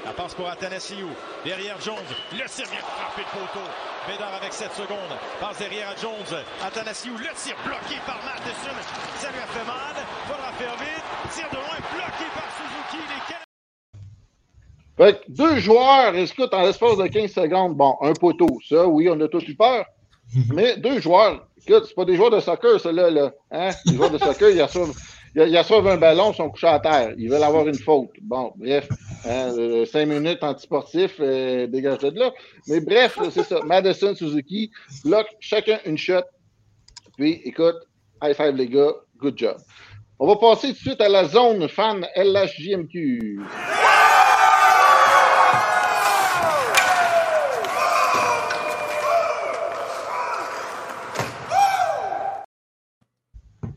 La 0.05 0.11
passe 0.13 0.33
pour 0.33 0.47
Athanasiou. 0.47 1.09
Derrière 1.43 1.79
Jones. 1.81 1.95
Le 2.31 2.47
tir 2.47 2.65
vient 2.67 2.79
frapper 2.79 3.21
le 3.21 3.39
poteau. 3.39 3.65
Bédard 4.07 4.33
avec 4.33 4.53
7 4.53 4.71
secondes. 4.73 5.17
Passe 5.39 5.59
derrière 5.59 5.89
à 5.89 5.95
Jones. 5.95 6.39
Athanasiou. 6.63 7.13
Le 7.17 7.29
tir 7.35 7.55
bloqué 7.65 7.99
par 8.05 8.19
Matheson. 8.23 8.75
Ça 9.17 9.31
lui 9.31 9.39
a 9.39 9.47
fait 9.47 9.65
mal. 9.65 9.95
Faudra 10.27 10.51
faire 10.53 10.75
vite. 10.77 11.33
Tir 11.33 11.49
de 11.51 11.55
loin 11.55 11.79
bloqué 11.91 12.25
par 12.33 12.47
Suzuki. 12.55 13.03
Les. 13.07 13.38
Fait 14.99 15.13
que 15.13 15.31
deux 15.31 15.59
joueurs, 15.59 16.13
écoute, 16.13 16.53
en 16.53 16.65
l'espace 16.65 16.97
de 16.97 17.07
15 17.07 17.31
secondes, 17.31 17.77
bon, 17.77 17.95
un 18.01 18.11
poteau, 18.11 18.49
ça, 18.67 18.85
oui, 18.85 19.07
on 19.09 19.17
a 19.21 19.29
tous 19.29 19.47
eu 19.47 19.55
peur. 19.55 19.85
Mais 20.53 20.75
deux 20.75 20.99
joueurs, 20.99 21.47
écoute, 21.65 21.85
c'est 21.87 21.95
pas 21.95 22.03
des 22.03 22.17
joueurs 22.17 22.31
de 22.31 22.41
soccer, 22.41 22.77
ceux-là, 22.81 23.09
là. 23.09 23.31
Hein? 23.49 23.69
Les 23.85 23.95
joueurs 23.95 24.11
de 24.11 24.17
soccer, 24.17 24.49
ils 24.49 24.61
reçoivent, 24.61 24.93
ils 25.35 25.57
reçoivent 25.57 25.87
un 25.87 25.95
ballon, 25.95 26.33
ils 26.33 26.35
sont 26.35 26.49
couchés 26.49 26.67
à 26.67 26.81
terre. 26.81 27.13
Ils 27.17 27.29
veulent 27.29 27.43
avoir 27.43 27.65
une 27.65 27.79
faute. 27.79 28.09
Bon, 28.21 28.51
bref, 28.57 28.89
hein, 29.25 29.53
euh, 29.57 29.85
cinq 29.85 30.05
minutes 30.05 30.43
antisportif, 30.43 31.15
euh, 31.21 31.65
dégage 31.67 31.99
de 31.99 32.19
là. 32.19 32.33
Mais 32.67 32.81
bref, 32.81 33.17
c'est 33.31 33.43
ça. 33.43 33.61
Madison, 33.65 34.13
Suzuki, 34.13 34.69
bloc, 35.05 35.27
chacun 35.39 35.79
une 35.85 35.97
shot. 35.97 36.25
Puis, 37.17 37.41
écoute, 37.45 37.77
high 38.21 38.35
five, 38.35 38.53
les 38.53 38.67
gars, 38.67 38.91
good 39.17 39.37
job. 39.37 39.55
On 40.19 40.27
va 40.27 40.35
passer 40.35 40.67
tout 40.67 40.73
de 40.73 40.79
suite 40.79 41.01
à 41.01 41.07
la 41.07 41.23
zone 41.23 41.69
fan 41.69 42.05
LHJMQ. 42.17 43.39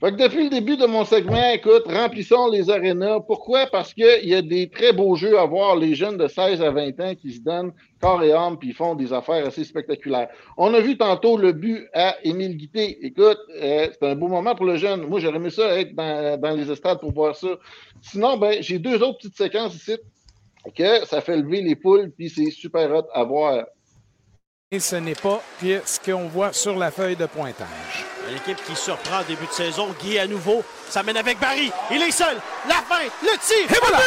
Fait 0.02 0.10
que 0.10 0.16
depuis 0.16 0.42
le 0.42 0.50
début 0.50 0.76
de 0.76 0.84
mon 0.84 1.04
segment, 1.04 1.52
écoute, 1.52 1.84
remplissons 1.86 2.50
les 2.50 2.68
arénas. 2.70 3.20
Pourquoi? 3.20 3.68
Parce 3.68 3.94
qu'il 3.94 4.28
y 4.28 4.34
a 4.34 4.42
des 4.42 4.68
très 4.68 4.92
beaux 4.92 5.14
jeux 5.14 5.38
à 5.38 5.44
voir. 5.44 5.76
Les 5.76 5.94
jeunes 5.94 6.16
de 6.16 6.26
16 6.26 6.60
à 6.60 6.72
20 6.72 6.98
ans 6.98 7.14
qui 7.14 7.32
se 7.32 7.40
donnent 7.40 7.72
corps 8.00 8.20
et 8.24 8.32
âme 8.32 8.58
puis 8.58 8.72
font 8.72 8.96
des 8.96 9.12
affaires 9.12 9.46
assez 9.46 9.62
spectaculaires. 9.62 10.28
On 10.56 10.74
a 10.74 10.80
vu 10.80 10.98
tantôt 10.98 11.36
le 11.36 11.52
but 11.52 11.86
à 11.94 12.16
Émile 12.24 12.56
Guité. 12.56 12.98
Écoute, 13.06 13.38
euh, 13.62 13.86
c'est 13.92 14.04
un 14.04 14.16
beau 14.16 14.26
moment 14.26 14.56
pour 14.56 14.66
le 14.66 14.74
jeune. 14.74 15.02
Moi, 15.02 15.20
j'aurais 15.20 15.36
aimé 15.36 15.50
ça 15.50 15.78
être 15.78 15.94
dans, 15.94 16.36
dans 16.40 16.56
les 16.56 16.68
estrades 16.68 16.98
pour 16.98 17.12
voir 17.12 17.36
ça. 17.36 17.50
Sinon, 18.00 18.38
ben, 18.38 18.60
j'ai 18.60 18.80
deux 18.80 19.00
autres 19.04 19.18
petites 19.18 19.36
séquences 19.36 19.76
ici. 19.76 19.96
que 20.76 21.06
ça 21.06 21.20
fait 21.20 21.36
lever 21.36 21.62
les 21.62 21.76
poules, 21.76 22.10
puis 22.10 22.28
c'est 22.28 22.50
super 22.50 22.90
hot 22.92 23.06
à 23.14 23.22
voir. 23.22 23.66
Et 24.68 24.80
ce 24.80 24.96
n'est 24.96 25.14
pas 25.14 25.40
ce 25.60 26.00
qu'on 26.00 26.26
voit 26.26 26.52
sur 26.52 26.76
la 26.76 26.90
feuille 26.90 27.14
de 27.14 27.26
pointage. 27.26 28.11
L'équipe 28.30 28.64
qui 28.64 28.76
surprend 28.76 29.20
en 29.20 29.24
début 29.24 29.46
de 29.46 29.52
saison. 29.52 29.88
Guy 30.00 30.18
à 30.18 30.26
nouveau. 30.26 30.62
Ça 30.88 31.02
mène 31.02 31.16
avec 31.16 31.38
Barry. 31.40 31.70
Il 31.90 32.02
est 32.02 32.10
seul. 32.10 32.36
La 32.68 32.76
fin. 32.76 33.04
Le 33.22 33.38
tir. 33.38 33.70
Et 33.70 33.80
voilà. 33.80 33.98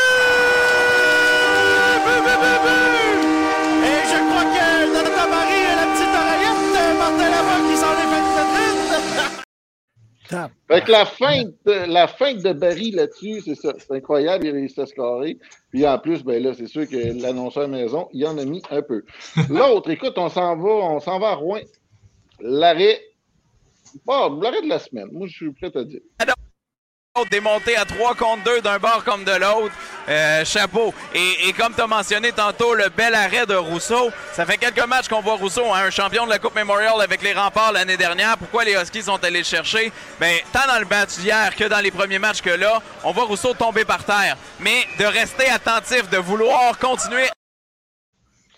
Et 3.83 4.01
je 4.07 4.17
crois 4.29 4.45
que 4.45 4.65
Jonathan 4.93 5.29
Barry 5.29 5.59
et 5.59 5.75
la 5.75 5.85
petite 5.93 6.13
oreillette, 6.15 6.97
Martin 6.97 7.29
Lavoie 7.29 7.69
qui 7.69 7.77
s'en 7.77 7.91
est 7.91 8.09
fait 8.09 8.25
fait 10.67 10.81
que 10.81 10.91
la 10.91 11.05
fin 11.05 11.43
de, 11.43 11.91
la 11.91 12.07
fin 12.07 12.33
de 12.33 12.53
Barry 12.53 12.91
là-dessus, 12.91 13.41
c'est 13.41 13.55
ça. 13.55 13.73
C'est 13.77 13.91
incroyable, 13.91 14.45
il 14.45 14.49
a 14.49 14.53
réussi 14.53 14.81
à 14.81 14.85
scorer. 14.85 15.37
Puis 15.71 15.87
en 15.87 15.99
plus, 15.99 16.23
ben 16.23 16.41
là, 16.41 16.53
c'est 16.53 16.67
sûr 16.67 16.87
que 16.89 17.21
l'annonceur 17.21 17.67
maison, 17.67 18.07
il 18.11 18.25
en 18.25 18.37
a 18.37 18.45
mis 18.45 18.61
un 18.71 18.81
peu. 18.81 19.03
L'autre, 19.49 19.89
écoute, 19.91 20.13
on 20.17 20.29
s'en 20.29 20.55
va, 20.55 20.69
on 20.69 20.99
s'en 20.99 21.19
va 21.19 21.29
à 21.29 21.35
Rouen. 21.35 21.61
L'arrêt. 22.39 22.99
Bon, 24.05 24.39
l'arrêt 24.41 24.61
de 24.61 24.69
la 24.69 24.79
semaine. 24.79 25.07
Moi, 25.11 25.27
je 25.27 25.35
suis 25.35 25.51
prêt 25.53 25.71
à 25.75 25.83
dire 25.83 26.01
démonté 27.23 27.77
à 27.77 27.85
3 27.85 28.15
contre 28.15 28.43
2 28.43 28.61
d'un 28.61 28.77
bord 28.77 29.03
comme 29.05 29.23
de 29.23 29.31
l'autre. 29.31 29.73
Euh, 30.09 30.43
chapeau. 30.43 30.93
Et, 31.13 31.53
comme 31.53 31.73
tu 31.73 31.81
as 31.81 31.87
mentionné 31.87 32.31
tantôt, 32.31 32.73
le 32.73 32.89
bel 32.89 33.15
arrêt 33.15 33.45
de 33.45 33.55
Rousseau. 33.55 34.09
Ça 34.33 34.45
fait 34.45 34.57
quelques 34.57 34.85
matchs 34.85 35.07
qu'on 35.07 35.21
voit 35.21 35.35
Rousseau, 35.35 35.73
hein, 35.73 35.85
un 35.87 35.89
champion 35.89 36.25
de 36.25 36.29
la 36.29 36.39
Coupe 36.39 36.55
Memorial 36.55 37.01
avec 37.01 37.21
les 37.23 37.33
remparts 37.33 37.71
l'année 37.71 37.97
dernière. 37.97 38.37
Pourquoi 38.37 38.65
les 38.65 38.73
Huskies 38.73 39.03
sont 39.03 39.23
allés 39.23 39.39
le 39.39 39.45
chercher? 39.45 39.91
Ben, 40.19 40.39
tant 40.51 40.67
dans 40.67 40.79
le 40.79 40.85
match 40.85 41.17
d'hier 41.17 41.55
que 41.55 41.63
dans 41.63 41.79
les 41.79 41.91
premiers 41.91 42.19
matchs 42.19 42.41
que 42.41 42.49
là, 42.49 42.81
on 43.03 43.13
voit 43.13 43.23
Rousseau 43.23 43.53
tomber 43.53 43.85
par 43.85 44.03
terre. 44.03 44.37
Mais 44.59 44.85
de 44.99 45.05
rester 45.05 45.47
attentif, 45.49 46.09
de 46.09 46.17
vouloir 46.17 46.77
continuer 46.77 47.27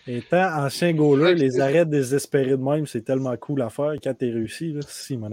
Étant 0.07 0.65
ancien 0.65 0.93
goaler, 0.93 1.35
les 1.35 1.59
arrêts 1.59 1.85
désespérés 1.85 2.51
de 2.51 2.63
même, 2.63 2.87
c'est 2.87 3.01
tellement 3.01 3.35
cool 3.35 3.61
à 3.61 3.69
faire 3.69 3.93
quand 4.01 4.13
t'es 4.13 4.29
réussi, 4.29 4.71
là. 4.71 4.79
Si, 4.87 5.17
mon 5.17 5.29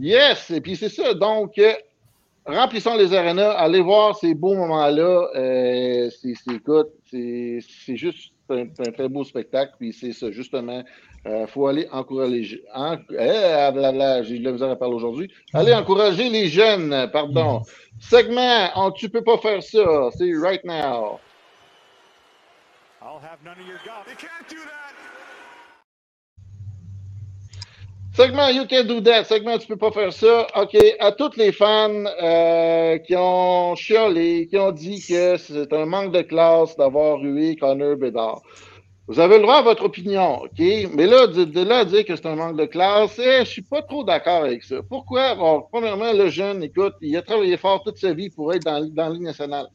Yes! 0.00 0.50
Et 0.50 0.60
puis 0.60 0.76
c'est 0.76 0.88
ça. 0.88 1.14
Donc, 1.14 1.56
euh, 1.58 1.72
remplissons 2.44 2.96
les 2.96 3.14
arénas. 3.14 3.52
Allez 3.52 3.80
voir 3.80 4.16
ces 4.16 4.34
beaux 4.34 4.54
moments-là. 4.54 5.28
Euh, 5.34 6.10
c'est 6.20 7.96
juste 7.96 8.32
un, 8.50 8.66
très 8.66 9.08
beau 9.08 9.24
spectacle. 9.24 9.74
Puis 9.78 9.92
c'est 9.92 10.12
ça, 10.12 10.30
justement. 10.30 10.82
Il 11.24 11.32
euh, 11.32 11.46
faut 11.46 11.66
aller 11.66 11.88
encourager. 11.90 12.62
En, 12.74 12.96
eh, 13.10 14.22
J'ai 14.24 14.38
de 14.38 14.44
la 14.44 14.52
misère 14.52 14.70
à 14.70 14.76
parler 14.76 14.94
aujourd'hui. 14.94 15.30
Allez 15.54 15.72
encourager 15.72 16.28
les 16.28 16.48
jeunes, 16.48 17.08
pardon. 17.12 17.62
Segment, 17.98 18.68
on, 18.76 18.90
tu 18.90 19.08
peux 19.08 19.22
pas 19.22 19.38
faire 19.38 19.62
ça. 19.62 20.10
C'est 20.16 20.32
right 20.34 20.64
now. 20.64 21.18
I'll 23.06 23.20
have 23.20 23.38
none 23.44 23.56
of 23.60 23.66
your 23.68 23.78
golf. 23.86 24.04
You 24.08 24.16
can't 24.16 24.48
do 24.48 24.56
that. 24.56 24.94
Segment 28.14 28.54
You 28.54 28.66
Can 28.66 28.88
Do 28.88 29.00
That. 29.00 29.26
Segment 29.26 29.58
Tu 29.60 29.68
peux 29.68 29.76
pas 29.76 29.92
faire 29.92 30.12
ça. 30.12 30.48
OK. 30.56 30.76
À 30.98 31.12
tous 31.12 31.36
les 31.36 31.52
fans 31.52 32.04
euh, 32.20 32.98
qui 32.98 33.14
ont 33.14 33.76
chiolé, 33.76 34.48
qui 34.48 34.56
ont 34.58 34.72
dit 34.72 35.00
que 35.06 35.36
c'est 35.36 35.72
un 35.72 35.86
manque 35.86 36.12
de 36.12 36.22
classe 36.22 36.76
d'avoir 36.76 37.20
rué 37.20 37.54
Connor 37.54 37.96
Bedard. 37.96 38.42
Vous 39.06 39.20
avez 39.20 39.36
le 39.36 39.42
droit 39.42 39.58
à 39.58 39.62
votre 39.62 39.84
opinion, 39.84 40.42
OK? 40.42 40.58
Mais 40.58 41.06
là, 41.06 41.28
de, 41.28 41.64
là 41.64 41.78
à 41.78 41.84
dire 41.84 42.04
que 42.04 42.16
c'est 42.16 42.26
un 42.26 42.34
manque 42.34 42.56
de 42.56 42.64
classe, 42.64 43.20
eh, 43.20 43.44
je 43.44 43.50
suis 43.50 43.62
pas 43.62 43.82
trop 43.82 44.02
d'accord 44.02 44.42
avec 44.42 44.64
ça. 44.64 44.78
Pourquoi? 44.88 45.36
Bon, 45.36 45.64
premièrement, 45.70 46.12
le 46.12 46.28
jeune, 46.28 46.64
écoute, 46.64 46.94
il 47.00 47.16
a 47.16 47.22
travaillé 47.22 47.56
fort 47.56 47.84
toute 47.84 47.98
sa 47.98 48.12
vie 48.12 48.30
pour 48.30 48.52
être 48.52 48.64
dans, 48.64 48.84
dans 48.84 49.08
la 49.10 49.10
Ligue 49.10 49.22
nationale. 49.22 49.68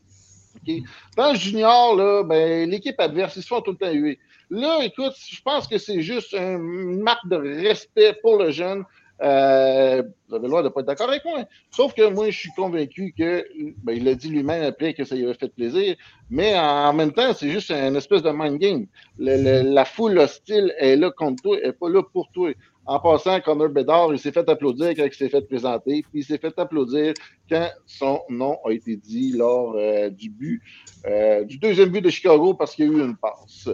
Dans 1.17 1.31
le 1.31 1.37
junior, 1.37 1.95
là, 1.95 2.23
ben, 2.23 2.69
l'équipe 2.69 2.99
adverse, 2.99 3.35
ils 3.35 3.43
se 3.43 3.47
font 3.47 3.61
tout 3.61 3.71
le 3.71 3.77
temps 3.77 3.91
huer. 3.91 4.19
Là, 4.49 4.79
écoute, 4.83 5.13
je 5.17 5.41
pense 5.41 5.67
que 5.67 5.77
c'est 5.77 6.01
juste 6.01 6.33
une 6.33 7.01
marque 7.01 7.27
de 7.27 7.35
respect 7.35 8.17
pour 8.21 8.37
le 8.37 8.51
jeune. 8.51 8.83
Euh, 9.21 10.01
vous 10.27 10.35
avez 10.35 10.43
le 10.43 10.49
droit 10.49 10.63
de 10.63 10.67
ne 10.67 10.73
pas 10.73 10.81
être 10.81 10.87
d'accord 10.87 11.09
avec 11.09 11.23
moi. 11.23 11.45
Sauf 11.69 11.93
que 11.93 12.09
moi, 12.09 12.31
je 12.31 12.37
suis 12.37 12.51
convaincu 12.55 13.13
que, 13.17 13.45
ben, 13.83 13.93
il 13.93 14.07
a 14.07 14.15
dit 14.15 14.29
lui-même 14.29 14.63
après 14.63 14.93
que 14.93 15.03
ça 15.03 15.15
lui 15.15 15.25
avait 15.25 15.35
fait 15.35 15.53
plaisir, 15.53 15.95
mais 16.29 16.57
en 16.57 16.91
même 16.93 17.11
temps, 17.11 17.33
c'est 17.33 17.49
juste 17.49 17.71
une 17.71 17.95
espèce 17.95 18.23
de 18.23 18.31
mind 18.31 18.57
game. 18.57 18.87
la 19.19 19.85
foule 19.85 20.17
hostile 20.17 20.73
est 20.79 20.95
là 20.95 21.11
contre 21.11 21.43
toi, 21.43 21.57
elle 21.61 21.67
n'est 21.67 21.73
pas 21.73 21.89
là 21.89 22.01
pour 22.01 22.31
toi. 22.31 22.51
En 22.91 22.99
passant, 22.99 23.39
Connor 23.39 23.69
Bedard, 23.69 24.11
il 24.11 24.19
s'est 24.19 24.33
fait 24.33 24.49
applaudir 24.49 24.89
quand 24.89 25.05
il 25.05 25.13
s'est 25.13 25.29
fait 25.29 25.47
présenter, 25.47 26.03
puis 26.11 26.19
il 26.19 26.23
s'est 26.25 26.37
fait 26.37 26.53
applaudir 26.59 27.13
quand 27.49 27.69
son 27.85 28.19
nom 28.27 28.57
a 28.65 28.71
été 28.71 28.97
dit 28.97 29.31
lors 29.31 29.75
euh, 29.77 30.09
du 30.09 30.29
but, 30.29 30.61
euh, 31.05 31.45
du 31.45 31.57
deuxième 31.57 31.87
but 31.87 32.01
de 32.01 32.09
Chicago 32.09 32.53
parce 32.53 32.75
qu'il 32.75 32.87
y 32.87 32.89
a 32.89 32.91
eu 32.91 32.99
une 32.99 33.15
passe. 33.15 33.69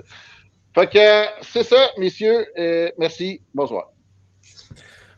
Fait 0.76 0.88
que 0.88 1.42
c'est 1.42 1.64
ça, 1.64 1.90
messieurs. 1.98 2.46
merci. 3.00 3.42
Bonsoir. 3.56 3.90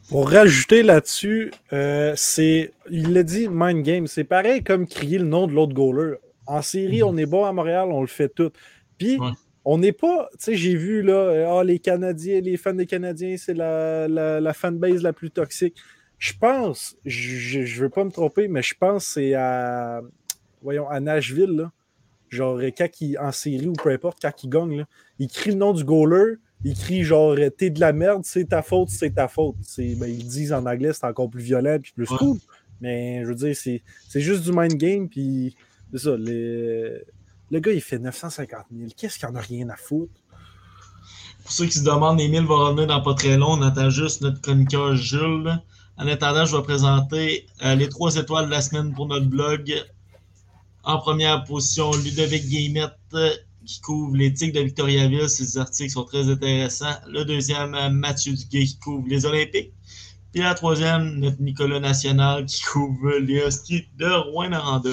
Pour 0.08 0.30
rajouter 0.30 0.82
là-dessus, 0.82 1.52
euh, 1.74 2.14
c'est. 2.16 2.72
Il 2.90 3.14
l'a 3.14 3.24
dit, 3.24 3.50
mind 3.52 3.84
game. 3.84 4.08
C'est 4.08 4.24
pareil 4.24 4.64
comme 4.64 4.88
crier 4.88 5.18
le 5.18 5.26
nom 5.26 5.46
de 5.46 5.52
l'autre 5.52 5.74
goaler. 5.74 6.16
En 6.48 6.62
série, 6.62 7.04
on 7.04 7.18
est 7.18 7.26
bon 7.26 7.44
à 7.44 7.52
Montréal, 7.52 7.90
on 7.92 8.00
le 8.00 8.08
fait 8.08 8.30
tout. 8.30 8.52
Puis, 8.98 9.20
on 9.66 9.78
n'est 9.78 9.92
pas. 9.92 10.30
Tu 10.34 10.38
sais, 10.40 10.56
j'ai 10.56 10.76
vu 10.76 11.02
là, 11.02 11.58
ah, 11.60 11.64
les 11.64 11.80
Canadiens, 11.80 12.42
les 12.42 12.58
fans 12.58 12.74
des 12.74 12.86
Canadiens, 12.86 13.36
c'est 13.38 13.54
la, 13.54 14.08
la, 14.08 14.54
fanbase 14.54 15.02
la 15.02 15.14
plus 15.14 15.32
toxique. 15.32 15.76
Je 16.18 16.34
pense, 16.40 16.98
je 17.06 17.60
ne 17.60 17.82
veux 17.82 17.90
pas 17.90 18.04
me 18.04 18.12
tromper, 18.12 18.48
mais 18.48 18.62
je 18.62 18.76
pense 18.80 19.06
que 19.06 19.12
c'est 19.14 19.34
à. 19.34 20.02
Voyons, 20.62 20.90
à 20.90 21.00
Nashville, 21.00 21.56
là. 21.56 21.72
Genre, 22.30 22.62
quand 22.78 23.02
il, 23.02 23.18
en 23.18 23.32
série 23.32 23.68
ou 23.68 23.74
peu 23.74 23.90
importe, 23.90 24.20
quand 24.22 24.44
il 24.44 24.50
gagne, 24.50 24.78
là, 24.80 24.86
il 25.18 25.28
crie 25.30 25.52
le 25.52 25.56
nom 25.58 25.74
du 25.74 25.84
goaler, 25.84 26.36
il 26.64 26.76
crie 26.76 27.04
genre 27.04 27.36
T'es 27.58 27.70
de 27.70 27.80
la 27.80 27.94
merde, 27.94 28.24
c'est 28.26 28.50
ta 28.50 28.62
faute, 28.62 28.90
c'est 28.90 29.16
ta 29.16 29.28
faute. 29.28 29.56
Ben, 29.78 30.08
ils 30.08 30.28
disent 30.28 30.54
en 30.54 30.66
anglais, 30.66 30.92
c'est 30.94 31.06
encore 31.06 31.30
plus 31.30 31.42
violent 31.42 31.80
puis 31.82 31.92
plus 31.94 32.06
cool. 32.06 32.38
Mais 32.82 33.22
je 33.24 33.30
veux 33.30 33.36
dire, 33.36 33.56
c'est 33.56 33.82
juste 34.20 34.44
du 34.44 34.52
mind 34.52 34.76
game, 34.76 35.10
puis 35.10 35.56
c'est 35.92 36.00
ça. 36.00 36.16
Le 37.52 37.60
gars, 37.60 37.72
il 37.72 37.82
fait 37.82 38.00
950 38.00 38.66
000. 38.76 38.90
Qu'est-ce 38.96 39.18
qu'il 39.18 39.28
en 39.28 39.36
a 39.36 39.42
rien 39.42 39.70
à 39.70 39.76
foutre? 39.76 40.14
Pour 41.44 41.52
ceux 41.52 41.66
qui 41.66 41.80
se 41.80 41.84
demandent, 41.84 42.20
Emile 42.22 42.46
va 42.46 42.56
revenir 42.56 42.88
dans 42.88 43.02
pas 43.02 43.16
très 43.16 43.38
long. 43.38 43.54
On 43.54 43.62
attend 43.62 43.90
juste 43.90 44.22
notre 44.22 44.40
chroniqueur 44.42 44.96
Jules. 44.96 45.60
En 45.98 46.08
attendant, 46.08 46.46
je 46.46 46.56
vais 46.56 46.64
présenter 46.64 47.48
euh, 47.64 47.76
les 47.76 47.90
trois 47.90 48.16
étoiles 48.16 48.46
de 48.46 48.52
la 48.52 48.62
semaine 48.62 48.94
pour 48.94 49.08
notre 49.08 49.26
blog. 49.26 49.74
En 50.84 51.00
première 51.00 51.44
position, 51.44 51.92
Ludovic 51.92 52.46
Guillemette 52.46 52.94
qui 53.66 53.82
couvre 53.82 54.16
l'éthique 54.16 54.54
de 54.54 54.62
Victoriaville. 54.62 55.30
Ces 55.30 55.58
articles 55.58 55.92
sont 55.92 56.04
très 56.04 56.30
intéressants. 56.30 56.96
Le 57.08 57.26
deuxième, 57.26 57.76
Mathieu 57.94 58.34
Duguay 58.34 58.66
qui 58.66 58.80
couvre 58.80 59.08
les 59.08 59.26
Olympiques. 59.26 59.74
Puis 60.32 60.42
la 60.42 60.54
troisième, 60.54 61.20
notre 61.20 61.42
Nicolas 61.42 61.80
National 61.80 62.46
qui 62.46 62.62
couvre 62.62 63.18
les 63.18 63.46
Huskies 63.46 63.88
de 63.98 64.10
Rouen-Noranda. 64.10 64.92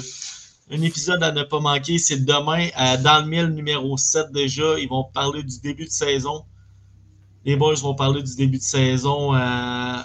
Un 0.68 0.82
épisode 0.82 1.22
à 1.22 1.30
ne 1.30 1.44
pas 1.44 1.60
manquer, 1.60 1.96
c'est 1.98 2.24
demain, 2.24 2.68
dans 3.02 3.24
le 3.24 3.26
mille 3.28 3.46
numéro 3.54 3.96
7 3.96 4.32
déjà. 4.32 4.78
Ils 4.78 4.88
vont 4.88 5.04
parler 5.04 5.44
du 5.44 5.60
début 5.60 5.84
de 5.84 5.90
saison. 5.90 6.44
Les 7.44 7.54
boys 7.54 7.74
vont 7.74 7.94
parler 7.94 8.20
du 8.20 8.34
début 8.34 8.58
de 8.58 8.62
saison. 8.62 9.32
Euh, 9.36 9.96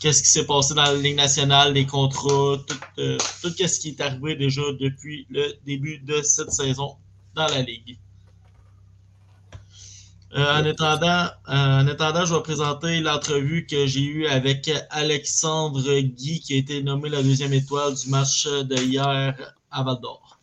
qu'est-ce 0.00 0.24
qui 0.24 0.28
s'est 0.28 0.46
passé 0.46 0.74
dans 0.74 0.82
la 0.82 0.94
Ligue 0.94 1.14
nationale, 1.14 1.74
les 1.74 1.86
contrats, 1.86 2.58
tout, 2.66 2.80
euh, 2.98 3.16
tout 3.40 3.50
ce 3.50 3.78
qui 3.78 3.90
est 3.90 4.00
arrivé 4.00 4.34
déjà 4.34 4.62
depuis 4.80 5.28
le 5.30 5.52
début 5.64 6.00
de 6.00 6.20
cette 6.22 6.50
saison 6.50 6.96
dans 7.36 7.46
la 7.46 7.62
Ligue. 7.62 7.98
Euh, 10.34 10.40
en, 10.40 10.64
attendant, 10.64 11.26
euh, 11.50 11.82
en 11.82 11.86
attendant, 11.88 12.24
je 12.24 12.34
vais 12.34 12.40
présenter 12.40 13.00
l'entrevue 13.00 13.66
que 13.66 13.86
j'ai 13.86 14.02
eue 14.02 14.26
avec 14.26 14.70
Alexandre 14.90 15.82
Guy, 16.00 16.40
qui 16.40 16.54
a 16.54 16.56
été 16.56 16.82
nommé 16.82 17.10
la 17.10 17.22
deuxième 17.22 17.52
étoile 17.52 17.92
du 17.94 18.08
match 18.08 18.46
de 18.46 18.76
hier 18.76 19.34
à 19.70 19.82
Val 19.82 19.96
d'Or. 20.00 20.38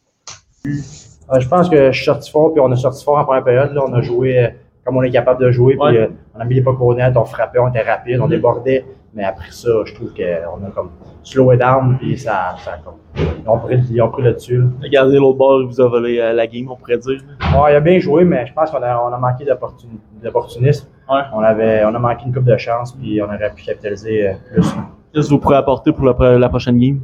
Euh, 0.68 1.40
je 1.40 1.48
pense 1.48 1.70
que 1.70 1.92
je 1.92 1.96
suis 1.96 2.06
sorti 2.06 2.30
fort, 2.30 2.54
puis 2.54 2.62
on 2.62 2.72
a 2.72 2.76
sorti 2.76 3.04
fort 3.04 3.18
en 3.18 3.26
première 3.26 3.44
période. 3.44 3.74
Là, 3.74 3.82
on 3.88 3.94
a 3.94 4.02
joué 4.02 4.54
comme 4.90 4.98
on 4.98 5.04
est 5.04 5.12
capable 5.12 5.46
de 5.46 5.52
jouer, 5.52 5.78
puis 5.80 5.98
on 6.34 6.40
a 6.40 6.46
mis 6.46 6.56
les 6.56 6.64
pas 6.64 6.76
honnêtes, 6.80 7.16
on 7.16 7.26
frappait, 7.26 7.60
on 7.60 7.68
était 7.68 7.84
rapide, 7.84 8.20
on 8.20 8.26
mm-hmm. 8.26 8.30
débordait. 8.30 8.86
Mais 9.14 9.24
après 9.24 9.52
ça, 9.52 9.70
je 9.86 9.94
trouve 9.94 10.12
qu'on 10.16 10.66
a 10.66 10.70
comme 10.74 10.90
slow 11.22 11.56
down, 11.56 11.98
puis 12.00 12.18
ça, 12.18 12.56
ça 12.58 12.80
comme, 12.84 12.96
ils, 13.16 13.48
ont 13.48 13.60
pris, 13.60 13.80
ils 13.92 14.02
ont 14.02 14.10
pris 14.10 14.24
le 14.24 14.34
dessus. 14.34 14.64
Regardez 14.82 15.20
l'autre 15.20 15.38
bord, 15.38 15.64
vous 15.64 15.80
a 15.80 15.88
volé 15.88 16.20
euh, 16.20 16.34
la 16.34 16.48
game, 16.48 16.72
on 16.72 16.76
pourrait 16.76 16.98
dire. 16.98 17.22
Ouais, 17.56 17.74
il 17.74 17.76
a 17.76 17.80
bien 17.80 18.00
joué, 18.00 18.24
mais 18.24 18.48
je 18.48 18.54
pense 18.54 18.72
qu'on 18.72 18.82
a, 18.82 19.00
on 19.00 19.14
a 19.14 19.18
manqué 19.20 19.46
d'opportunisme. 19.46 20.88
Ouais. 21.08 21.22
On, 21.34 21.42
avait, 21.42 21.84
on 21.86 21.94
a 21.94 22.00
manqué 22.00 22.26
une 22.26 22.34
coupe 22.34 22.46
de 22.46 22.58
chance, 22.58 22.94
puis 22.94 23.22
on 23.22 23.26
aurait 23.26 23.54
pu 23.56 23.64
capitaliser 23.64 24.30
euh, 24.30 24.34
plus. 24.52 24.74
Qu'est-ce 25.14 25.28
que 25.28 25.34
vous 25.34 25.40
pourrez 25.40 25.58
apporter 25.58 25.92
pour 25.92 26.06
la, 26.06 26.40
la 26.40 26.50
prochaine 26.50 26.80
game? 26.80 27.00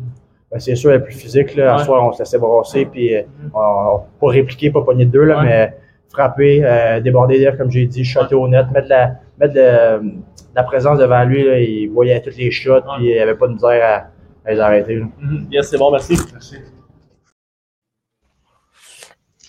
Ben, 0.51 0.59
c'est 0.59 0.75
sûr, 0.75 0.89
elle 0.89 1.01
est 1.01 1.03
plus 1.03 1.13
physique. 1.13 1.55
Là. 1.55 1.77
Ouais. 1.77 1.83
soir, 1.83 2.03
on 2.03 2.11
se 2.13 2.19
laissait 2.19 2.39
brasser, 2.39 2.85
puis 2.85 3.15
euh, 3.15 3.21
on, 3.53 3.99
pas 4.19 4.27
répliquer, 4.27 4.71
pas 4.71 4.81
pogner 4.81 5.05
de 5.05 5.11
deux, 5.11 5.25
là, 5.25 5.43
mais 5.43 5.75
frapper, 6.15 6.63
euh, 6.63 6.99
déborder 7.01 7.51
comme 7.57 7.69
j'ai 7.69 7.85
dit, 7.85 8.03
shotter 8.03 8.35
au 8.35 8.47
net, 8.47 8.65
mettre 8.71 8.87
la, 8.87 9.15
mettre 9.39 9.53
le, 9.55 10.11
la 10.55 10.63
présence 10.63 10.97
devant 10.99 11.23
lui, 11.25 11.43
là, 11.43 11.59
il 11.59 11.89
voyait 11.89 12.21
toutes 12.21 12.37
les 12.37 12.51
shots, 12.51 12.81
puis 12.97 13.09
il 13.09 13.19
avait 13.19 13.35
pas 13.35 13.47
de 13.47 13.53
misère 13.53 14.09
à, 14.45 14.51
les 14.51 14.59
arrêter. 14.59 14.97
Mm-hmm. 14.97 15.51
Yes, 15.51 15.69
c'est 15.69 15.77
bon, 15.77 15.91
merci. 15.91 16.17
Merci. 16.31 16.57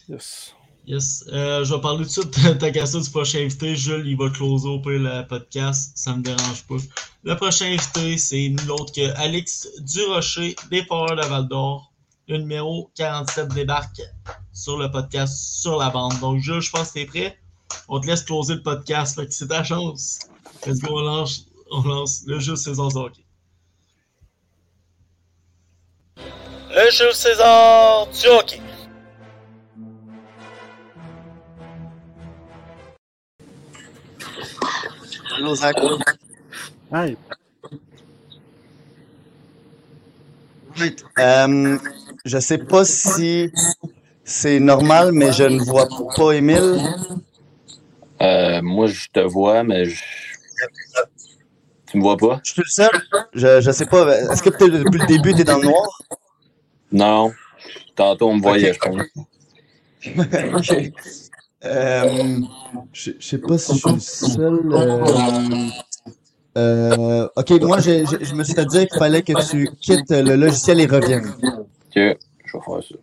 Yes. 0.08 0.54
Yes. 0.86 1.24
Euh, 1.32 1.64
je 1.64 1.74
vais 1.74 1.80
parler 1.80 2.04
tout 2.04 2.22
de 2.22 2.34
suite 2.34 2.46
de 2.46 2.52
ta 2.58 2.70
question 2.70 3.00
du 3.00 3.10
prochain 3.10 3.40
invité. 3.40 3.74
Jules, 3.74 4.06
il 4.06 4.16
va 4.16 4.30
closer 4.30 4.68
au 4.68 4.78
peu 4.78 4.96
le 4.96 5.26
podcast. 5.26 5.92
Ça 5.96 6.14
me 6.14 6.22
dérange 6.22 6.64
pas. 6.68 6.76
Le 7.24 7.34
prochain 7.34 7.66
invité, 7.66 8.16
c'est 8.16 8.48
nul 8.48 8.70
autre 8.70 8.92
que 8.94 9.16
Alex 9.18 9.68
Durocher, 9.80 10.54
des 10.70 10.84
Foreurs 10.84 11.16
de 11.16 11.26
Val 11.26 11.48
d'Or. 11.48 11.92
Le 12.28 12.38
numéro 12.38 12.90
47 12.96 13.54
débarque 13.54 14.02
sur 14.52 14.78
le 14.78 14.90
podcast, 14.90 15.60
sur 15.60 15.78
la 15.78 15.90
bande. 15.90 16.18
Donc, 16.18 16.40
Jules, 16.40 16.60
je 16.60 16.70
pense 16.72 16.88
que 16.88 16.94
t'es 16.94 17.06
prêt. 17.06 17.38
On 17.88 18.00
te 18.00 18.06
laisse 18.08 18.22
closer 18.24 18.54
le 18.54 18.62
podcast. 18.62 19.14
Fait 19.14 19.26
que 19.26 19.32
c'est 19.32 19.46
ta 19.46 19.62
chance. 19.62 20.18
Let's 20.66 20.80
go, 20.80 20.98
on 20.98 21.02
lance, 21.02 21.46
on 21.70 21.82
lance 21.82 22.24
le 22.26 22.40
Jules 22.40 22.56
César 22.56 22.88
du 22.88 22.98
hockey. 22.98 23.24
Le 26.16 26.90
Jules 26.90 27.14
César 27.14 28.08
du 28.08 28.26
hockey. 28.26 28.60
Allô, 35.36 35.54
Zach. 35.54 35.76
Hi. 36.92 37.16
Right. 40.76 41.04
Euh, 41.18 41.78
je 42.26 42.38
sais 42.38 42.58
pas 42.58 42.84
si 42.84 43.50
c'est 44.24 44.60
normal, 44.60 45.12
mais 45.12 45.32
je 45.32 45.44
ne 45.44 45.62
vois 45.62 45.88
pas 46.16 46.32
Émile. 46.32 46.82
Euh, 48.20 48.60
moi, 48.62 48.86
je 48.88 49.06
te 49.12 49.20
vois, 49.20 49.62
mais 49.62 49.84
je... 49.84 50.02
tu 51.86 51.98
me 51.98 52.02
vois 52.02 52.16
pas? 52.16 52.40
Je 52.42 52.52
suis 52.52 52.62
le 52.62 52.68
seul. 52.68 52.90
Je, 53.32 53.60
je 53.60 53.70
sais 53.70 53.86
pas. 53.86 54.18
Est-ce 54.18 54.42
que 54.42 54.50
peut-être 54.50 54.72
depuis 54.72 54.98
le 54.98 55.06
début, 55.06 55.34
tu 55.34 55.42
es 55.42 55.44
dans 55.44 55.58
le 55.58 55.68
noir? 55.68 55.86
Non. 56.90 57.32
Tantôt, 57.94 58.28
on 58.30 58.36
me 58.36 58.42
voyait, 58.42 58.74
je 58.74 58.80
pense. 58.80 59.02
Euh, 61.64 62.38
je, 62.92 63.12
je 63.18 63.26
sais 63.26 63.38
pas 63.38 63.58
si 63.58 63.74
je 63.74 63.78
suis 63.78 63.92
le 63.92 64.00
seul. 64.00 64.60
euh, 64.72 65.68
euh, 66.58 67.28
ok, 67.36 67.50
moi, 67.62 67.80
je, 67.80 68.04
je, 68.04 68.24
je 68.24 68.34
me 68.34 68.44
suis 68.44 68.54
fait 68.54 68.66
dire 68.66 68.86
qu'il 68.86 68.98
fallait 68.98 69.22
que 69.22 69.32
tu 69.48 69.70
quittes 69.80 70.10
le 70.10 70.36
logiciel 70.36 70.80
et 70.80 70.86
reviennes. 70.86 71.32
Je 71.96 72.02
vais 72.02 72.16
faire 72.64 72.82
ça. 72.82 72.94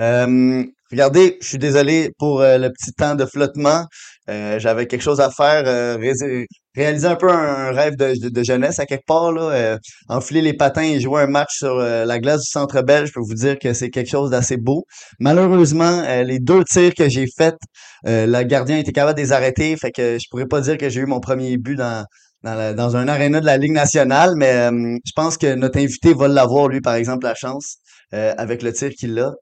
Euh, 0.00 0.64
regardez, 0.90 1.36
je 1.42 1.48
suis 1.48 1.58
désolé 1.58 2.10
pour 2.18 2.40
euh, 2.40 2.56
le 2.56 2.70
petit 2.70 2.92
temps 2.92 3.14
de 3.14 3.26
flottement. 3.26 3.84
Euh, 4.30 4.58
J'avais 4.58 4.86
quelque 4.86 5.02
chose 5.02 5.20
à 5.20 5.30
faire, 5.30 5.64
ré- 5.98 6.46
réaliser 6.74 7.06
un 7.06 7.16
peu 7.16 7.30
un 7.30 7.72
rêve 7.72 7.96
de, 7.96 8.42
jeunesse 8.42 8.78
à 8.78 8.86
quelque 8.86 9.04
part, 9.06 9.32
là, 9.32 9.78
enfiler 10.08 10.40
les 10.40 10.54
patins 10.54 10.82
et 10.82 11.00
jouer 11.00 11.22
un 11.22 11.26
match 11.26 11.58
sur 11.58 11.74
la 11.74 12.18
glace 12.20 12.40
du 12.42 12.46
Centre 12.50 12.80
Belge. 12.82 13.08
Je 13.08 13.12
peux 13.14 13.20
vous 13.20 13.34
dire 13.34 13.58
que 13.58 13.74
c'est 13.74 13.90
quelque 13.90 14.08
chose 14.08 14.30
d'assez 14.30 14.56
beau. 14.56 14.86
Malheureusement, 15.18 16.02
les 16.24 16.38
deux 16.38 16.64
tirs 16.64 16.94
que 16.94 17.08
j'ai 17.08 17.26
faits, 17.36 17.58
le 18.04 18.42
gardien 18.44 18.78
était 18.78 18.92
capable 18.92 19.18
de 19.18 19.22
les 19.22 19.32
arrêter, 19.32 19.76
fait 19.76 19.90
que 19.90 20.18
je 20.18 20.26
pourrais 20.30 20.46
pas 20.46 20.60
dire 20.62 20.78
que 20.78 20.88
j'ai 20.88 21.00
eu 21.00 21.06
mon 21.06 21.20
premier 21.20 21.58
but 21.58 21.76
dans 21.76 22.06
dans, 22.42 22.54
la- 22.54 22.74
dans 22.74 22.96
un 22.96 23.08
aréna 23.08 23.40
de 23.40 23.46
la 23.46 23.56
Ligue 23.58 23.72
nationale, 23.72 24.34
mais 24.36 24.52
euh, 24.52 24.98
je 25.04 25.12
pense 25.14 25.36
que 25.38 25.54
notre 25.54 25.78
invité 25.78 26.14
va 26.14 26.28
l'avoir, 26.28 26.68
lui, 26.68 26.80
par 26.80 26.94
exemple, 26.94 27.24
la 27.24 27.34
chance, 27.34 27.76
euh, 28.14 28.34
avec 28.38 28.62
le 28.62 28.72
tir 28.72 28.90
qu'il 28.90 29.18
a. 29.18 29.32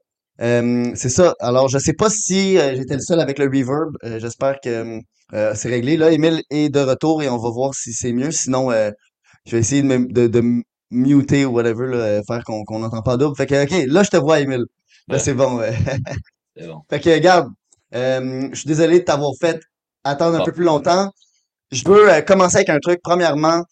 Euh, 0.41 0.91
c'est 0.95 1.09
ça. 1.09 1.35
Alors, 1.39 1.67
je 1.69 1.77
sais 1.77 1.93
pas 1.93 2.09
si 2.09 2.57
euh, 2.57 2.75
j'étais 2.75 2.95
le 2.95 3.01
seul 3.01 3.19
avec 3.19 3.37
le 3.39 3.45
reverb. 3.45 3.95
Euh, 4.03 4.19
J'espère 4.19 4.59
que 4.63 4.99
euh, 5.33 5.53
c'est 5.55 5.69
réglé. 5.69 5.97
Là, 5.97 6.11
Emile 6.11 6.41
est 6.49 6.69
de 6.69 6.79
retour 6.79 7.21
et 7.23 7.29
on 7.29 7.37
va 7.37 7.49
voir 7.49 7.73
si 7.75 7.93
c'est 7.93 8.11
mieux. 8.13 8.31
Sinon, 8.31 8.71
euh, 8.71 8.91
je 9.45 9.51
vais 9.53 9.59
essayer 9.59 9.81
de, 9.83 9.87
me- 9.87 10.11
de, 10.11 10.27
de 10.27 10.63
muter 10.91 11.45
ou 11.45 11.51
whatever, 11.53 11.87
là, 11.87 12.21
faire 12.27 12.43
qu'on 12.45 12.79
n'entend 12.79 13.01
pas 13.01 13.17
double. 13.17 13.35
Fait 13.37 13.45
que, 13.47 13.63
OK, 13.63 13.85
là, 13.87 14.03
je 14.03 14.09
te 14.09 14.17
vois, 14.17 14.39
Emile. 14.41 14.65
Là, 15.09 15.17
Ouais. 15.17 15.19
c'est 15.19 15.33
bon. 15.33 15.57
ouais. 15.59 15.73
C'est 16.55 16.67
bon. 16.67 16.81
Fait 16.89 16.99
que, 16.99 17.09
euh, 17.95 18.49
je 18.51 18.55
suis 18.57 18.67
désolé 18.67 18.99
de 18.99 19.03
t'avoir 19.05 19.31
fait 19.39 19.59
attendre 20.03 20.39
un 20.39 20.45
peu 20.45 20.51
plus 20.51 20.63
longtemps. 20.63 21.11
Je 21.71 21.83
veux 21.87 22.11
euh, 22.11 22.21
commencer 22.21 22.57
avec 22.57 22.69
un 22.69 22.79
truc. 22.79 22.99
Premièrement, 23.03 23.63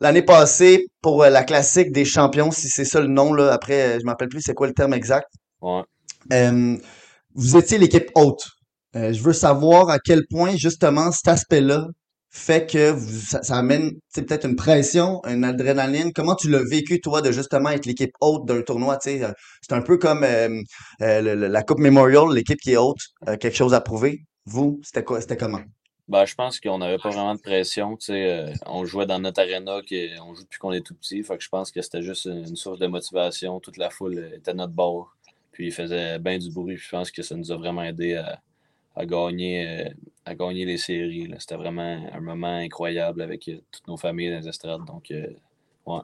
l'année 0.00 0.22
passée, 0.22 0.86
pour 1.00 1.22
euh, 1.22 1.30
la 1.30 1.42
classique 1.44 1.92
des 1.92 2.04
champions, 2.04 2.50
si 2.50 2.68
c'est 2.68 2.84
ça 2.84 3.00
le 3.00 3.08
nom, 3.08 3.32
là, 3.32 3.52
après, 3.52 3.96
euh, 3.96 3.98
je 4.00 4.04
m'appelle 4.04 4.28
plus 4.28 4.42
c'est 4.42 4.54
quoi 4.54 4.66
le 4.66 4.74
terme 4.74 4.94
exact. 4.94 5.28
Ouais. 5.60 5.82
Euh, 6.32 6.76
vous 7.34 7.56
étiez 7.56 7.78
l'équipe 7.78 8.10
haute. 8.14 8.44
Euh, 8.94 9.12
je 9.12 9.22
veux 9.22 9.32
savoir 9.32 9.90
à 9.90 9.98
quel 9.98 10.22
point, 10.30 10.56
justement, 10.56 11.10
cet 11.12 11.28
aspect-là 11.28 11.86
fait 12.30 12.70
que 12.70 12.90
vous, 12.90 13.20
ça, 13.20 13.42
ça 13.42 13.56
amène 13.56 13.92
peut-être 14.14 14.46
une 14.46 14.56
pression, 14.56 15.22
une 15.26 15.44
adrénaline. 15.44 16.12
Comment 16.14 16.34
tu 16.34 16.50
l'as 16.50 16.62
vécu, 16.62 17.00
toi, 17.00 17.22
de 17.22 17.32
justement 17.32 17.70
être 17.70 17.86
l'équipe 17.86 18.12
haute 18.20 18.46
d'un 18.46 18.60
tournoi? 18.60 18.98
euh, 19.06 19.32
C'est 19.62 19.74
un 19.74 19.80
peu 19.80 19.96
comme 19.96 20.22
euh, 20.24 20.60
euh, 21.00 21.22
le- 21.22 21.48
la 21.48 21.62
Coupe 21.62 21.78
Memorial, 21.78 22.26
l'équipe 22.34 22.60
qui 22.60 22.72
est 22.72 22.76
haute, 22.76 23.00
euh, 23.28 23.36
quelque 23.38 23.56
chose 23.56 23.72
à 23.72 23.80
prouver. 23.80 24.20
Vous, 24.44 24.78
c'était 24.82 25.04
quoi, 25.04 25.20
c'était 25.22 25.36
comment? 25.38 25.60
Ben, 26.08 26.24
je 26.24 26.34
pense 26.36 26.60
qu'on 26.60 26.78
n'avait 26.78 26.98
pas 26.98 27.10
vraiment 27.10 27.34
de 27.34 27.40
pression. 27.40 27.96
tu 27.96 28.06
sais, 28.06 28.30
euh, 28.30 28.52
on 28.66 28.84
jouait 28.84 29.06
dans 29.06 29.18
notre 29.18 29.40
arena, 29.40 29.80
on 30.22 30.34
joue 30.34 30.42
depuis 30.42 30.58
qu'on 30.58 30.72
est 30.72 30.80
tout 30.80 30.94
petit. 30.94 31.22
Fait 31.22 31.36
que 31.36 31.42
je 31.42 31.48
pense 31.48 31.72
que 31.72 31.82
c'était 31.82 32.02
juste 32.02 32.26
une 32.26 32.56
source 32.56 32.78
de 32.78 32.86
motivation. 32.86 33.58
Toute 33.58 33.76
la 33.76 33.90
foule 33.90 34.30
était 34.34 34.52
à 34.52 34.54
notre 34.54 34.72
bord. 34.72 35.16
Puis 35.50 35.66
il 35.66 35.72
faisait 35.72 36.18
bien 36.20 36.38
du 36.38 36.50
bruit. 36.50 36.76
Puis 36.76 36.84
je 36.84 36.90
pense 36.90 37.10
que 37.10 37.22
ça 37.22 37.34
nous 37.34 37.50
a 37.50 37.56
vraiment 37.56 37.82
aidé 37.82 38.14
à, 38.14 38.40
à 38.96 39.04
gagner, 39.04 39.66
euh, 39.66 39.90
à 40.24 40.34
gagner 40.34 40.64
les 40.64 40.78
séries. 40.78 41.28
là. 41.28 41.36
C'était 41.38 41.56
vraiment 41.56 42.08
un 42.12 42.20
moment 42.20 42.56
incroyable 42.56 43.20
avec 43.20 43.48
euh, 43.48 43.58
toutes 43.70 43.86
nos 43.86 43.96
familles 43.96 44.30
dans 44.30 44.38
les 44.40 44.48
estrades. 44.48 44.84
Donc, 44.84 45.10
euh, 45.10 45.26
ouais. 45.86 46.00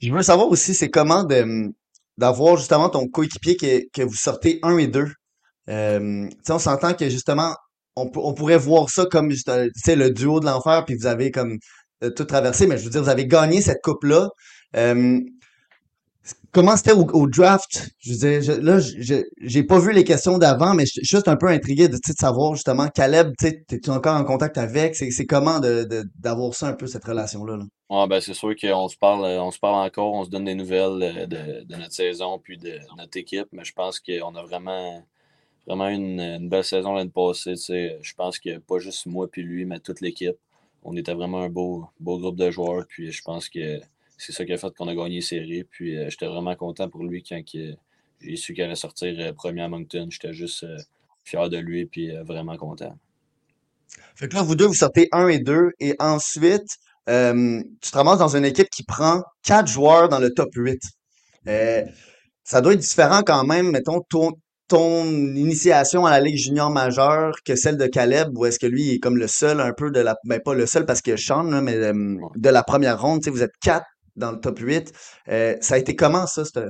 Je 0.00 0.12
veux 0.12 0.22
savoir 0.22 0.48
aussi, 0.48 0.74
c'est 0.74 0.90
comment 0.90 1.24
de, 1.24 1.72
d'avoir 2.16 2.56
justement 2.56 2.88
ton 2.88 3.08
coéquipier 3.08 3.56
que, 3.56 3.88
que 3.92 4.02
vous 4.02 4.14
sortez 4.14 4.58
un 4.62 4.78
et 4.78 4.86
deux. 4.86 5.08
Euh, 5.68 6.28
tu 6.28 6.36
sais, 6.42 6.52
on 6.52 6.58
s'entend 6.58 6.94
que 6.94 7.08
justement, 7.10 7.54
on, 8.02 8.10
pour- 8.10 8.26
on 8.26 8.34
pourrait 8.34 8.58
voir 8.58 8.90
ça 8.90 9.06
comme 9.06 9.30
juste, 9.30 9.48
euh, 9.48 9.68
le 9.86 10.08
duo 10.10 10.40
de 10.40 10.46
l'enfer, 10.46 10.84
puis 10.84 10.94
vous 10.96 11.06
avez 11.06 11.30
comme 11.30 11.58
euh, 12.04 12.10
tout 12.10 12.24
traversé, 12.24 12.66
mais 12.66 12.78
je 12.78 12.84
veux 12.84 12.90
dire, 12.90 13.02
vous 13.02 13.08
avez 13.08 13.26
gagné 13.26 13.60
cette 13.62 13.82
coupe-là. 13.82 14.28
Euh, 14.76 15.20
comment 16.52 16.76
c'était 16.76 16.92
au, 16.92 17.26
draft? 17.26 17.90
Je 17.98 18.12
veux 18.12 18.18
dire, 18.18 18.42
je- 18.42 18.60
là, 18.60 18.78
j'ai 19.40 19.62
pas 19.62 19.78
vu 19.78 19.92
les 19.92 20.04
questions 20.04 20.38
d'avant, 20.38 20.74
mais 20.74 20.86
je 20.86 20.92
suis 20.92 21.04
juste 21.04 21.28
un 21.28 21.36
peu 21.36 21.48
intrigué 21.48 21.88
de, 21.88 21.94
de 21.96 22.14
savoir 22.18 22.54
justement, 22.54 22.88
Caleb, 22.88 23.32
t'es-tu 23.38 23.90
encore 23.90 24.16
en 24.16 24.24
contact 24.24 24.58
avec? 24.58 24.94
C'est, 24.96 25.10
c'est 25.10 25.26
comment 25.26 25.60
d'avoir 25.60 26.54
ça 26.54 26.68
un 26.68 26.72
peu, 26.74 26.86
cette 26.86 27.04
relation-là? 27.04 27.56
là? 27.56 27.64
Ouais, 27.90 28.06
ben, 28.06 28.20
c'est 28.20 28.34
sûr 28.34 28.54
qu'on 28.54 28.88
se 28.88 28.96
parle, 28.98 29.24
on 29.24 29.50
se 29.50 29.58
parle 29.58 29.86
encore, 29.86 30.12
on 30.12 30.24
se 30.24 30.30
donne 30.30 30.44
des 30.44 30.54
nouvelles 30.54 31.26
de, 31.26 31.64
de 31.64 31.76
notre 31.76 31.92
saison 31.92 32.38
puis 32.38 32.58
de 32.58 32.78
notre 32.98 33.16
équipe, 33.16 33.48
mais 33.52 33.64
je 33.64 33.72
pense 33.72 33.98
qu'on 33.98 34.34
a 34.34 34.42
vraiment, 34.42 35.02
vraiment 35.66 35.88
une, 35.88 36.48
belle 36.48 36.64
saison 36.64 36.94
l'année 36.94 37.10
passée. 37.10 37.54
Je 37.56 38.14
pense 38.14 38.38
que 38.38 38.58
pas 38.58 38.78
juste 38.78 39.06
moi 39.06 39.28
puis 39.30 39.42
lui, 39.42 39.64
mais 39.64 39.80
toute 39.80 40.00
l'équipe. 40.00 40.36
On 40.84 40.96
était 40.96 41.14
vraiment 41.14 41.42
un 41.42 41.48
beau, 41.48 41.86
beau 42.00 42.18
groupe 42.18 42.36
de 42.36 42.50
joueurs, 42.50 42.86
puis 42.88 43.10
je 43.12 43.22
pense 43.22 43.48
que 43.48 43.80
c'est 44.16 44.32
ça 44.32 44.44
qui 44.44 44.52
a 44.52 44.58
fait 44.58 44.74
qu'on 44.74 44.88
a 44.88 44.94
gagné 44.94 45.16
les 45.16 45.20
séries. 45.20 45.64
Puis 45.64 45.96
euh, 45.96 46.08
j'étais 46.08 46.26
vraiment 46.26 46.54
content 46.54 46.88
pour 46.88 47.04
lui 47.04 47.22
quand 47.22 47.42
j'ai 47.52 48.36
su 48.36 48.54
qu'il 48.54 48.62
allait 48.64 48.74
sortir 48.74 49.14
euh, 49.18 49.32
premier 49.32 49.62
à 49.62 49.68
Moncton. 49.68 50.08
J'étais 50.10 50.32
juste 50.32 50.64
euh, 50.64 50.78
fier 51.24 51.48
de 51.50 51.58
lui 51.58 51.86
puis 51.86 52.10
vraiment 52.24 52.56
content. 52.56 52.96
Fait 54.14 54.28
que 54.28 54.34
là, 54.34 54.42
vous 54.42 54.54
deux, 54.54 54.66
vous 54.66 54.74
sortez 54.74 55.08
un 55.12 55.28
et 55.28 55.38
deux, 55.38 55.72
et 55.80 55.94
ensuite, 55.98 56.78
tu 57.06 57.12
te 57.90 57.96
ramasses 57.96 58.18
dans 58.18 58.36
une 58.36 58.44
équipe 58.44 58.68
qui 58.70 58.84
prend 58.84 59.22
quatre 59.42 59.68
joueurs 59.68 60.08
dans 60.08 60.18
le 60.18 60.32
top 60.32 60.50
8. 60.54 60.78
Euh, 61.48 61.84
ça 62.44 62.60
doit 62.60 62.74
être 62.74 62.80
différent 62.80 63.22
quand 63.22 63.44
même, 63.44 63.70
mettons, 63.70 64.00
ton, 64.68 65.04
initiation 65.34 66.06
à 66.06 66.10
la 66.10 66.20
Ligue 66.20 66.36
junior 66.36 66.70
majeure 66.70 67.34
que 67.44 67.56
celle 67.56 67.76
de 67.76 67.86
Caleb, 67.86 68.36
ou 68.36 68.46
est-ce 68.46 68.58
que 68.58 68.66
lui 68.66 68.90
est 68.90 68.98
comme 68.98 69.16
le 69.16 69.26
seul 69.26 69.60
un 69.60 69.72
peu 69.72 69.90
de 69.90 70.00
la, 70.00 70.16
ben 70.24 70.40
pas 70.40 70.54
le 70.54 70.66
seul 70.66 70.86
parce 70.86 71.00
que 71.02 71.16
Sean, 71.16 71.44
là, 71.44 71.60
mais 71.60 71.74
euh, 71.76 72.16
de 72.36 72.48
la 72.48 72.62
première 72.62 73.00
ronde, 73.00 73.26
vous 73.26 73.42
êtes 73.42 73.56
quatre 73.62 73.86
dans 74.16 74.32
le 74.32 74.40
top 74.40 74.58
8. 74.58 74.92
Euh, 75.28 75.56
ça 75.60 75.74
a 75.74 75.78
été 75.78 75.96
comment 75.96 76.26
ça? 76.26 76.44
C'est 76.44 76.60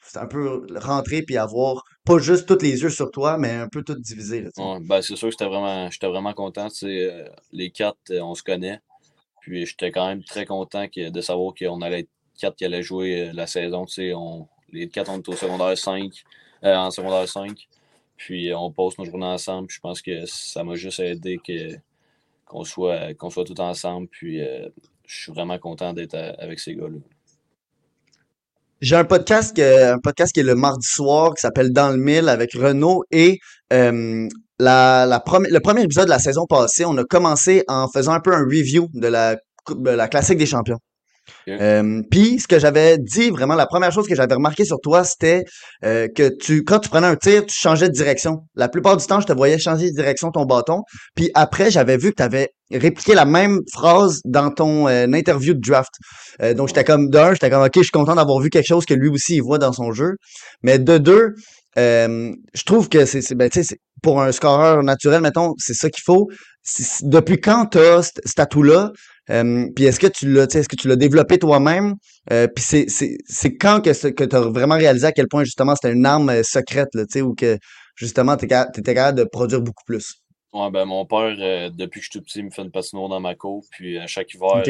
c'est 0.00 0.18
un 0.18 0.26
peu 0.26 0.66
rentrer 0.76 1.22
puis 1.22 1.36
avoir 1.36 1.82
pas 2.04 2.18
juste 2.18 2.46
tous 2.46 2.62
les 2.62 2.80
yeux 2.80 2.90
sur 2.90 3.10
toi, 3.10 3.36
mais 3.36 3.50
un 3.50 3.68
peu 3.68 3.82
tout 3.82 3.94
divisé. 3.94 4.46
Ouais, 4.56 4.78
ben, 4.80 5.02
c'est 5.02 5.16
sûr 5.16 5.28
que 5.28 5.32
j'étais 5.32 5.44
vraiment, 5.46 5.90
j'étais 5.90 6.08
vraiment 6.08 6.32
content. 6.32 6.68
euh, 6.84 7.28
les 7.52 7.70
quatre, 7.70 7.98
euh, 8.10 8.20
on 8.22 8.34
se 8.34 8.42
connaît. 8.42 8.80
Puis 9.42 9.66
j'étais 9.66 9.90
quand 9.90 10.06
même 10.08 10.24
très 10.24 10.46
content 10.46 10.86
que- 10.88 11.10
de 11.10 11.20
savoir 11.20 11.52
qu'on 11.58 11.82
allait 11.82 12.00
être 12.00 12.08
quatre 12.40 12.56
qui 12.56 12.64
allaient 12.64 12.82
jouer 12.82 13.28
euh, 13.28 13.32
la 13.34 13.46
saison. 13.46 13.84
tu 13.84 13.94
sais, 13.94 14.12
On, 14.14 14.48
les 14.72 14.88
quatre, 14.88 15.10
on 15.10 15.18
est 15.18 15.28
au 15.28 15.32
secondaire 15.36 15.76
5, 15.76 16.10
euh, 16.64 16.74
en 16.74 16.90
secondaire 16.90 17.28
5. 17.28 17.68
Puis 18.16 18.50
euh, 18.50 18.58
on 18.58 18.70
passe 18.70 18.98
nos 18.98 19.04
journées 19.04 19.26
ensemble. 19.26 19.68
Puis 19.68 19.76
je 19.76 19.80
pense 19.80 20.02
que 20.02 20.26
ça 20.26 20.64
m'a 20.64 20.74
juste 20.74 21.00
aidé 21.00 21.38
que, 21.44 21.76
qu'on 22.46 22.64
soit, 22.64 23.14
qu'on 23.14 23.30
soit 23.30 23.44
tous 23.44 23.60
ensemble. 23.60 24.08
Puis 24.08 24.40
euh, 24.40 24.68
je 25.06 25.22
suis 25.22 25.32
vraiment 25.32 25.58
content 25.58 25.92
d'être 25.92 26.14
avec 26.38 26.58
ces 26.60 26.74
gars-là. 26.74 26.98
J'ai 28.80 28.94
un 28.96 29.04
podcast, 29.04 29.56
que- 29.56 29.92
un 29.94 29.98
podcast 29.98 30.32
qui 30.32 30.40
est 30.40 30.44
le 30.44 30.54
mardi 30.54 30.86
soir 30.86 31.34
qui 31.34 31.40
s'appelle 31.40 31.72
Dans 31.72 31.90
le 31.90 31.96
mille 31.96 32.28
avec 32.28 32.52
Renaud 32.54 33.04
et 33.10 33.40
la, 33.70 35.06
le 35.06 35.58
premier 35.60 35.82
épisode 35.82 36.06
de 36.06 36.10
la 36.10 36.18
saison 36.18 36.46
passée, 36.46 36.84
on 36.84 36.96
a 36.96 37.04
commencé 37.04 37.64
en 37.68 37.88
faisant 37.88 38.12
un 38.12 38.20
peu 38.20 38.32
un 38.34 38.44
review 38.44 38.88
de 38.94 39.08
la, 39.08 39.36
de 39.68 39.90
la 39.90 40.08
classique 40.08 40.38
des 40.38 40.46
champions. 40.46 40.78
Euh, 41.48 42.02
Puis, 42.10 42.40
ce 42.40 42.48
que 42.48 42.58
j'avais 42.58 42.98
dit, 42.98 43.30
vraiment, 43.30 43.54
la 43.54 43.66
première 43.66 43.92
chose 43.92 44.06
que 44.06 44.14
j'avais 44.14 44.34
remarqué 44.34 44.64
sur 44.64 44.78
toi, 44.80 45.04
c'était 45.04 45.44
euh, 45.84 46.08
que 46.14 46.28
tu, 46.28 46.64
quand 46.64 46.78
tu 46.80 46.88
prenais 46.88 47.06
un 47.06 47.16
tir, 47.16 47.46
tu 47.46 47.54
changeais 47.54 47.88
de 47.88 47.94
direction. 47.94 48.40
La 48.54 48.68
plupart 48.68 48.96
du 48.96 49.06
temps, 49.06 49.20
je 49.20 49.26
te 49.26 49.32
voyais 49.32 49.58
changer 49.58 49.90
de 49.90 49.96
direction 49.96 50.30
ton 50.30 50.44
bâton. 50.44 50.82
Puis 51.14 51.30
après, 51.34 51.70
j'avais 51.70 51.96
vu 51.96 52.10
que 52.10 52.16
tu 52.16 52.22
avais 52.22 52.50
répliqué 52.70 53.14
la 53.14 53.24
même 53.24 53.60
phrase 53.72 54.20
dans 54.24 54.50
ton 54.50 54.88
euh, 54.88 55.06
interview 55.12 55.54
de 55.54 55.60
draft. 55.60 55.92
Euh, 56.42 56.54
donc, 56.54 56.68
j'étais 56.68 56.84
comme, 56.84 57.08
d'un, 57.08 57.32
j'étais 57.32 57.50
comme, 57.50 57.62
OK, 57.62 57.72
je 57.76 57.82
suis 57.82 57.90
content 57.90 58.14
d'avoir 58.14 58.40
vu 58.40 58.50
quelque 58.50 58.66
chose 58.66 58.84
que 58.84 58.94
lui 58.94 59.08
aussi, 59.08 59.36
il 59.36 59.42
voit 59.42 59.58
dans 59.58 59.72
son 59.72 59.92
jeu. 59.92 60.16
Mais 60.62 60.78
de 60.78 60.98
deux, 60.98 61.34
euh, 61.78 62.32
je 62.54 62.62
trouve 62.64 62.88
que 62.88 63.04
c'est, 63.04 63.34
ben, 63.34 63.50
pour 64.02 64.20
un 64.20 64.32
scoreur 64.32 64.82
naturel, 64.82 65.20
mettons, 65.20 65.54
c'est 65.58 65.74
ça 65.74 65.88
qu'il 65.90 66.02
faut. 66.04 66.28
Depuis 67.02 67.40
quand 67.40 67.66
tu 67.66 67.78
as 67.78 68.02
cet 68.02 68.38
atout-là? 68.38 68.92
Euh, 69.30 69.68
puis 69.74 69.84
est-ce 69.84 70.00
que 70.00 70.06
tu 70.06 70.32
l'as, 70.32 70.54
est-ce 70.54 70.68
que 70.68 70.76
tu 70.76 70.88
l'as 70.88 70.96
développé 70.96 71.38
toi-même? 71.38 71.94
Euh, 72.32 72.46
puis 72.48 72.64
c'est, 72.64 72.88
c'est, 72.88 73.18
c'est 73.26 73.56
quand 73.56 73.80
que, 73.80 73.90
tu 73.90 74.36
as 74.36 74.40
vraiment 74.40 74.76
réalisé 74.76 75.06
à 75.06 75.12
quel 75.12 75.28
point 75.28 75.44
justement 75.44 75.74
c'était 75.74 75.92
une 75.92 76.06
arme 76.06 76.30
euh, 76.30 76.42
secrète, 76.42 76.88
là, 76.94 77.04
ou 77.22 77.34
que 77.34 77.58
justement 77.96 78.36
tu 78.36 78.46
étais 78.46 78.94
capable 78.94 79.18
de 79.18 79.24
produire 79.24 79.60
beaucoup 79.60 79.84
plus? 79.84 80.14
Ouais, 80.52 80.70
ben, 80.70 80.86
mon 80.86 81.04
père, 81.04 81.36
euh, 81.38 81.68
depuis 81.70 82.00
que 82.00 82.06
je 82.06 82.10
suis 82.10 82.18
tout 82.18 82.24
petit, 82.24 82.38
il 82.38 82.46
me 82.46 82.50
fait 82.50 82.62
une 82.62 82.70
patinoire 82.70 83.08
dans 83.08 83.20
ma 83.20 83.34
cour. 83.34 83.64
Puis 83.70 83.98
à 83.98 84.06
chaque 84.06 84.32
hiver, 84.32 84.62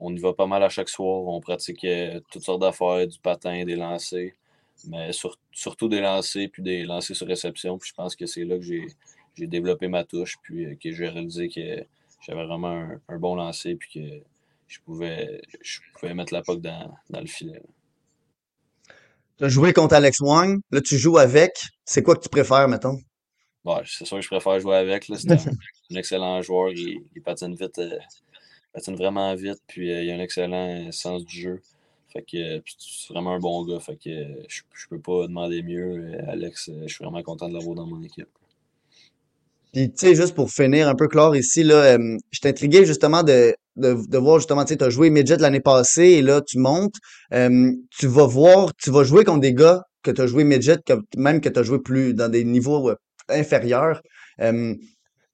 on 0.00 0.14
y 0.14 0.18
va 0.18 0.32
pas 0.32 0.46
mal 0.46 0.62
à 0.62 0.68
chaque 0.68 0.88
soir. 0.88 1.22
On 1.26 1.40
pratique 1.40 1.86
toutes 2.30 2.42
sortes 2.42 2.60
d'affaires, 2.60 3.06
du 3.06 3.18
patin, 3.18 3.64
des 3.64 3.76
lancers. 3.76 4.32
Mais 4.88 5.12
sur- 5.12 5.38
surtout 5.52 5.88
des 5.88 6.00
lancers, 6.00 6.48
puis 6.52 6.62
des 6.62 6.84
lancers 6.84 7.16
sur 7.16 7.26
réception. 7.26 7.78
Puis 7.78 7.90
je 7.90 7.94
pense 7.94 8.16
que 8.16 8.26
c'est 8.26 8.44
là 8.44 8.56
que 8.56 8.62
j'ai, 8.62 8.86
j'ai 9.36 9.46
développé 9.46 9.88
ma 9.88 10.04
touche, 10.04 10.36
puis 10.42 10.78
que 10.78 10.92
j'ai 10.92 11.08
réalisé 11.08 11.48
que 11.48 11.84
j'avais 12.20 12.46
vraiment 12.46 12.68
un, 12.72 13.00
un 13.08 13.18
bon 13.18 13.34
lancer, 13.34 13.74
puis 13.76 13.90
que 13.94 14.24
je 14.66 14.78
pouvais, 14.80 15.40
je 15.62 15.80
pouvais 15.94 16.14
mettre 16.14 16.32
la 16.34 16.42
puck 16.42 16.60
dans, 16.60 16.94
dans 17.10 17.20
le 17.20 17.26
filet. 17.26 17.62
Tu 19.38 19.44
as 19.44 19.48
joué 19.48 19.72
contre 19.72 19.94
Alex 19.94 20.20
Wang, 20.20 20.60
là 20.70 20.80
tu 20.80 20.98
joues 20.98 21.18
avec. 21.18 21.52
C'est 21.84 22.02
quoi 22.02 22.14
que 22.16 22.20
tu 22.22 22.28
préfères, 22.28 22.68
mettons? 22.68 22.98
Ouais, 23.64 23.82
c'est 23.86 24.04
sûr 24.04 24.16
que 24.18 24.22
je 24.22 24.28
préfère 24.28 24.58
jouer 24.60 24.76
avec. 24.76 25.08
là. 25.08 25.16
C'est 25.18 25.30
un, 25.32 25.36
un 25.90 25.94
excellent 25.96 26.40
joueur. 26.42 26.70
Il, 26.72 27.02
il 27.14 27.22
patine 27.22 27.54
vite. 27.54 27.78
euh, 27.78 27.98
patine 28.72 28.96
vraiment 28.96 29.34
vite. 29.34 29.60
Puis 29.66 29.92
euh, 29.92 30.02
il 30.02 30.10
a 30.10 30.14
un 30.14 30.20
excellent 30.20 30.90
sens 30.92 31.24
du 31.24 31.40
jeu. 31.40 31.62
Fait 32.12 32.22
que 32.22 32.36
euh, 32.58 32.60
c'est 32.78 33.12
vraiment 33.12 33.34
un 33.34 33.38
bon 33.40 33.64
gars. 33.64 33.80
Fait 33.80 33.96
que 33.96 34.10
euh, 34.10 34.44
je, 34.48 34.62
je 34.74 34.88
peux 34.88 35.00
pas 35.00 35.26
demander 35.26 35.62
mieux. 35.62 36.14
Euh, 36.14 36.30
Alex, 36.30 36.68
euh, 36.70 36.82
je 36.86 36.94
suis 36.94 37.04
vraiment 37.04 37.22
content 37.22 37.48
de 37.48 37.54
l'avoir 37.54 37.74
dans 37.76 37.86
mon 37.86 38.02
équipe. 38.02 38.28
Puis, 39.72 39.90
tu 39.92 39.98
sais, 39.98 40.14
juste 40.14 40.34
pour 40.34 40.50
finir 40.50 40.88
un 40.88 40.94
peu 40.94 41.08
clore 41.08 41.36
ici, 41.36 41.62
là, 41.62 41.74
euh, 41.98 42.16
je 42.30 42.48
intrigué 42.48 42.84
justement 42.86 43.22
de, 43.22 43.54
de, 43.76 43.94
de 44.08 44.18
voir 44.18 44.38
justement, 44.38 44.64
tu 44.64 44.74
sais, 44.74 44.82
as 44.82 44.90
joué 44.90 45.10
midget 45.10 45.36
l'année 45.38 45.60
passée 45.60 46.04
et 46.18 46.22
là, 46.22 46.40
tu 46.40 46.58
montes. 46.58 46.94
Euh, 47.34 47.70
tu 47.90 48.06
vas 48.06 48.26
voir, 48.26 48.72
tu 48.82 48.90
vas 48.90 49.04
jouer 49.04 49.24
contre 49.24 49.40
des 49.40 49.54
gars 49.54 49.82
que 50.02 50.10
tu 50.10 50.20
as 50.22 50.26
joué 50.26 50.44
midget, 50.44 50.78
même 51.16 51.40
que 51.40 51.48
tu 51.50 51.58
as 51.58 51.62
joué 51.62 51.78
plus 51.80 52.14
dans 52.14 52.28
des 52.30 52.44
niveaux 52.44 52.90
euh, 52.90 52.94
inférieurs. 53.28 54.00
Euh, 54.40 54.74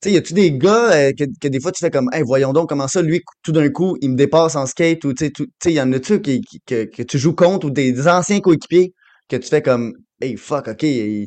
tu 0.03 0.11
sais, 0.11 0.13
y 0.13 0.17
a-tu 0.19 0.35
des 0.35 0.53
gars 0.53 1.13
que, 1.15 1.25
que 1.41 1.49
des 1.49 1.61
fois 1.61 1.73
tu 1.73 1.81
fais 1.81 1.91
comme, 1.91 2.11
hey, 2.13 2.23
voyons 2.25 2.53
donc 2.53 2.69
comment 2.69 2.89
ça, 2.89 3.03
lui, 3.03 3.23
tout 3.43 3.53
d'un 3.53 3.71
coup, 3.71 3.97
il 4.03 4.11
me 4.11 4.17
dépasse 4.17 4.57
en 4.57 4.67
skate 4.67 5.05
ou 5.05 5.15
tu 5.15 5.31
sais, 5.63 5.73
y 5.73 5.81
en 5.81 5.93
a-tu 5.93 6.21
que, 6.21 6.85
que 6.85 7.03
tu 7.03 7.19
joues 7.19 7.35
contre 7.35 7.67
ou 7.69 7.71
des, 7.71 8.07
anciens 8.09 8.41
coéquipiers 8.41 8.93
que 9.29 9.37
tu 9.37 9.49
fais 9.49 9.63
comme, 9.63 9.95
hey, 10.21 10.37
fuck, 10.37 10.69
ok, 10.69 10.83
il, 10.83 11.27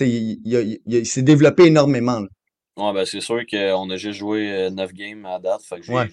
il- 0.00 0.78
il 0.86 1.06
s'est 1.06 1.22
développé 1.22 1.64
énormément. 1.66 2.20
là? 2.20 2.28
Ouais, 2.76 2.92
ben 2.92 3.04
c'est 3.04 3.20
sûr 3.20 3.40
qu'on 3.46 3.90
a 3.90 3.96
juste 3.96 4.18
joué 4.18 4.50
euh, 4.52 4.70
9 4.70 4.92
games 4.92 5.24
à 5.26 5.38
date. 5.38 5.62
Fait 5.62 5.76
que 5.76 5.82
j'ai 5.82 5.92
Ouais. 5.94 6.08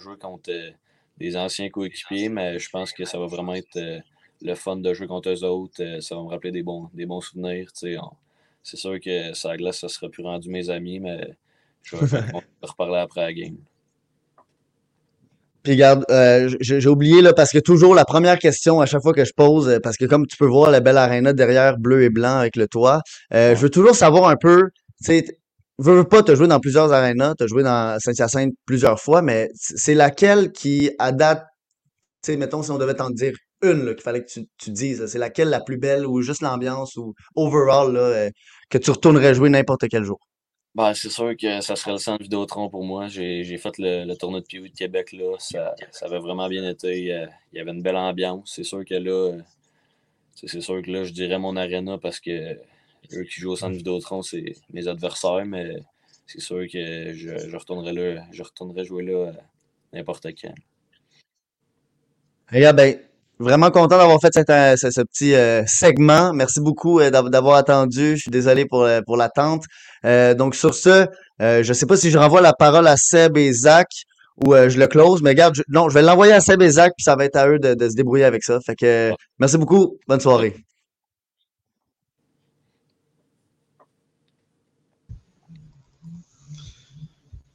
joué 0.00 0.16
contre 0.18 0.50
euh, 0.50 0.70
des 1.18 1.36
anciens 1.36 1.70
coéquipiers, 1.70 2.28
mais 2.28 2.58
je 2.58 2.68
pense 2.70 2.92
que 2.92 3.04
ça 3.04 3.18
va 3.18 3.26
vraiment 3.26 3.54
être 3.54 3.76
euh, 3.76 4.00
le 4.42 4.54
fun 4.56 4.76
de 4.76 4.92
jouer 4.94 5.06
contre 5.06 5.30
eux 5.30 5.44
autres. 5.44 5.80
Euh, 5.82 6.00
ça 6.00 6.16
va 6.16 6.22
me 6.22 6.28
rappeler 6.28 6.50
des 6.52 6.62
bons, 6.64 6.90
des 6.94 7.06
bons 7.06 7.20
souvenirs. 7.20 7.70
On- 7.84 8.16
C'est 8.64 8.76
sûr 8.76 8.98
que 9.00 9.32
ça 9.34 9.56
glace, 9.56 9.78
ça 9.80 9.88
sera 9.88 10.08
plus 10.08 10.22
rendu 10.24 10.48
mes 10.50 10.70
amis, 10.70 10.98
mais 11.00 11.36
je 11.82 11.96
vais, 11.96 12.06
reparler 12.62 12.98
après 12.98 13.20
la 13.22 13.32
game. 13.32 13.56
Puis 15.62 15.74
regarde, 15.74 16.04
euh, 16.10 16.50
j'ai 16.60 16.88
oublié 16.88 17.22
là, 17.22 17.32
parce 17.32 17.50
que 17.52 17.58
toujours 17.60 17.94
la 17.94 18.04
première 18.04 18.38
question 18.40 18.80
à 18.80 18.86
chaque 18.86 19.02
fois 19.02 19.12
que 19.12 19.24
je 19.24 19.32
pose, 19.32 19.68
euh, 19.68 19.78
parce 19.80 19.96
que 19.96 20.06
comme 20.06 20.26
tu 20.26 20.36
peux 20.36 20.46
voir 20.46 20.72
la 20.72 20.80
belle 20.80 20.98
arena 20.98 21.32
derrière 21.32 21.78
bleu 21.78 22.02
et 22.02 22.10
blanc 22.10 22.38
avec 22.38 22.56
le 22.56 22.66
toit, 22.66 23.00
euh, 23.32 23.54
je 23.54 23.60
veux 23.60 23.70
toujours 23.70 23.94
savoir 23.94 24.28
un 24.28 24.34
peu, 24.36 24.70
tu 25.04 25.04
sais, 25.04 25.38
veux, 25.78 25.96
veux 25.96 26.04
pas, 26.04 26.22
t'as 26.22 26.34
joué 26.34 26.48
dans 26.48 26.60
plusieurs 26.60 26.92
arenas, 26.92 27.34
t'as 27.36 27.46
joué 27.46 27.62
dans 27.62 27.98
Saint-Hyacinthe 28.00 28.54
plusieurs 28.66 29.00
fois, 29.00 29.22
mais 29.22 29.48
c'est 29.54 29.94
laquelle 29.94 30.52
qui, 30.52 30.90
à 30.98 31.12
date, 31.12 31.44
tu 32.22 32.32
sais, 32.32 32.36
mettons 32.36 32.62
si 32.62 32.70
on 32.70 32.78
devait 32.78 32.94
t'en 32.94 33.10
dire 33.10 33.34
une 33.62 33.94
qu'il 33.94 34.02
fallait 34.02 34.24
que 34.24 34.30
tu, 34.30 34.46
tu 34.58 34.70
dises, 34.70 35.06
c'est 35.06 35.18
laquelle 35.18 35.48
la 35.48 35.60
plus 35.60 35.78
belle 35.78 36.06
ou 36.06 36.20
juste 36.22 36.42
l'ambiance 36.42 36.96
ou 36.96 37.14
overall 37.36 37.92
là, 37.92 38.00
euh, 38.00 38.30
que 38.70 38.78
tu 38.78 38.90
retournerais 38.90 39.34
jouer 39.34 39.50
n'importe 39.50 39.88
quel 39.88 40.04
jour? 40.04 40.18
Ben, 40.74 40.94
c'est 40.94 41.10
sûr 41.10 41.36
que 41.36 41.60
ça 41.60 41.76
serait 41.76 41.92
le 41.92 41.98
centre 41.98 42.22
Vidéotron 42.22 42.70
pour 42.70 42.82
moi. 42.82 43.06
J'ai 43.08 43.58
fait 43.58 43.76
le, 43.78 44.04
le 44.06 44.16
tournoi 44.16 44.40
de 44.40 44.46
PO 44.46 44.68
de 44.68 44.72
Québec 44.74 45.12
là. 45.12 45.36
Ça, 45.38 45.74
ça 45.90 46.06
avait 46.06 46.18
vraiment 46.18 46.48
bien 46.48 46.66
été. 46.68 47.12
euh, 47.14 47.26
Il 47.52 47.58
y 47.58 47.60
avait 47.60 47.72
une 47.72 47.82
belle 47.82 47.96
ambiance. 47.96 48.52
C'est 48.56 48.64
sûr 48.64 48.82
que 48.84 48.94
là, 48.94 49.10
euh, 49.34 49.42
c'est 50.34 50.60
sûr 50.60 50.82
que 50.82 50.90
là, 50.90 51.04
je 51.04 51.12
dirais 51.12 51.38
mon 51.38 51.56
arena 51.56 51.98
parce 51.98 52.20
que 52.20 52.58
eux 53.14 53.24
qui 53.24 53.40
jouent 53.40 53.52
au 53.52 53.56
centre 53.56 53.76
Vidéotron, 53.76 54.22
c'est 54.22 54.54
mes 54.72 54.88
adversaires, 54.88 55.44
mais 55.46 55.76
c'est 56.26 56.40
sûr 56.40 56.60
que 56.72 57.12
je, 57.14 57.48
je 57.48 57.56
retournerai 57.56 57.92
là, 57.92 58.22
je 58.32 58.42
retournerai 58.42 58.84
jouer 58.84 59.04
là 59.04 59.12
euh, 59.12 59.32
n'importe 59.92 60.26
quand. 60.40 60.54
Regarde, 62.52 62.76
ben, 62.76 62.98
vraiment 63.38 63.70
content 63.70 63.98
d'avoir 63.98 64.20
fait 64.20 64.32
cet, 64.32 64.50
euh, 64.50 64.76
ce, 64.76 64.90
ce 64.90 65.00
petit 65.00 65.34
euh, 65.34 65.62
segment. 65.66 66.32
Merci 66.32 66.60
beaucoup 66.60 67.00
euh, 67.00 67.10
d'av- 67.10 67.28
d'avoir 67.30 67.56
attendu. 67.56 68.16
Je 68.16 68.22
suis 68.22 68.30
désolé 68.30 68.66
pour, 68.66 68.88
pour 69.06 69.16
l'attente. 69.16 69.64
Euh, 70.04 70.34
donc, 70.34 70.54
sur 70.54 70.74
ce, 70.74 71.06
je 71.40 71.72
sais 71.72 71.86
pas 71.86 71.96
si 71.96 72.10
je 72.10 72.18
renvoie 72.18 72.40
la 72.40 72.52
parole 72.52 72.86
à 72.86 72.96
Seb 72.96 73.36
et 73.36 73.52
Zach 73.52 73.88
ou 74.44 74.54
je 74.54 74.78
le 74.78 74.86
close, 74.86 75.22
mais 75.22 75.30
regarde, 75.30 75.54
je- 75.54 75.62
non, 75.68 75.88
je 75.88 75.94
vais 75.94 76.02
l'envoyer 76.02 76.32
à 76.32 76.40
Seb 76.40 76.62
et 76.62 76.70
Zach, 76.70 76.92
puis 76.96 77.04
ça 77.04 77.16
va 77.16 77.24
être 77.24 77.36
à 77.36 77.48
eux 77.48 77.58
de, 77.58 77.74
de 77.74 77.88
se 77.88 77.94
débrouiller 77.94 78.24
avec 78.24 78.42
ça. 78.44 78.58
Fait 78.64 78.74
que, 78.76 79.12
merci 79.38 79.58
beaucoup. 79.58 79.98
Bonne 80.08 80.20
soirée. 80.20 80.54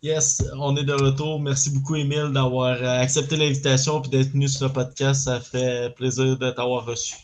Yes, 0.03 0.43
on 0.55 0.75
est 0.75 0.83
de 0.83 0.93
retour. 0.93 1.39
Merci 1.39 1.71
beaucoup, 1.71 1.95
Émile, 1.95 2.31
d'avoir 2.31 2.77
euh, 2.77 3.01
accepté 3.01 3.35
l'invitation 3.35 4.01
et 4.03 4.09
d'être 4.09 4.31
venu 4.31 4.47
sur 4.47 4.67
le 4.67 4.73
podcast. 4.73 5.23
Ça 5.23 5.39
fait 5.39 5.93
plaisir 5.95 6.37
de 6.37 6.51
t'avoir 6.51 6.85
reçu. 6.85 7.15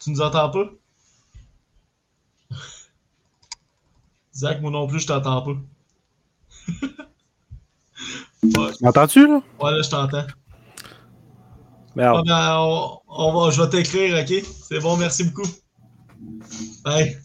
Tu 0.00 0.10
nous 0.10 0.20
entends 0.20 0.50
pas? 0.50 0.70
Zach, 4.34 4.60
moi 4.60 4.70
non 4.70 4.86
plus, 4.86 5.00
je 5.00 5.06
t'entends 5.06 5.42
pas. 5.42 5.56
Ouais. 8.42 8.70
M'entends-tu, 8.80 9.26
là? 9.26 9.42
Ouais, 9.60 9.72
là, 9.72 9.82
je 9.82 9.90
t'entends. 9.90 10.24
Merde. 11.96 12.18
Ah, 12.18 12.22
ben, 12.24 12.56
on, 12.60 13.00
on 13.08 13.32
va, 13.32 13.50
je 13.50 13.60
vais 13.60 13.68
t'écrire, 13.68 14.16
ok? 14.22 14.44
C'est 14.62 14.78
bon, 14.78 14.96
merci 14.96 15.24
beaucoup. 15.24 15.48
Bye. 16.84 17.18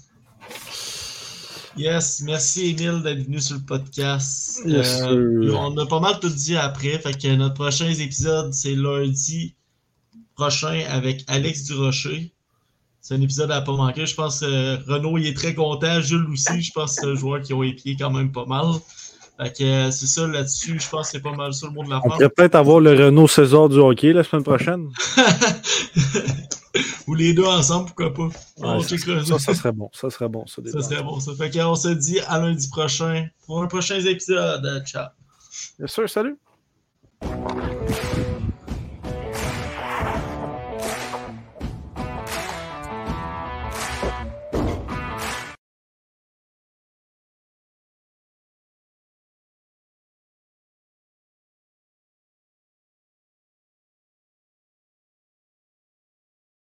Yes, 1.75 2.21
merci 2.23 2.69
Emile 2.69 3.01
d'être 3.01 3.23
venu 3.25 3.39
sur 3.41 3.55
le 3.55 3.61
podcast. 3.61 4.61
Yes, 4.65 5.01
Euh, 5.01 5.53
on 5.57 5.75
a 5.77 5.85
pas 5.87 5.99
mal 5.99 6.19
tout 6.19 6.29
dit 6.29 6.55
après. 6.55 6.99
Fait 6.99 7.19
que 7.19 7.35
notre 7.35 7.55
prochain 7.55 7.89
épisode, 7.89 8.53
c'est 8.53 8.75
lundi 8.75 9.55
prochain 10.35 10.83
avec 10.89 11.23
Alex 11.27 11.63
Durocher. 11.65 12.31
C'est 13.01 13.15
un 13.15 13.21
épisode 13.21 13.51
à 13.51 13.61
pas 13.61 13.75
manquer. 13.75 14.05
Je 14.05 14.13
pense 14.15 14.41
que 14.41 14.89
Renaud 14.89 15.17
il 15.17 15.27
est 15.27 15.35
très 15.35 15.55
content. 15.55 15.99
Jules 15.99 16.27
aussi, 16.31 16.61
je 16.61 16.71
pense 16.71 16.95
que 16.95 17.01
c'est 17.01 17.07
un 17.11 17.15
joueur 17.15 17.41
qui 17.41 17.53
a 17.53 17.57
pieds 17.73 17.95
quand 17.99 18.11
même 18.11 18.31
pas 18.31 18.45
mal. 18.45 18.65
Fait 19.41 19.51
que 19.51 19.63
euh, 19.63 19.91
c'est 19.91 20.05
ça 20.05 20.27
là-dessus. 20.27 20.79
Je 20.79 20.87
pense 20.87 21.07
que 21.07 21.11
c'est 21.13 21.23
pas 21.23 21.35
mal 21.35 21.53
ça 21.55 21.65
le 21.65 21.73
mot 21.73 21.83
de 21.83 21.89
la 21.89 21.97
On 21.97 22.01
fin. 22.03 22.09
pourrait 22.09 22.29
peut-être 22.29 22.55
avoir 22.55 22.79
le 22.79 22.91
Renault 22.91 23.27
César 23.27 23.67
du 23.67 23.77
hockey 23.79 24.13
la 24.13 24.23
semaine 24.23 24.43
prochaine. 24.43 24.89
Ou 27.07 27.13
les 27.13 27.33
deux 27.33 27.45
ensemble, 27.45 27.85
pourquoi 27.87 28.13
pas? 28.13 28.23
Ouais, 28.57 28.83
ça, 28.83 28.97
ça, 28.97 29.39
ça 29.39 29.53
serait 29.53 29.71
bon. 29.71 29.89
Ça 29.93 30.09
serait 30.09 30.29
bon. 30.29 30.45
Ça, 30.47 30.61
Ça 30.65 30.81
serait 30.81 31.03
bon, 31.03 31.19
ça. 31.19 31.33
Fait 31.35 31.51
qu'on 31.51 31.75
se 31.75 31.89
dit 31.89 32.19
à 32.21 32.39
lundi 32.39 32.67
prochain 32.69 33.27
pour 33.45 33.61
un 33.61 33.67
prochain 33.67 33.99
épisode. 33.99 34.83
Ciao. 34.85 35.09
Bien 35.77 35.87
sûr, 35.87 36.09
salut. 36.09 36.37